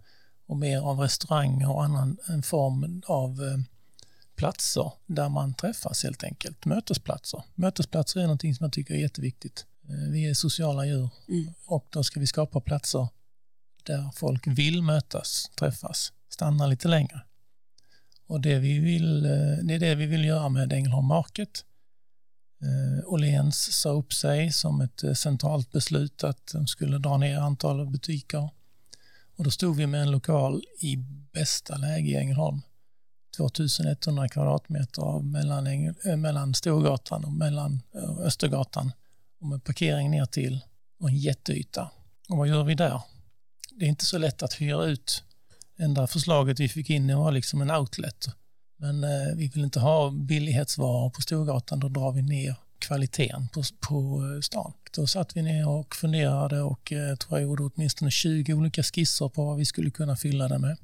och 0.50 0.56
mer 0.56 0.80
av 0.80 0.98
restauranger 0.98 1.70
och 1.70 1.84
annan 1.84 2.18
en 2.28 2.42
form 2.42 3.02
av 3.06 3.30
eh, 3.30 3.58
platser 4.40 4.92
där 5.06 5.28
man 5.28 5.54
träffas 5.54 6.02
helt 6.02 6.24
enkelt, 6.24 6.64
mötesplatser. 6.64 7.42
Mötesplatser 7.54 8.20
är 8.20 8.24
någonting 8.24 8.54
som 8.54 8.64
jag 8.64 8.72
tycker 8.72 8.94
är 8.94 8.98
jätteviktigt. 8.98 9.66
Eh, 9.88 10.10
vi 10.12 10.30
är 10.30 10.34
sociala 10.34 10.86
djur 10.86 11.10
mm. 11.28 11.52
och 11.66 11.86
då 11.90 12.04
ska 12.04 12.20
vi 12.20 12.26
skapa 12.26 12.60
platser 12.60 13.08
där 13.82 14.10
folk 14.14 14.46
vill 14.46 14.82
mötas, 14.82 15.50
träffas, 15.58 16.12
stanna 16.28 16.66
lite 16.66 16.88
längre. 16.88 17.20
Och 18.26 18.40
det, 18.40 18.58
vi 18.58 18.78
vill, 18.78 19.24
eh, 19.24 19.30
det 19.62 19.74
är 19.74 19.78
det 19.78 19.94
vi 19.94 20.06
vill 20.06 20.24
göra 20.24 20.48
med 20.48 20.72
Ängelholm 20.72 21.06
Market. 21.06 21.64
Eh, 22.62 23.12
Åhléns 23.12 23.80
sa 23.80 23.90
upp 23.90 24.12
sig 24.12 24.52
som 24.52 24.80
ett 24.80 25.18
centralt 25.18 25.72
beslut 25.72 26.24
att 26.24 26.46
de 26.52 26.66
skulle 26.66 26.98
dra 26.98 27.16
ner 27.16 27.38
antalet 27.38 27.88
butiker. 27.88 28.50
Och 29.36 29.44
då 29.44 29.50
stod 29.50 29.76
vi 29.76 29.86
med 29.86 30.02
en 30.02 30.10
lokal 30.10 30.62
i 30.80 30.96
bästa 31.32 31.76
läge 31.76 32.08
i 32.08 32.16
Ängelholm. 32.16 32.60
2100 33.48 34.28
kvadratmeter 34.28 35.22
mellan, 35.22 35.66
eh, 35.66 36.16
mellan 36.16 36.54
Storgatan 36.54 37.24
och 37.24 37.32
mellan 37.32 37.82
eh, 37.94 38.18
Östergatan 38.18 38.92
och 39.40 39.46
med 39.46 39.64
parkering 39.64 40.10
ner 40.10 40.26
till 40.26 40.60
och 41.00 41.08
en 41.08 41.16
jätteyta. 41.16 41.90
Och 42.28 42.36
vad 42.36 42.48
gör 42.48 42.64
vi 42.64 42.74
där? 42.74 43.00
Det 43.70 43.84
är 43.84 43.88
inte 43.88 44.04
så 44.04 44.18
lätt 44.18 44.42
att 44.42 44.60
hyra 44.60 44.84
ut. 44.84 45.24
Enda 45.78 46.06
förslaget 46.06 46.60
vi 46.60 46.68
fick 46.68 46.90
in 46.90 47.16
var 47.16 47.32
liksom 47.32 47.60
en 47.60 47.70
outlet. 47.70 48.26
Men 48.76 49.04
eh, 49.04 49.36
vi 49.36 49.48
vill 49.48 49.64
inte 49.64 49.80
ha 49.80 50.10
billighetsvaror 50.10 51.10
på 51.10 51.22
Storgatan, 51.22 51.80
då 51.80 51.88
drar 51.88 52.12
vi 52.12 52.22
ner 52.22 52.54
kvaliteten 52.78 53.48
på, 53.48 53.62
på 53.88 54.22
eh, 54.34 54.40
stan. 54.40 54.72
Då 54.96 55.06
satt 55.06 55.36
vi 55.36 55.42
ner 55.42 55.68
och 55.68 55.96
funderade 55.96 56.62
och 56.62 56.92
eh, 56.92 57.16
tror 57.16 57.38
jag 57.38 57.42
gjorde 57.42 57.62
åtminstone 57.62 58.10
20 58.10 58.54
olika 58.54 58.82
skisser 58.82 59.28
på 59.28 59.44
vad 59.44 59.56
vi 59.56 59.64
skulle 59.64 59.90
kunna 59.90 60.16
fylla 60.16 60.48
det 60.48 60.58
med. 60.58 60.76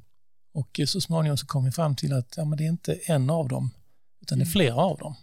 Och 0.57 0.80
så 0.86 1.00
småningom 1.00 1.36
så 1.36 1.46
kom 1.46 1.64
vi 1.64 1.72
fram 1.72 1.96
till 1.96 2.12
att 2.12 2.36
ja, 2.36 2.44
men 2.44 2.59
det 2.59 2.64
är 2.64 2.68
inte 2.68 2.94
en 2.94 3.30
av 3.30 3.48
dem, 3.48 3.70
utan 4.22 4.38
det 4.38 4.42
är 4.42 4.46
mm. 4.46 4.52
flera 4.52 4.74
av 4.74 4.98
dem. 4.98 5.14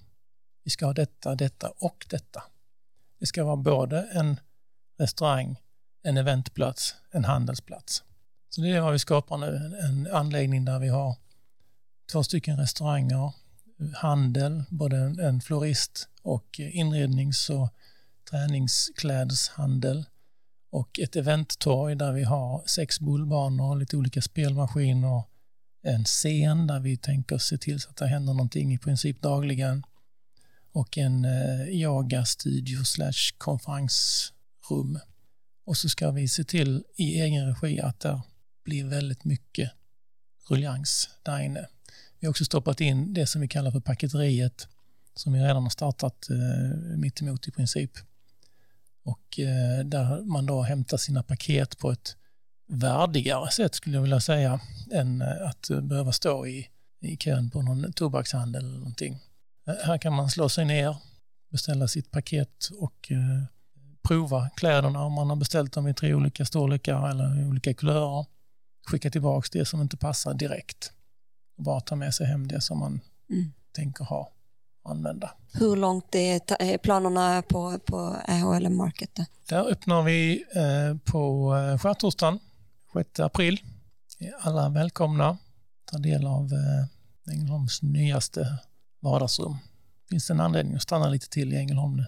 Vi 0.63 0.71
ska 0.71 0.86
ha 0.86 0.93
detta, 0.93 1.36
detta 1.36 1.69
och 1.69 2.05
detta. 2.09 2.43
Det 3.19 3.25
ska 3.25 3.43
vara 3.43 3.55
både 3.55 4.01
en 4.01 4.39
restaurang, 4.99 5.61
en 6.03 6.17
eventplats, 6.17 6.95
en 7.11 7.25
handelsplats. 7.25 8.03
Så 8.49 8.61
det 8.61 8.69
är 8.69 8.81
vad 8.81 8.93
vi 8.93 8.99
skapar 8.99 9.38
nu, 9.38 9.79
en 9.81 10.07
anläggning 10.07 10.65
där 10.65 10.79
vi 10.79 10.88
har 10.88 11.15
två 12.11 12.23
stycken 12.23 12.57
restauranger, 12.57 13.31
handel, 13.95 14.63
både 14.69 14.97
en 14.97 15.41
florist 15.41 16.07
och 16.21 16.59
inrednings 16.59 17.49
och 17.49 17.69
träningsklädeshandel 18.29 20.05
och 20.74 20.99
ett 20.99 21.15
eventtorg 21.15 21.95
där 21.95 22.11
vi 22.11 22.24
har 22.24 22.63
sex 22.65 22.99
bullbanor, 22.99 23.76
lite 23.76 23.97
olika 23.97 24.21
spelmaskiner, 24.21 25.24
en 25.84 26.05
scen 26.05 26.67
där 26.67 26.80
vi 26.80 26.97
tänker 26.97 27.38
se 27.38 27.57
till 27.57 27.80
så 27.80 27.89
att 27.89 27.97
det 27.97 28.07
händer 28.07 28.34
någonting 28.34 28.74
i 28.74 28.78
princip 28.78 29.21
dagligen 29.21 29.84
och 30.71 30.97
en 30.97 31.26
eh, 31.26 31.67
yogastudio 31.69 32.84
slash 32.84 33.38
konferensrum. 33.38 34.99
Och 35.65 35.78
så 35.78 35.89
ska 35.89 36.11
vi 36.11 36.28
se 36.28 36.43
till 36.43 36.84
i 36.95 37.21
egen 37.21 37.47
regi 37.47 37.80
att 37.80 37.99
det 37.99 38.21
blir 38.65 38.86
väldigt 38.86 39.24
mycket 39.24 39.71
ruljans 40.49 41.09
där 41.24 41.39
inne. 41.39 41.67
Vi 42.19 42.28
har 42.28 42.30
också 42.30 42.45
stoppat 42.45 42.82
in 42.82 43.13
det 43.13 43.28
som 43.28 43.41
vi 43.41 43.47
kallar 43.47 43.71
för 43.71 43.80
paketeriet 43.80 44.67
som 45.15 45.34
vi 45.34 45.39
redan 45.39 45.63
har 45.63 45.69
startat 45.69 46.30
eh, 46.30 46.97
mittemot 46.97 47.47
i 47.47 47.51
princip 47.51 47.91
och 49.03 49.39
eh, 49.39 49.85
där 49.85 50.21
man 50.21 50.45
då 50.45 50.61
hämtar 50.61 50.97
sina 50.97 51.23
paket 51.23 51.77
på 51.77 51.91
ett 51.91 52.15
värdigare 52.67 53.51
sätt 53.51 53.75
skulle 53.75 53.95
jag 53.95 54.01
vilja 54.01 54.19
säga 54.19 54.59
än 54.91 55.21
eh, 55.21 55.47
att 55.47 55.69
behöva 55.81 56.11
stå 56.11 56.47
i, 56.47 56.69
i 57.01 57.17
kön 57.17 57.49
på 57.49 57.61
någon 57.61 57.93
tobakshandel 57.93 58.65
eller 58.65 58.77
någonting. 58.77 59.19
Eh, 59.67 59.75
här 59.85 59.97
kan 59.97 60.13
man 60.13 60.29
slå 60.29 60.49
sig 60.49 60.65
ner, 60.65 60.95
beställa 61.51 61.87
sitt 61.87 62.11
paket 62.11 62.69
och 62.79 63.11
eh, 63.11 63.43
prova 64.07 64.49
kläderna 64.49 65.03
om 65.03 65.13
man 65.13 65.29
har 65.29 65.35
beställt 65.35 65.73
dem 65.73 65.87
i 65.87 65.93
tre 65.93 66.13
olika 66.13 66.45
storlekar 66.45 67.09
eller 67.09 67.47
olika 67.47 67.73
kulörer. 67.73 68.25
Skicka 68.87 69.09
tillbaka 69.09 69.47
det 69.51 69.65
som 69.65 69.81
inte 69.81 69.97
passar 69.97 70.33
direkt 70.33 70.91
och 71.57 71.63
bara 71.63 71.81
ta 71.81 71.95
med 71.95 72.13
sig 72.13 72.27
hem 72.27 72.47
det 72.47 72.61
som 72.61 72.79
man 72.79 72.99
mm. 73.29 73.53
tänker 73.71 74.03
ha 74.05 74.31
använda. 74.84 75.31
Hur 75.53 75.75
långt 75.75 76.15
är 76.15 76.77
planerna 76.77 77.41
på, 77.41 77.79
på 77.86 77.97
AHL 78.27 78.69
Market? 78.69 79.09
Då? 79.15 79.25
Där 79.49 79.71
öppnar 79.71 80.03
vi 80.03 80.45
eh, 80.55 80.97
på 81.11 81.55
eh, 81.55 81.77
skärtorsdagen 81.77 82.39
6 82.93 83.19
april. 83.19 83.61
Alla 84.39 84.69
välkomna 84.69 85.38
ta 85.91 85.97
del 85.97 86.27
av 86.27 86.53
eh, 86.53 87.34
Ängelholms 87.34 87.81
nyaste 87.81 88.57
vardagsrum. 88.99 89.57
Finns 90.09 90.27
det 90.27 90.34
en 90.34 90.39
anledning 90.39 90.75
att 90.75 90.81
stanna 90.81 91.09
lite 91.09 91.29
till 91.29 91.53
i 91.53 91.57
Ängelholm 91.57 91.97
nu. 91.97 92.05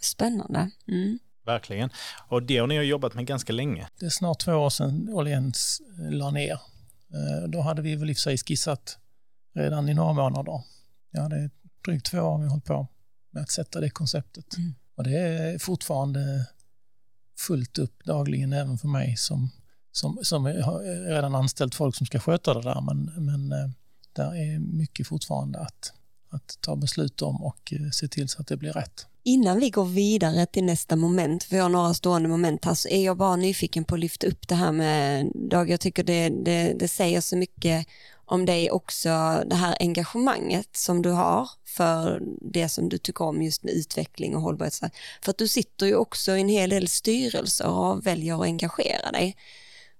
Spännande. 0.00 0.70
Mm. 0.88 1.18
Verkligen. 1.46 1.90
Och 2.28 2.42
det 2.42 2.58
har 2.58 2.66
ni 2.66 2.76
har 2.76 2.82
jobbat 2.82 3.14
med 3.14 3.26
ganska 3.26 3.52
länge. 3.52 3.88
Det 4.00 4.06
är 4.06 4.10
snart 4.10 4.38
två 4.38 4.52
år 4.52 4.70
sedan 4.70 5.08
Åhléns 5.08 5.82
la 5.98 6.30
ner. 6.30 6.60
Då 7.48 7.60
hade 7.60 7.82
vi 7.82 7.96
väl 7.96 8.10
i 8.10 8.12
och 8.12 8.16
för 8.16 8.20
sig 8.20 8.38
skissat 8.38 8.98
redan 9.54 9.88
i 9.88 9.94
några 9.94 10.12
månader. 10.12 10.62
Ja, 11.10 11.28
det 11.28 11.36
är 11.36 11.50
drygt 11.84 12.06
två 12.06 12.18
år 12.18 12.30
har 12.30 12.38
vi 12.38 12.48
hållit 12.48 12.64
på 12.64 12.86
med 13.30 13.42
att 13.42 13.50
sätta 13.50 13.80
det 13.80 13.90
konceptet. 13.90 14.56
Mm. 14.56 14.74
Och 14.96 15.04
det 15.04 15.18
är 15.18 15.58
fortfarande 15.58 16.46
fullt 17.38 17.78
upp 17.78 18.04
dagligen 18.04 18.52
även 18.52 18.78
för 18.78 18.88
mig 18.88 19.16
som, 19.16 19.50
som, 19.92 20.18
som 20.22 20.44
har 20.44 21.08
redan 21.08 21.34
anställt 21.34 21.74
folk 21.74 21.96
som 21.96 22.06
ska 22.06 22.20
sköta 22.20 22.54
det 22.54 22.62
där. 22.62 22.80
Men, 22.80 23.12
men 23.16 23.52
eh, 23.52 23.70
där 24.12 24.34
är 24.34 24.58
mycket 24.58 25.06
fortfarande 25.06 25.58
att, 25.58 25.92
att 26.30 26.58
ta 26.60 26.76
beslut 26.76 27.22
om 27.22 27.44
och 27.44 27.72
eh, 27.72 27.90
se 27.90 28.08
till 28.08 28.28
så 28.28 28.40
att 28.40 28.46
det 28.46 28.56
blir 28.56 28.72
rätt. 28.72 29.06
Innan 29.26 29.60
vi 29.60 29.70
går 29.70 29.84
vidare 29.84 30.46
till 30.46 30.64
nästa 30.64 30.96
moment, 30.96 31.44
för 31.44 31.56
jag 31.56 31.64
har 31.64 31.68
några 31.68 31.94
stående 31.94 32.28
moment 32.28 32.64
här, 32.64 32.74
så 32.74 32.88
är 32.88 33.04
jag 33.04 33.16
bara 33.16 33.36
nyfiken 33.36 33.84
på 33.84 33.94
att 33.94 34.00
lyfta 34.00 34.26
upp 34.26 34.48
det 34.48 34.54
här 34.54 34.72
med 34.72 35.32
Dag. 35.34 35.70
Jag 35.70 35.80
tycker 35.80 36.04
det, 36.04 36.28
det, 36.28 36.76
det 36.78 36.88
säger 36.88 37.20
så 37.20 37.36
mycket 37.36 37.86
om 38.26 38.46
dig 38.46 38.70
också 38.70 39.08
det 39.46 39.54
här 39.54 39.76
engagemanget 39.80 40.76
som 40.76 41.02
du 41.02 41.10
har 41.10 41.50
för 41.64 42.22
det 42.40 42.68
som 42.68 42.88
du 42.88 42.98
tycker 42.98 43.24
om 43.24 43.42
just 43.42 43.62
med 43.62 43.74
utveckling 43.74 44.36
och 44.36 44.42
hållbarhet. 44.42 44.80
För 45.22 45.30
att 45.30 45.38
du 45.38 45.48
sitter 45.48 45.86
ju 45.86 45.94
också 45.94 46.36
i 46.36 46.40
en 46.40 46.48
hel 46.48 46.70
del 46.70 46.88
styrelser 46.88 47.68
och 47.68 48.06
väljer 48.06 48.34
att 48.34 48.42
engagera 48.42 49.10
dig. 49.12 49.36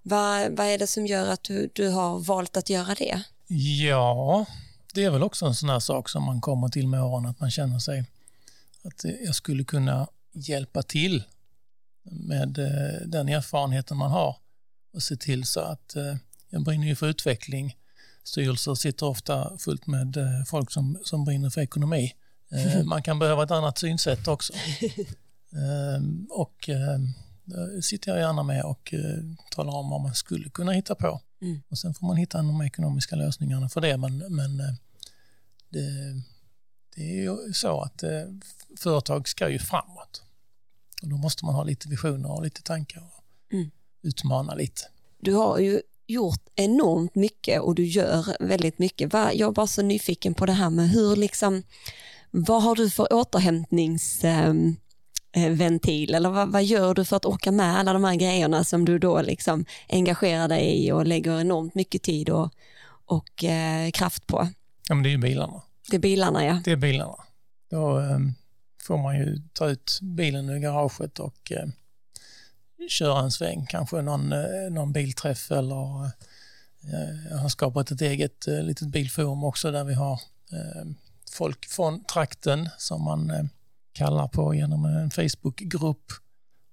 Vad, 0.02 0.56
vad 0.56 0.66
är 0.66 0.78
det 0.78 0.86
som 0.86 1.06
gör 1.06 1.28
att 1.28 1.42
du, 1.42 1.70
du 1.74 1.88
har 1.88 2.18
valt 2.18 2.56
att 2.56 2.70
göra 2.70 2.94
det? 2.94 3.22
Ja, 3.86 4.46
det 4.94 5.04
är 5.04 5.10
väl 5.10 5.22
också 5.22 5.46
en 5.46 5.54
sån 5.54 5.68
här 5.68 5.80
sak 5.80 6.08
som 6.08 6.22
man 6.22 6.40
kommer 6.40 6.68
till 6.68 6.88
med 6.88 7.02
åren, 7.02 7.26
att 7.26 7.40
man 7.40 7.50
känner 7.50 7.78
sig 7.78 8.04
att 8.84 9.04
jag 9.24 9.34
skulle 9.34 9.64
kunna 9.64 10.08
hjälpa 10.32 10.82
till 10.82 11.24
med 12.02 12.58
eh, 12.58 13.06
den 13.06 13.28
erfarenheten 13.28 13.96
man 13.96 14.10
har 14.10 14.36
och 14.94 15.02
se 15.02 15.16
till 15.16 15.44
så 15.44 15.60
att 15.60 15.96
eh, 15.96 16.16
jag 16.48 16.64
brinner 16.64 16.86
ju 16.86 16.96
för 16.96 17.06
utveckling 17.06 17.76
styrelser 18.24 18.74
sitter 18.74 19.06
ofta 19.06 19.58
fullt 19.58 19.86
med 19.86 20.16
eh, 20.16 20.44
folk 20.46 20.70
som, 20.70 20.98
som 21.04 21.24
brinner 21.24 21.50
för 21.50 21.60
ekonomi. 21.60 22.12
Eh, 22.50 22.84
man 22.84 23.02
kan 23.02 23.18
behöva 23.18 23.42
ett 23.42 23.50
annat 23.50 23.78
synsätt 23.78 24.28
också. 24.28 24.52
Ehm, 25.56 26.26
och 26.30 26.68
ehm, 26.68 27.08
sitter 27.82 28.10
jag 28.10 28.20
gärna 28.20 28.42
med 28.42 28.64
och 28.64 28.94
eh, 28.94 29.22
talar 29.50 29.72
om 29.72 29.90
vad 29.90 30.00
man 30.00 30.14
skulle 30.14 30.50
kunna 30.50 30.72
hitta 30.72 30.94
på. 30.94 31.20
Mm. 31.42 31.62
Och 31.68 31.78
sen 31.78 31.94
får 31.94 32.06
man 32.06 32.16
hitta 32.16 32.38
de 32.38 32.62
ekonomiska 32.62 33.16
lösningarna 33.16 33.68
för 33.68 33.80
det. 33.80 33.96
Men, 33.96 34.18
men 34.18 34.56
det, 35.68 36.22
det 36.94 37.02
är 37.02 37.22
ju 37.22 37.52
så 37.52 37.80
att 37.80 38.04
företag 38.78 39.28
ska 39.28 39.48
ju 39.48 39.58
framåt. 39.58 40.22
Och 41.02 41.08
då 41.08 41.16
måste 41.16 41.44
man 41.44 41.54
ha 41.54 41.64
lite 41.64 41.88
visioner 41.88 42.30
och 42.30 42.42
lite 42.42 42.62
tankar 42.62 43.00
och 43.00 43.52
mm. 43.52 43.70
utmana 44.02 44.54
lite. 44.54 44.82
Du 45.20 45.34
har 45.34 45.58
ju 45.58 45.82
gjort 46.06 46.42
enormt 46.54 47.14
mycket 47.14 47.60
och 47.60 47.74
du 47.74 47.84
gör 47.84 48.36
väldigt 48.40 48.78
mycket. 48.78 49.12
Jag 49.12 49.40
är 49.40 49.52
bara 49.52 49.66
så 49.66 49.82
nyfiken 49.82 50.34
på 50.34 50.46
det 50.46 50.52
här 50.52 50.70
med 50.70 50.88
hur 50.88 51.16
liksom, 51.16 51.62
vad 52.30 52.62
har 52.62 52.74
du 52.74 52.90
för 52.90 53.12
återhämtningsventil 53.12 54.78
ehm, 56.10 56.16
eller 56.16 56.30
vad, 56.30 56.52
vad, 56.52 56.64
gör 56.64 56.94
du 56.94 57.04
för 57.04 57.16
att 57.16 57.24
orka 57.24 57.52
med 57.52 57.78
alla 57.78 57.92
de 57.92 58.04
här 58.04 58.14
grejerna 58.14 58.64
som 58.64 58.84
du 58.84 58.98
då 58.98 59.22
liksom 59.22 59.64
engagerar 59.88 60.48
dig 60.48 60.86
i 60.86 60.92
och 60.92 61.06
lägger 61.06 61.40
enormt 61.40 61.74
mycket 61.74 62.02
tid 62.02 62.30
och, 62.30 62.52
och 63.06 63.44
eh, 63.44 63.90
kraft 63.90 64.26
på? 64.26 64.48
Ja 64.88 64.94
men 64.94 65.02
det 65.02 65.08
är 65.08 65.10
ju 65.12 65.18
bilarna. 65.18 65.62
Det 65.90 65.96
är 65.96 66.00
bilarna 66.00 66.44
ja. 66.44 66.60
Det 66.64 66.72
är 66.72 66.76
bilarna. 66.76 67.16
Då 67.70 67.98
eh, 67.98 68.18
får 68.82 68.98
man 68.98 69.18
ju 69.18 69.38
ta 69.52 69.68
ut 69.68 69.98
bilen 70.02 70.48
ur 70.48 70.58
garaget 70.58 71.18
och 71.18 71.52
eh, 71.52 71.68
köra 72.88 73.20
en 73.20 73.30
sväng, 73.30 73.66
kanske 73.66 74.02
någon, 74.02 74.32
eh, 74.32 74.70
någon 74.70 74.92
bilträff 74.92 75.50
eller 75.50 76.04
eh, 76.04 77.30
jag 77.30 77.36
har 77.36 77.48
skapat 77.48 77.90
ett 77.90 78.00
eget 78.00 78.48
eh, 78.48 78.62
litet 78.62 78.88
bilforum 78.88 79.44
också 79.44 79.70
där 79.70 79.84
vi 79.84 79.94
har 79.94 80.20
folk 81.30 81.66
från 81.66 82.04
trakten 82.04 82.68
som 82.78 83.04
man 83.04 83.48
kallar 83.92 84.28
på 84.28 84.54
genom 84.54 84.84
en 84.84 85.10
Facebookgrupp 85.10 86.12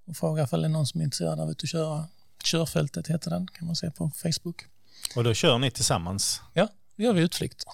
och 0.06 0.16
frågar 0.16 0.44
ifall 0.44 0.60
det 0.60 0.66
är 0.66 0.70
någon 0.70 0.86
som 0.86 1.00
är 1.00 1.04
intresserad 1.04 1.40
av 1.40 1.48
att 1.48 1.68
köra. 1.68 2.06
Körfältet 2.44 3.08
heter 3.08 3.30
den, 3.30 3.46
kan 3.46 3.66
man 3.66 3.76
se 3.76 3.90
på 3.90 4.10
Facebook. 4.10 4.64
Och 5.16 5.24
då 5.24 5.34
kör 5.34 5.58
ni 5.58 5.70
tillsammans? 5.70 6.40
Ja, 6.54 6.68
då 6.96 7.02
gör 7.02 7.12
vi 7.12 7.22
utflykter. 7.22 7.66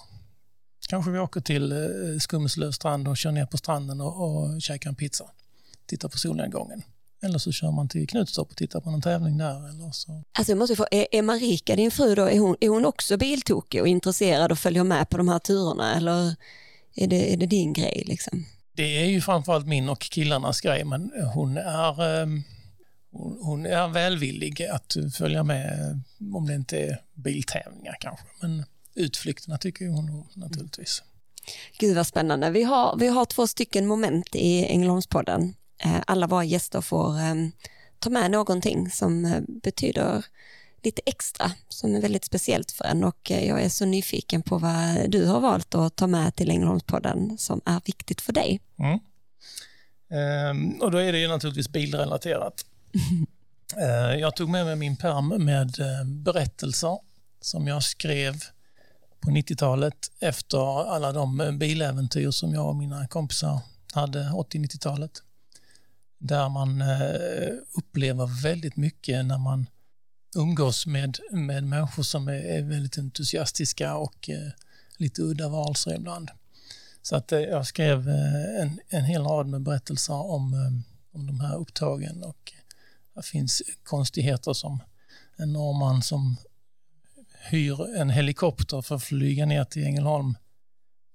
Kanske 0.88 1.10
vi 1.10 1.18
åker 1.18 1.40
till 1.40 1.74
Skummeslöv 2.20 2.72
strand 2.72 3.08
och 3.08 3.16
kör 3.16 3.32
ner 3.32 3.46
på 3.46 3.56
stranden 3.56 4.00
och, 4.00 4.24
och 4.24 4.62
käkar 4.62 4.90
en 4.90 4.96
pizza. 4.96 5.24
Tittar 5.86 6.08
på 6.08 6.18
solnedgången. 6.18 6.82
Eller 7.22 7.38
så 7.38 7.52
kör 7.52 7.70
man 7.70 7.88
till 7.88 8.08
Knutstorp 8.08 8.50
och 8.50 8.56
tittar 8.56 8.80
på 8.80 8.90
någon 8.90 9.02
tävling 9.02 9.38
där. 9.38 9.68
Eller 9.68 9.90
så. 9.90 10.22
Alltså 10.32 10.54
måste 10.54 10.76
få, 10.76 10.86
är, 10.90 11.06
är 11.12 11.22
Marika, 11.22 11.76
din 11.76 11.90
fru, 11.90 12.14
då, 12.14 12.24
är, 12.24 12.38
hon, 12.38 12.56
är 12.60 12.68
hon 12.68 12.84
också 12.84 13.16
biltokig 13.16 13.80
och 13.80 13.88
intresserad 13.88 14.52
och 14.52 14.58
följer 14.58 14.84
med 14.84 15.08
på 15.08 15.16
de 15.16 15.28
här 15.28 15.38
turerna 15.38 15.94
eller 15.94 16.36
är 16.94 17.06
det, 17.06 17.32
är 17.32 17.36
det 17.36 17.46
din 17.46 17.72
grej? 17.72 18.04
Liksom? 18.06 18.46
Det 18.72 19.02
är 19.02 19.04
ju 19.04 19.20
framförallt 19.20 19.66
min 19.66 19.88
och 19.88 20.00
killarnas 20.00 20.60
grej 20.60 20.84
men 20.84 21.12
hon 21.34 21.56
är, 21.56 22.22
ehm, 22.22 22.42
hon 23.42 23.66
är 23.66 23.88
välvillig 23.88 24.62
att 24.62 24.96
följa 25.18 25.44
med 25.44 26.00
om 26.34 26.46
det 26.46 26.54
inte 26.54 26.78
är 26.78 27.02
biltävlingar 27.14 27.96
kanske. 28.00 28.24
Men 28.40 28.64
utflykterna 28.94 29.58
tycker 29.58 29.88
hon 29.88 30.26
naturligtvis. 30.34 31.02
Gud 31.78 31.96
vad 31.96 32.06
spännande. 32.06 32.50
Vi 32.50 32.62
har, 32.62 32.96
vi 32.96 33.06
har 33.06 33.24
två 33.24 33.46
stycken 33.46 33.86
moment 33.86 34.34
i 34.34 34.64
Ängelholmspodden. 34.64 35.54
Eh, 35.78 36.00
alla 36.06 36.26
våra 36.26 36.44
gäster 36.44 36.80
får 36.80 37.18
eh, 37.18 37.34
ta 37.98 38.10
med 38.10 38.30
någonting 38.30 38.90
som 38.90 39.24
eh, 39.24 39.40
betyder 39.62 40.24
lite 40.82 41.02
extra, 41.06 41.52
som 41.68 41.94
är 41.94 42.00
väldigt 42.00 42.24
speciellt 42.24 42.72
för 42.72 42.84
en 42.84 43.04
och 43.04 43.30
jag 43.30 43.62
är 43.62 43.68
så 43.68 43.84
nyfiken 43.84 44.42
på 44.42 44.58
vad 44.58 45.10
du 45.10 45.26
har 45.26 45.40
valt 45.40 45.74
att 45.74 45.96
ta 45.96 46.06
med 46.06 46.36
till 46.36 46.50
Ängelholmspodden 46.50 47.38
som 47.38 47.60
är 47.64 47.80
viktigt 47.84 48.20
för 48.20 48.32
dig. 48.32 48.60
Mm. 48.78 48.98
Ehm, 50.10 50.80
och 50.80 50.90
då 50.90 50.98
är 50.98 51.12
det 51.12 51.18
ju 51.18 51.28
naturligtvis 51.28 51.68
bilrelaterat. 51.68 52.64
ehm, 53.76 54.18
jag 54.18 54.36
tog 54.36 54.48
med 54.48 54.66
mig 54.66 54.76
min 54.76 54.96
perm 54.96 55.44
med 55.44 55.76
berättelser 56.04 56.98
som 57.40 57.66
jag 57.66 57.82
skrev 57.82 58.34
på 59.20 59.30
90-talet 59.30 60.10
efter 60.20 60.92
alla 60.94 61.12
de 61.12 61.58
biläventyr 61.58 62.30
som 62.30 62.54
jag 62.54 62.68
och 62.68 62.76
mina 62.76 63.06
kompisar 63.06 63.60
hade 63.92 64.18
80-90-talet. 64.18 65.22
Där 66.18 66.48
man 66.48 66.80
eh, 66.80 67.48
upplever 67.74 68.42
väldigt 68.42 68.76
mycket 68.76 69.24
när 69.24 69.38
man 69.38 69.66
umgås 70.36 70.86
med, 70.86 71.18
med 71.32 71.64
människor 71.64 72.02
som 72.02 72.28
är, 72.28 72.32
är 72.32 72.62
väldigt 72.62 72.98
entusiastiska 72.98 73.94
och 73.96 74.30
eh, 74.30 74.52
lite 74.96 75.22
udda 75.22 75.48
varelser 75.48 75.94
ibland. 75.94 76.30
Så 77.02 77.16
att 77.16 77.32
eh, 77.32 77.40
jag 77.40 77.66
skrev 77.66 78.08
eh, 78.08 78.60
en, 78.62 78.80
en 78.88 79.04
hel 79.04 79.22
rad 79.22 79.46
med 79.46 79.62
berättelser 79.62 80.14
om, 80.14 80.54
eh, 80.54 81.16
om 81.16 81.26
de 81.26 81.40
här 81.40 81.56
upptagen 81.56 82.22
och 82.22 82.52
det 83.14 83.22
finns 83.22 83.62
konstigheter 83.82 84.52
som 84.52 84.82
en 85.36 85.52
norrman 85.52 86.02
som 86.02 86.36
hyr 87.50 87.96
en 87.96 88.10
helikopter 88.10 88.82
för 88.82 88.96
att 88.96 89.02
flyga 89.02 89.46
ner 89.46 89.64
till 89.64 89.84
Ängelholm 89.84 90.34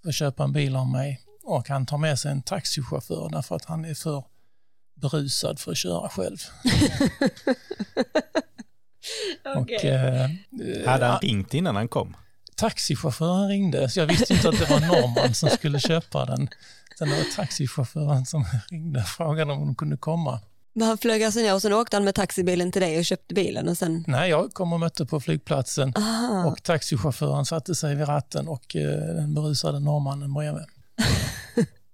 för 0.01 0.09
att 0.09 0.15
köpa 0.15 0.43
en 0.43 0.53
bil 0.53 0.75
av 0.75 0.87
mig 0.87 1.21
och 1.43 1.69
han 1.69 1.85
tar 1.85 1.97
med 1.97 2.19
sig 2.19 2.31
en 2.31 2.41
taxichaufför 2.41 3.29
därför 3.29 3.55
att 3.55 3.65
han 3.65 3.85
är 3.85 3.93
för 3.93 4.23
berusad 4.95 5.59
för 5.59 5.71
att 5.71 5.77
köra 5.77 6.09
själv. 6.09 6.37
okay. 9.55 9.75
och, 9.77 9.85
eh, 9.85 10.29
Hade 10.85 11.05
han 11.05 11.19
ringt 11.19 11.53
innan 11.53 11.75
han 11.75 11.87
kom? 11.87 12.17
Taxichauffören 12.55 13.47
ringde, 13.47 13.89
så 13.89 13.99
jag 13.99 14.07
visste 14.07 14.33
inte 14.33 14.49
att 14.49 14.59
det 14.59 14.69
var 14.69 14.79
norrman 14.79 15.33
som 15.33 15.49
skulle 15.49 15.79
köpa 15.79 16.25
den. 16.25 16.49
Sen 16.97 17.09
det 17.09 17.15
var 17.15 17.35
taxichauffören 17.35 18.25
som 18.25 18.45
ringde 18.71 18.99
och 18.99 19.07
frågade 19.07 19.53
om 19.53 19.59
de 19.59 19.75
kunde 19.75 19.97
komma. 19.97 20.39
Men 20.75 20.87
han 20.87 20.97
flög 20.97 21.23
alltså 21.23 21.39
ner 21.39 21.53
och 21.53 21.61
sen 21.61 21.73
åkte 21.73 21.95
han 21.95 22.03
med 22.03 22.15
taxibilen 22.15 22.71
till 22.71 22.81
dig 22.81 22.97
och 22.97 23.05
köpte 23.05 23.33
bilen 23.33 23.69
och 23.69 23.77
sen? 23.77 24.03
Nej, 24.07 24.29
jag 24.29 24.53
kom 24.53 24.73
och 24.73 24.79
mötte 24.79 25.05
på 25.05 25.19
flygplatsen 25.19 25.93
Aha. 25.95 26.45
och 26.45 26.63
taxichauffören 26.63 27.45
satte 27.45 27.75
sig 27.75 27.95
vid 27.95 28.07
ratten 28.07 28.47
och 28.47 28.75
eh, 28.75 29.15
den 29.15 29.33
berusade 29.33 29.79
norrmannen 29.79 30.33
bredvid. 30.33 30.65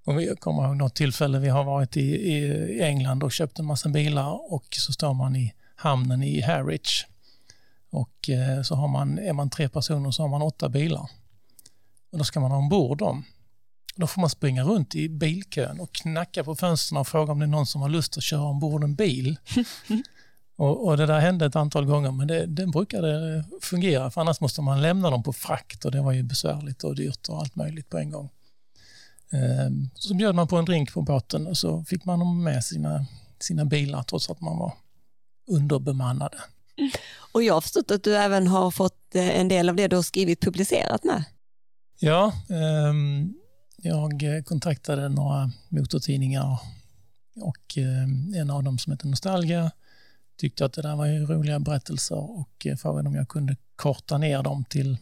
Och 0.05 0.19
vi 0.19 0.35
kommer 0.39 0.67
ihåg 0.67 0.77
något 0.77 0.95
tillfälle 0.95 1.39
vi 1.39 1.49
har 1.49 1.63
varit 1.63 1.97
i, 1.97 2.01
i 2.01 2.81
England 2.81 3.23
och 3.23 3.31
köpt 3.31 3.59
en 3.59 3.65
massa 3.65 3.89
bilar 3.89 4.53
och 4.53 4.65
så 4.69 4.93
står 4.93 5.13
man 5.13 5.35
i 5.35 5.53
hamnen 5.75 6.23
i 6.23 6.41
Harwich 6.41 7.05
och 7.89 8.29
eh, 8.29 8.61
så 8.61 8.75
har 8.75 8.87
man, 8.87 9.19
är 9.19 9.33
man 9.33 9.49
tre 9.49 9.69
personer 9.69 10.11
så 10.11 10.23
har 10.23 10.29
man 10.29 10.41
åtta 10.41 10.69
bilar. 10.69 11.09
Och 12.11 12.17
då 12.17 12.23
ska 12.23 12.39
man 12.39 12.51
ha 12.51 12.57
ombord 12.57 12.97
dem. 12.97 13.25
Då 13.95 14.07
får 14.07 14.21
man 14.21 14.29
springa 14.29 14.63
runt 14.63 14.95
i 14.95 15.09
bilkön 15.09 15.79
och 15.79 15.93
knacka 15.93 16.43
på 16.43 16.55
fönstren 16.55 16.97
och 16.97 17.07
fråga 17.07 17.31
om 17.31 17.39
det 17.39 17.45
är 17.45 17.47
någon 17.47 17.65
som 17.65 17.81
har 17.81 17.89
lust 17.89 18.17
att 18.17 18.23
köra 18.23 18.41
ombord 18.41 18.83
en 18.83 18.95
bil. 18.95 19.39
och, 20.55 20.87
och, 20.87 20.97
det 20.97 21.05
där 21.05 21.19
hände 21.19 21.45
ett 21.45 21.55
antal 21.55 21.85
gånger 21.85 22.11
men 22.11 22.27
det, 22.27 22.45
det 22.45 22.67
brukade 22.67 23.43
fungera 23.61 24.11
för 24.11 24.21
annars 24.21 24.41
måste 24.41 24.61
man 24.61 24.81
lämna 24.81 25.09
dem 25.09 25.23
på 25.23 25.33
frakt 25.33 25.85
och 25.85 25.91
det 25.91 26.01
var 26.01 26.11
ju 26.11 26.23
besvärligt 26.23 26.83
och 26.83 26.95
dyrt 26.95 27.29
och 27.29 27.39
allt 27.39 27.55
möjligt 27.55 27.89
på 27.89 27.97
en 27.97 28.11
gång. 28.11 28.29
Ehm, 29.31 29.89
så 29.95 30.13
bjöd 30.13 30.35
man 30.35 30.47
på 30.47 30.57
en 30.57 30.65
drink 30.65 30.93
på 30.93 31.01
båten 31.01 31.47
och 31.47 31.57
så 31.57 31.83
fick 31.83 32.05
man 32.05 32.43
med 32.43 32.63
sina, 32.63 33.05
sina 33.39 33.65
bilar 33.65 34.03
trots 34.03 34.29
att 34.29 34.41
man 34.41 34.57
var 34.57 34.73
underbemannade. 35.51 36.37
Och 37.31 37.43
jag 37.43 37.53
har 37.53 37.61
förstått 37.61 37.91
att 37.91 38.03
du 38.03 38.15
även 38.15 38.47
har 38.47 38.71
fått 38.71 39.15
eh, 39.15 39.39
en 39.39 39.47
del 39.47 39.69
av 39.69 39.75
det 39.75 39.87
du 39.87 39.95
har 39.95 40.03
skrivit 40.03 40.41
publicerat 40.41 41.03
med. 41.03 41.23
Ja, 41.99 42.33
um, 42.89 43.33
jag 43.77 44.23
kontaktade 44.45 45.09
några 45.09 45.51
motortidningar 45.69 46.59
och 47.35 47.77
eh, 47.77 48.39
en 48.41 48.49
av 48.49 48.63
dem 48.63 48.77
som 48.77 48.93
heter 48.93 49.07
Nostalgia 49.07 49.71
tyckte 50.37 50.65
att 50.65 50.73
det 50.73 50.81
där 50.81 50.95
var 50.95 51.07
roliga 51.07 51.59
berättelser 51.59 52.39
och 52.39 52.65
eh, 52.65 52.75
frågade 52.75 53.09
om 53.09 53.15
jag 53.15 53.29
kunde 53.29 53.55
korta 53.75 54.17
ner 54.17 54.43
dem 54.43 54.65
till 54.69 54.97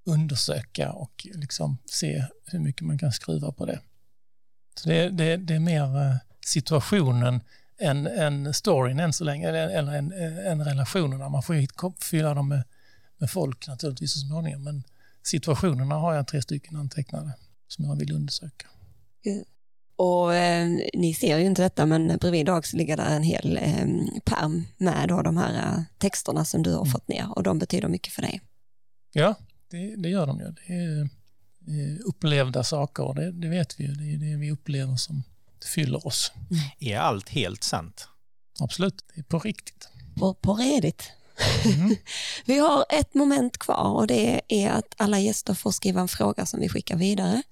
undersöka 0.06 0.92
och 0.92 1.28
liksom 1.34 1.78
se 1.86 2.26
hur 2.46 2.60
mycket 2.60 2.82
man 2.82 2.98
kan 2.98 3.12
skruva 3.12 3.52
på 3.52 3.66
det. 3.66 3.80
Så 4.76 4.90
det, 4.90 5.10
det, 5.10 5.38
det 5.38 5.56
är 5.56 5.60
mer 5.60 6.02
eh, 6.02 6.16
situationen 6.46 7.42
än, 7.80 8.08
än 8.08 8.54
storyn 8.54 9.00
än 9.00 9.14
så 9.14 9.24
länge, 9.24 9.50
eller, 9.50 9.70
eller 9.70 9.94
en, 9.94 10.12
en 10.46 10.66
relationerna. 10.66 11.30
Man 11.30 11.44
får 11.44 12.04
fylla 12.04 12.34
dem 12.34 12.48
med, 12.48 12.64
med 13.26 13.32
folk 13.32 13.68
naturligtvis 13.68 14.14
så 14.14 14.20
småningom, 14.20 14.64
men 14.64 14.84
situationerna 15.24 15.96
har 15.96 16.14
jag 16.14 16.28
tre 16.28 16.42
stycken 16.42 16.76
antecknade 16.76 17.34
som 17.68 17.86
jag 17.86 17.96
vill 17.96 18.12
undersöka. 18.12 18.68
Och 19.96 20.36
eh, 20.36 20.68
ni 20.94 21.14
ser 21.14 21.38
ju 21.38 21.46
inte 21.46 21.62
detta, 21.62 21.86
men 21.86 22.18
bredvid 22.18 22.46
Dag 22.46 22.66
så 22.66 22.78
ligger 22.78 22.98
där 22.98 23.16
en 23.16 23.24
hel 23.24 23.58
eh, 23.58 23.86
perm 24.26 24.66
med 24.78 25.10
då 25.10 25.22
de 25.22 25.38
här 25.38 25.54
eh, 25.54 25.84
texterna 25.98 26.46
som 26.46 26.64
du 26.64 26.70
har 26.70 26.82
mm. 26.82 26.92
fått 26.92 27.08
ner 27.08 27.38
och 27.38 27.44
de 27.44 27.60
betyder 27.60 27.88
mycket 27.88 28.14
för 28.14 28.22
dig. 28.22 28.42
Ja, 29.14 29.36
det, 29.72 29.96
det 29.96 30.10
gör 30.10 30.28
de 30.28 30.40
ju. 30.40 30.46
Det 30.46 30.74
är 30.74 31.02
eh, 31.02 32.00
upplevda 32.06 32.64
saker 32.64 33.04
och 33.04 33.16
det, 33.16 33.32
det, 33.32 33.50
vet 33.50 33.80
vi 33.80 33.84
ju. 33.84 33.94
Det 33.94 34.14
är 34.14 34.18
det 34.18 34.38
vi 34.38 34.52
upplever 34.52 34.96
som 34.96 35.24
fyller 35.76 36.08
oss. 36.08 36.32
Mm. 36.36 36.64
Är 36.80 36.98
allt 37.00 37.30
helt 37.30 37.64
sant? 37.64 38.08
Absolut, 38.60 39.06
det 39.14 39.22
är 39.22 39.24
på 39.24 39.40
riktigt. 39.40 39.90
På, 40.16 40.34
på 40.34 40.54
redigt. 40.54 41.12
Mm. 41.66 41.96
vi 42.46 42.58
har 42.58 42.86
ett 42.90 43.14
moment 43.14 43.58
kvar 43.58 43.94
och 43.94 44.08
det 44.08 44.42
är 44.48 44.70
att 44.70 44.96
alla 44.98 45.20
gäster 45.20 45.54
får 45.54 45.72
skriva 45.72 46.02
en 46.02 46.08
fråga 46.08 46.46
som 46.46 46.60
vi 46.60 46.70
skickar 46.70 46.96
vidare. 46.96 47.44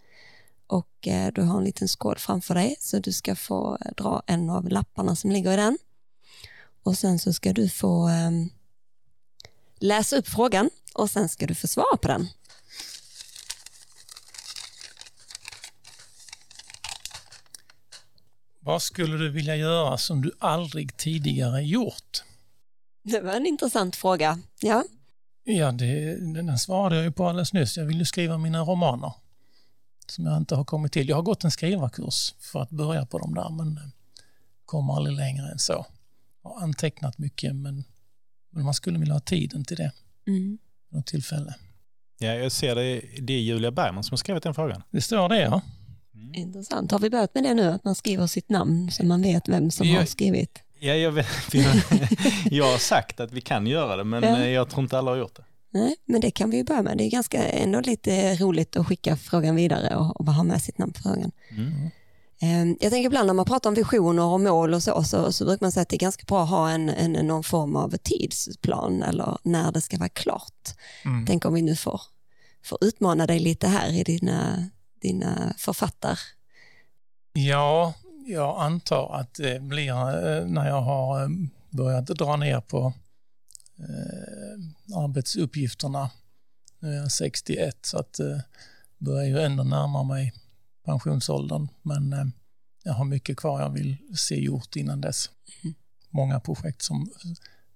Och 0.68 1.08
eh, 1.08 1.34
du 1.34 1.42
har 1.42 1.58
en 1.58 1.64
liten 1.64 1.88
skål 1.88 2.18
framför 2.18 2.56
dig 2.56 2.76
så 2.80 3.00
du 3.00 3.14
ska 3.14 3.36
få 3.36 3.78
eh, 3.86 3.92
dra 3.98 4.24
en 4.28 4.50
av 4.50 4.70
lapparna 4.70 5.16
som 5.16 5.32
ligger 5.32 5.52
i 5.52 5.56
den. 5.56 5.78
Och 6.84 6.98
sen 6.98 7.20
så 7.20 7.34
ska 7.34 7.54
du 7.54 7.70
få 7.70 8.10
eh, 8.10 8.32
läsa 9.76 10.16
upp 10.16 10.28
frågan 10.28 10.70
och 10.94 11.10
sen 11.10 11.30
ska 11.30 11.48
du 11.48 11.56
få 11.56 11.68
svara 11.68 11.98
på 11.98 12.08
den. 12.08 12.28
Vad 18.60 18.82
skulle 18.82 19.18
du 19.18 19.30
vilja 19.30 19.56
göra 19.56 19.98
som 19.98 20.22
du 20.22 20.32
aldrig 20.40 20.98
tidigare 20.98 21.62
gjort? 21.62 22.24
Det 23.04 23.22
var 23.22 23.34
en 23.34 23.45
intressant 23.45 23.95
fråga. 23.95 24.39
Ja, 24.62 24.84
ja 25.43 25.72
det, 25.72 26.16
den 26.34 26.60
svarade 26.60 26.95
jag 26.95 27.04
ju 27.06 27.12
på 27.12 27.28
alldeles 27.28 27.54
nyss. 27.54 27.78
Jag 27.78 27.86
vill 27.86 27.99
ju 27.99 28.06
skriva 28.06 28.38
mina 28.38 28.62
romaner 28.62 29.14
som 30.08 30.26
jag 30.26 30.38
inte 30.38 30.56
har 30.56 30.64
kommit 30.64 30.91
till. 30.91 31.10
Jag 31.10 31.16
har 31.16 31.24
gått 31.24 31.43
en 31.43 31.51
skrivarkurs 31.51 32.34
för 32.39 32.62
att 32.62 32.70
börja 32.70 33.06
på 33.06 33.18
dem 33.20 33.34
där 33.34 33.49
men 33.49 33.80
kommer 34.66 34.95
aldrig 34.95 35.16
längre 35.16 35.51
än 35.51 35.60
så. 35.60 35.86
Jag 36.43 36.49
har 36.49 36.62
antecknat 36.62 37.18
mycket 37.18 37.56
men, 37.56 37.84
men 38.49 38.64
man 38.64 38.74
skulle 38.74 38.99
vilja 38.99 39.14
ha 39.14 39.22
tiden 39.22 39.66
till 39.66 39.78
det. 39.78 39.91
Mm 40.28 40.60
något 40.93 41.06
tillfälle. 41.06 41.56
Ja, 42.20 42.34
jag 42.34 42.51
ser 42.51 42.76
det. 42.76 43.01
Det 43.22 43.34
är 43.34 43.39
Julia 43.39 43.72
Bergman 43.72 44.04
som 44.04 44.14
har 44.14 44.18
skrivit 44.18 44.43
den 44.43 44.54
frågan. 44.54 44.84
Det 44.91 45.01
står 45.01 45.30
det, 45.30 45.39
ja. 45.41 45.62
Mm. 46.14 46.34
Intressant. 46.34 46.91
Har 46.91 46.99
vi 46.99 47.10
börjat 47.10 47.36
med 47.36 47.43
det 47.43 47.54
nu, 47.54 47.64
att 47.64 47.84
man 47.84 47.95
skriver 47.95 48.28
sitt 48.28 48.49
namn 48.49 48.91
så 48.91 49.06
man 49.06 49.22
vet 49.22 49.49
vem 49.49 49.72
som 49.72 49.88
jag, 49.88 49.99
har 49.99 50.06
skrivit? 50.06 50.62
Ja, 50.86 50.94
jag, 50.94 51.12
vet, 51.12 51.28
jag 52.52 52.72
har 52.72 52.78
sagt 52.78 53.20
att 53.20 53.32
vi 53.32 53.42
kan 53.42 53.68
göra 53.68 53.96
det, 53.96 54.04
men 54.04 54.24
ja. 54.24 54.46
jag 54.46 54.70
tror 54.70 54.84
inte 54.84 54.98
alla 54.98 55.12
har 55.12 55.18
gjort 55.18 55.36
det. 55.36 55.44
Nej, 55.74 55.96
men 56.06 56.22
det 56.22 56.32
kan 56.32 56.50
vi 56.50 56.58
ju 56.58 56.64
börja 56.64 56.82
med. 56.82 56.98
Det 56.98 57.04
är 57.04 57.10
ganska 57.10 57.44
ändå 57.44 57.80
lite 57.80 58.36
roligt 58.36 58.76
att 58.76 58.88
skicka 58.88 59.18
frågan 59.18 59.56
vidare 59.56 59.96
och, 59.96 60.20
och 60.20 60.26
ha 60.26 60.44
med 60.44 60.62
sitt 60.62 60.78
namn 60.78 60.94
på 60.94 61.02
frågan. 61.02 61.32
Mm. 61.50 61.90
Eh, 62.42 62.76
Jag 62.80 62.92
tänker 62.92 63.06
ibland 63.06 63.28
när 63.28 63.34
man 63.34 63.46
pratar 63.46 63.70
om 63.70 63.74
visioner 63.74 64.24
och 64.24 64.42
mål 64.42 64.74
och 64.74 64.84
så, 64.84 65.04
så, 65.04 65.32
så 65.32 65.46
brukar 65.46 65.66
man 65.66 65.72
säga 65.72 65.82
att 65.82 65.90
det 65.90 65.96
är 65.96 66.00
ganska 66.00 66.24
bra 66.28 66.44
att 66.44 66.50
ha 66.50 66.70
en, 66.70 66.90
en, 66.90 67.12
någon 67.12 67.44
form 67.44 67.76
av 67.76 67.98
tidsplan 67.98 69.04
eller 69.04 69.38
när 69.44 69.72
det 69.72 69.82
ska 69.82 69.98
vara 69.98 70.10
klart. 70.10 70.70
Mm. 71.06 71.26
Tänk 71.26 71.46
om 71.46 71.54
vi 71.54 71.62
nu 71.62 71.76
får, 71.76 72.02
får 72.64 72.84
utmana 72.84 73.28
dig 73.28 73.40
lite 73.40 73.68
här 73.68 73.90
i 73.90 74.04
dina, 74.04 74.70
dina 75.02 75.54
författar... 75.58 76.20
Ja, 77.34 77.94
jag 78.26 78.61
antar 78.61 79.15
att 79.19 79.34
det 79.34 79.61
blir 79.61 79.91
eh, 79.91 80.45
när 80.45 80.67
jag 80.67 80.82
har 80.82 81.24
eh, 81.24 81.30
börjat 81.69 82.05
dra 82.05 82.36
ner 82.36 82.61
på 82.61 82.93
eh, 83.80 84.97
arbetsuppgifterna. 84.97 86.11
Nu 86.80 86.93
är 86.93 86.97
jag 86.97 87.11
61 87.11 87.78
så 87.82 87.97
att 87.97 88.19
börjar 88.97 89.26
ju 89.26 89.39
ändå 89.39 89.63
närma 89.63 90.03
mig 90.03 90.34
pensionsåldern 90.86 91.67
men 91.82 92.34
jag 92.84 92.93
har 92.93 93.05
mycket 93.05 93.38
kvar 93.38 93.61
jag 93.61 93.69
vill 93.69 93.97
se 94.15 94.39
gjort 94.39 94.76
innan 94.76 95.01
dess. 95.01 95.30
Mm. 95.63 95.76
Många 96.09 96.39
projekt 96.39 96.82
som, 96.82 97.11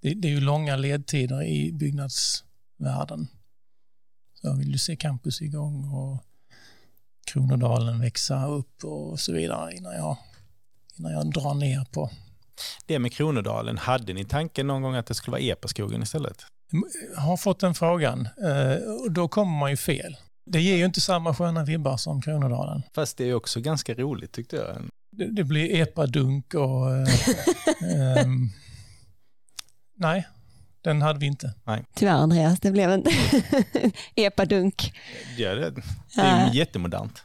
det, 0.01 0.13
det 0.13 0.27
är 0.27 0.31
ju 0.31 0.41
långa 0.41 0.75
ledtider 0.75 1.43
i 1.43 1.71
byggnadsvärlden. 1.73 3.27
Så 4.33 4.47
jag 4.47 4.55
vill 4.55 4.71
ju 4.71 4.77
se 4.77 4.95
campus 4.95 5.41
igång 5.41 5.93
och 5.93 6.23
Kronodalen 7.27 7.99
växa 7.99 8.47
upp 8.47 8.83
och 8.83 9.19
så 9.19 9.33
vidare 9.33 9.75
innan 9.75 9.95
jag, 9.95 10.17
innan 10.99 11.11
jag 11.11 11.31
drar 11.31 11.53
ner 11.53 11.85
på. 11.91 12.09
Det 12.85 12.99
med 12.99 13.13
Kronodalen, 13.13 13.77
hade 13.77 14.13
ni 14.13 14.25
tanken 14.25 14.67
någon 14.67 14.81
gång 14.81 14.95
att 14.95 15.05
det 15.05 15.13
skulle 15.13 15.31
vara 15.31 15.41
Epaskogen 15.41 16.03
istället? 16.03 16.45
Jag 17.15 17.21
har 17.21 17.37
fått 17.37 17.59
den 17.59 17.75
frågan 17.75 18.27
eh, 18.43 18.91
och 19.03 19.11
då 19.11 19.27
kommer 19.27 19.59
man 19.59 19.69
ju 19.71 19.77
fel. 19.77 20.17
Det 20.45 20.61
ger 20.61 20.75
ju 20.77 20.85
inte 20.85 21.01
samma 21.01 21.35
sköna 21.35 21.63
vibbar 21.63 21.97
som 21.97 22.21
Kronodalen. 22.21 22.81
Fast 22.95 23.17
det 23.17 23.29
är 23.29 23.33
också 23.33 23.59
ganska 23.61 23.93
roligt 23.93 24.31
tyckte 24.31 24.55
jag. 24.55 24.77
Det, 25.11 25.27
det 25.35 25.43
blir 25.43 25.75
epadunk 25.75 26.53
och... 26.53 26.87
Ehm, 27.95 28.49
nej, 29.97 30.27
den 30.81 31.01
hade 31.01 31.19
vi 31.19 31.25
inte. 31.25 31.53
Tyvärr 31.95 32.13
Andreas, 32.13 32.59
det 32.59 32.71
blev 32.71 32.91
en 32.91 33.03
epadunk. 34.15 34.93
Ja, 35.37 35.55
det, 35.55 35.69
det 35.71 35.81
är 36.21 36.41
Ja. 36.45 36.53
ju 36.53 36.59
jättemodernt. 36.59 37.23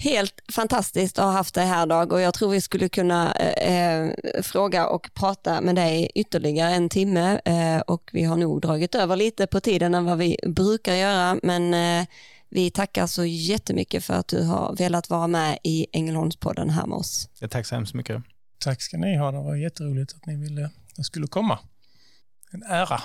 Helt 0.00 0.40
fantastiskt 0.52 1.18
att 1.18 1.24
ha 1.24 1.32
haft 1.32 1.54
dig 1.54 1.66
här 1.66 1.86
Dag 1.86 2.12
och 2.12 2.20
jag 2.20 2.34
tror 2.34 2.50
vi 2.50 2.60
skulle 2.60 2.88
kunna 2.88 3.32
eh, 3.32 4.10
fråga 4.42 4.88
och 4.88 5.10
prata 5.14 5.60
med 5.60 5.74
dig 5.74 6.10
ytterligare 6.14 6.72
en 6.72 6.88
timme 6.88 7.40
eh, 7.44 7.80
och 7.80 8.10
vi 8.12 8.24
har 8.24 8.36
nog 8.36 8.60
dragit 8.60 8.94
över 8.94 9.16
lite 9.16 9.46
på 9.46 9.60
tiden 9.60 9.94
än 9.94 10.04
vad 10.04 10.18
vi 10.18 10.36
brukar 10.46 10.94
göra 10.94 11.38
men 11.42 11.74
eh, 11.74 12.06
vi 12.48 12.70
tackar 12.70 13.06
så 13.06 13.24
jättemycket 13.24 14.04
för 14.04 14.14
att 14.14 14.28
du 14.28 14.42
har 14.42 14.76
velat 14.76 15.10
vara 15.10 15.26
med 15.26 15.58
i 15.64 15.86
Ängelholmspodden 15.92 16.70
här 16.70 16.86
med 16.86 16.96
oss. 16.96 17.28
Ja, 17.38 17.48
tack 17.48 17.66
så 17.66 17.74
hemskt 17.74 17.94
mycket. 17.94 18.22
Tack 18.58 18.82
ska 18.82 18.96
ni 18.96 19.16
ha, 19.16 19.32
det 19.32 19.38
var 19.38 19.56
jätteroligt 19.56 20.14
att 20.14 20.26
ni 20.26 20.36
ville 20.36 20.64
att 20.64 20.72
jag 20.96 21.06
skulle 21.06 21.26
komma. 21.26 21.58
En 22.50 22.62
ära. 22.62 23.02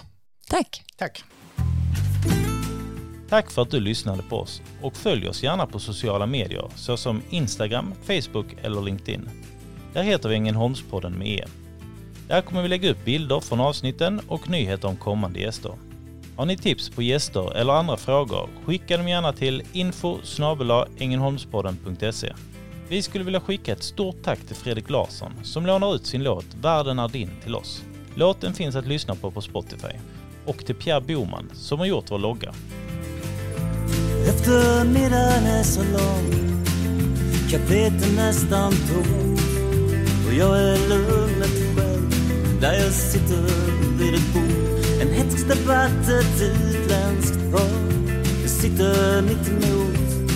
Tack! 0.50 0.84
Tack. 0.98 1.24
Tack 3.34 3.52
för 3.52 3.62
att 3.62 3.72
du 3.72 3.80
lyssnade 3.80 4.24
på 4.24 4.38
oss 4.40 4.62
och 4.82 4.96
följ 4.96 5.28
oss 5.28 5.44
gärna 5.44 5.66
på 5.66 5.80
sociala 5.80 6.26
medier 6.26 6.66
såsom 6.76 7.22
Instagram, 7.30 7.94
Facebook 8.04 8.46
eller 8.62 8.82
LinkedIn. 8.82 9.30
Där 9.94 10.04
heter 10.04 10.30
vi 10.30 10.36
Ängelholmspodden 10.36 11.14
med 11.14 11.28
E. 11.28 11.46
Där 12.28 12.42
kommer 12.42 12.62
vi 12.62 12.68
lägga 12.68 12.92
upp 12.92 13.06
bilder 13.06 13.40
från 13.40 13.60
avsnitten 13.60 14.22
och 14.28 14.50
nyheter 14.50 14.88
om 14.88 14.96
kommande 14.96 15.40
gäster. 15.40 15.72
Har 16.36 16.46
ni 16.46 16.58
tips 16.58 16.90
på 16.90 17.02
gäster 17.02 17.56
eller 17.56 17.74
andra 17.74 17.98
frågor, 17.98 18.50
skicka 18.66 18.98
dem 18.98 19.08
gärna 19.08 19.34
till 19.34 19.64
info 19.72 20.18
Vi 22.90 23.02
skulle 23.02 23.24
vilja 23.24 23.40
skicka 23.40 23.72
ett 23.72 23.84
stort 23.84 24.24
tack 24.24 24.40
till 24.40 24.56
Fredrik 24.56 24.90
Larsson 24.90 25.32
som 25.44 25.66
lånar 25.66 25.96
ut 25.96 26.06
sin 26.06 26.24
låt 26.24 26.56
Världen 26.62 27.00
är 27.00 27.08
din 27.08 27.30
till 27.44 27.56
oss. 27.56 27.84
Låten 28.16 28.54
finns 28.54 28.76
att 28.76 28.88
lyssna 28.88 29.16
på 29.16 29.32
på 29.32 29.42
Spotify. 29.42 29.98
Och 30.46 30.66
till 30.66 30.76
Pierre 30.76 31.02
Boman 31.02 31.50
som 31.54 31.80
har 31.80 31.86
gjort 31.86 32.12
vår 32.12 32.20
logga. 32.20 32.54
Eftermiddagen 34.44 35.46
är 35.46 35.64
så 35.64 35.80
lång. 35.80 36.34
Kaféet 37.50 38.04
är 38.04 38.16
nästan 38.16 38.72
tomt 38.72 39.42
Och 40.28 40.34
jag 40.34 40.60
är 40.60 40.90
lugnet 40.90 41.76
själv. 41.76 42.16
Där 42.62 42.74
jag 42.74 42.94
sitter 42.94 43.42
vid 43.98 44.16
ett 44.16 44.34
bord. 44.34 45.02
En 45.02 45.14
hätsk 45.14 45.48
debatt, 45.48 46.10
ett 46.10 46.42
utländskt 46.42 47.52
par 47.52 47.70
Jag 48.42 48.50
sitter 48.50 49.22
mitt 49.22 49.48
emot. 49.48 50.28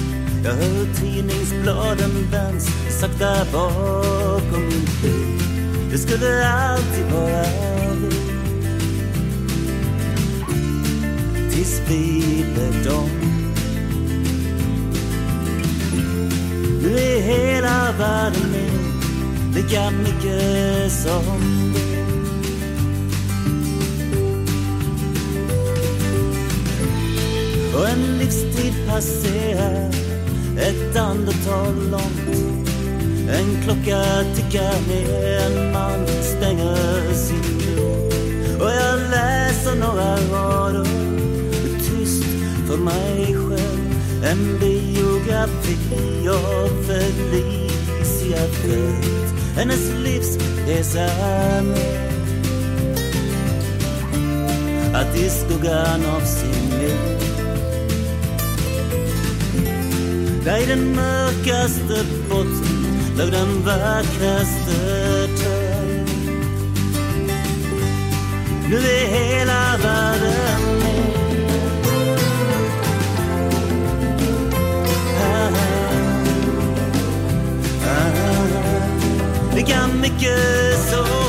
Jag 0.43 0.53
hör 0.53 0.85
tidningsbladen 1.01 2.11
vänds 2.31 2.67
Sakta 2.99 3.45
bakom 3.51 4.61
min 4.61 4.87
bil. 5.01 5.41
Det 5.91 5.97
skulle 5.97 6.47
alltid 6.47 7.05
vara 7.13 7.43
vi 7.99 8.09
Tills 11.51 11.81
vi 11.87 12.45
blev 12.53 12.83
dem 12.85 13.36
i 16.97 17.21
hela 17.21 17.91
världen 17.99 18.51
min 18.51 18.77
Lika 19.53 19.91
mycket 19.91 20.91
som 20.91 21.73
du 21.73 21.97
Och 27.77 27.89
en 27.89 28.17
livstid 28.17 28.73
passerar 28.87 29.89
Ett 30.57 30.97
andetag 30.97 31.75
långt. 31.91 32.69
En 33.29 33.63
klocka 33.63 34.03
tickar 34.35 34.87
ner 34.87 35.39
En 35.39 35.73
man 35.73 36.07
stänger 36.07 37.13
sin 37.13 37.75
dörr. 37.75 38.61
Och 38.61 38.71
jag 38.71 38.99
läser 39.11 39.75
några 39.75 40.15
rader 40.15 40.85
Tyst 41.77 42.23
för 42.67 42.77
mig 42.77 43.25
själv. 43.25 43.93
En 44.23 44.59
biografi 45.27 46.29
av 46.29 46.69
Felicia 46.87 48.37
Fält. 48.37 49.33
Hennes 49.55 49.91
livsresa 50.03 51.09
med 51.63 52.07
Att 54.95 55.17
i 55.17 55.29
skuggan 55.29 56.05
av 56.05 56.21
sin 56.21 56.69
mor 56.69 57.17
Där 60.43 60.57
i 60.57 60.65
den 60.65 60.95
mörkaste 60.95 62.05
botten 62.29 62.87
låg 63.17 63.31
den 63.31 63.63
vackraste 63.65 65.27
törn 65.37 66.05
Nu 68.69 68.75
är 68.75 69.07
hela 69.07 69.77
världen 69.83 70.46
figures. 80.27 81.26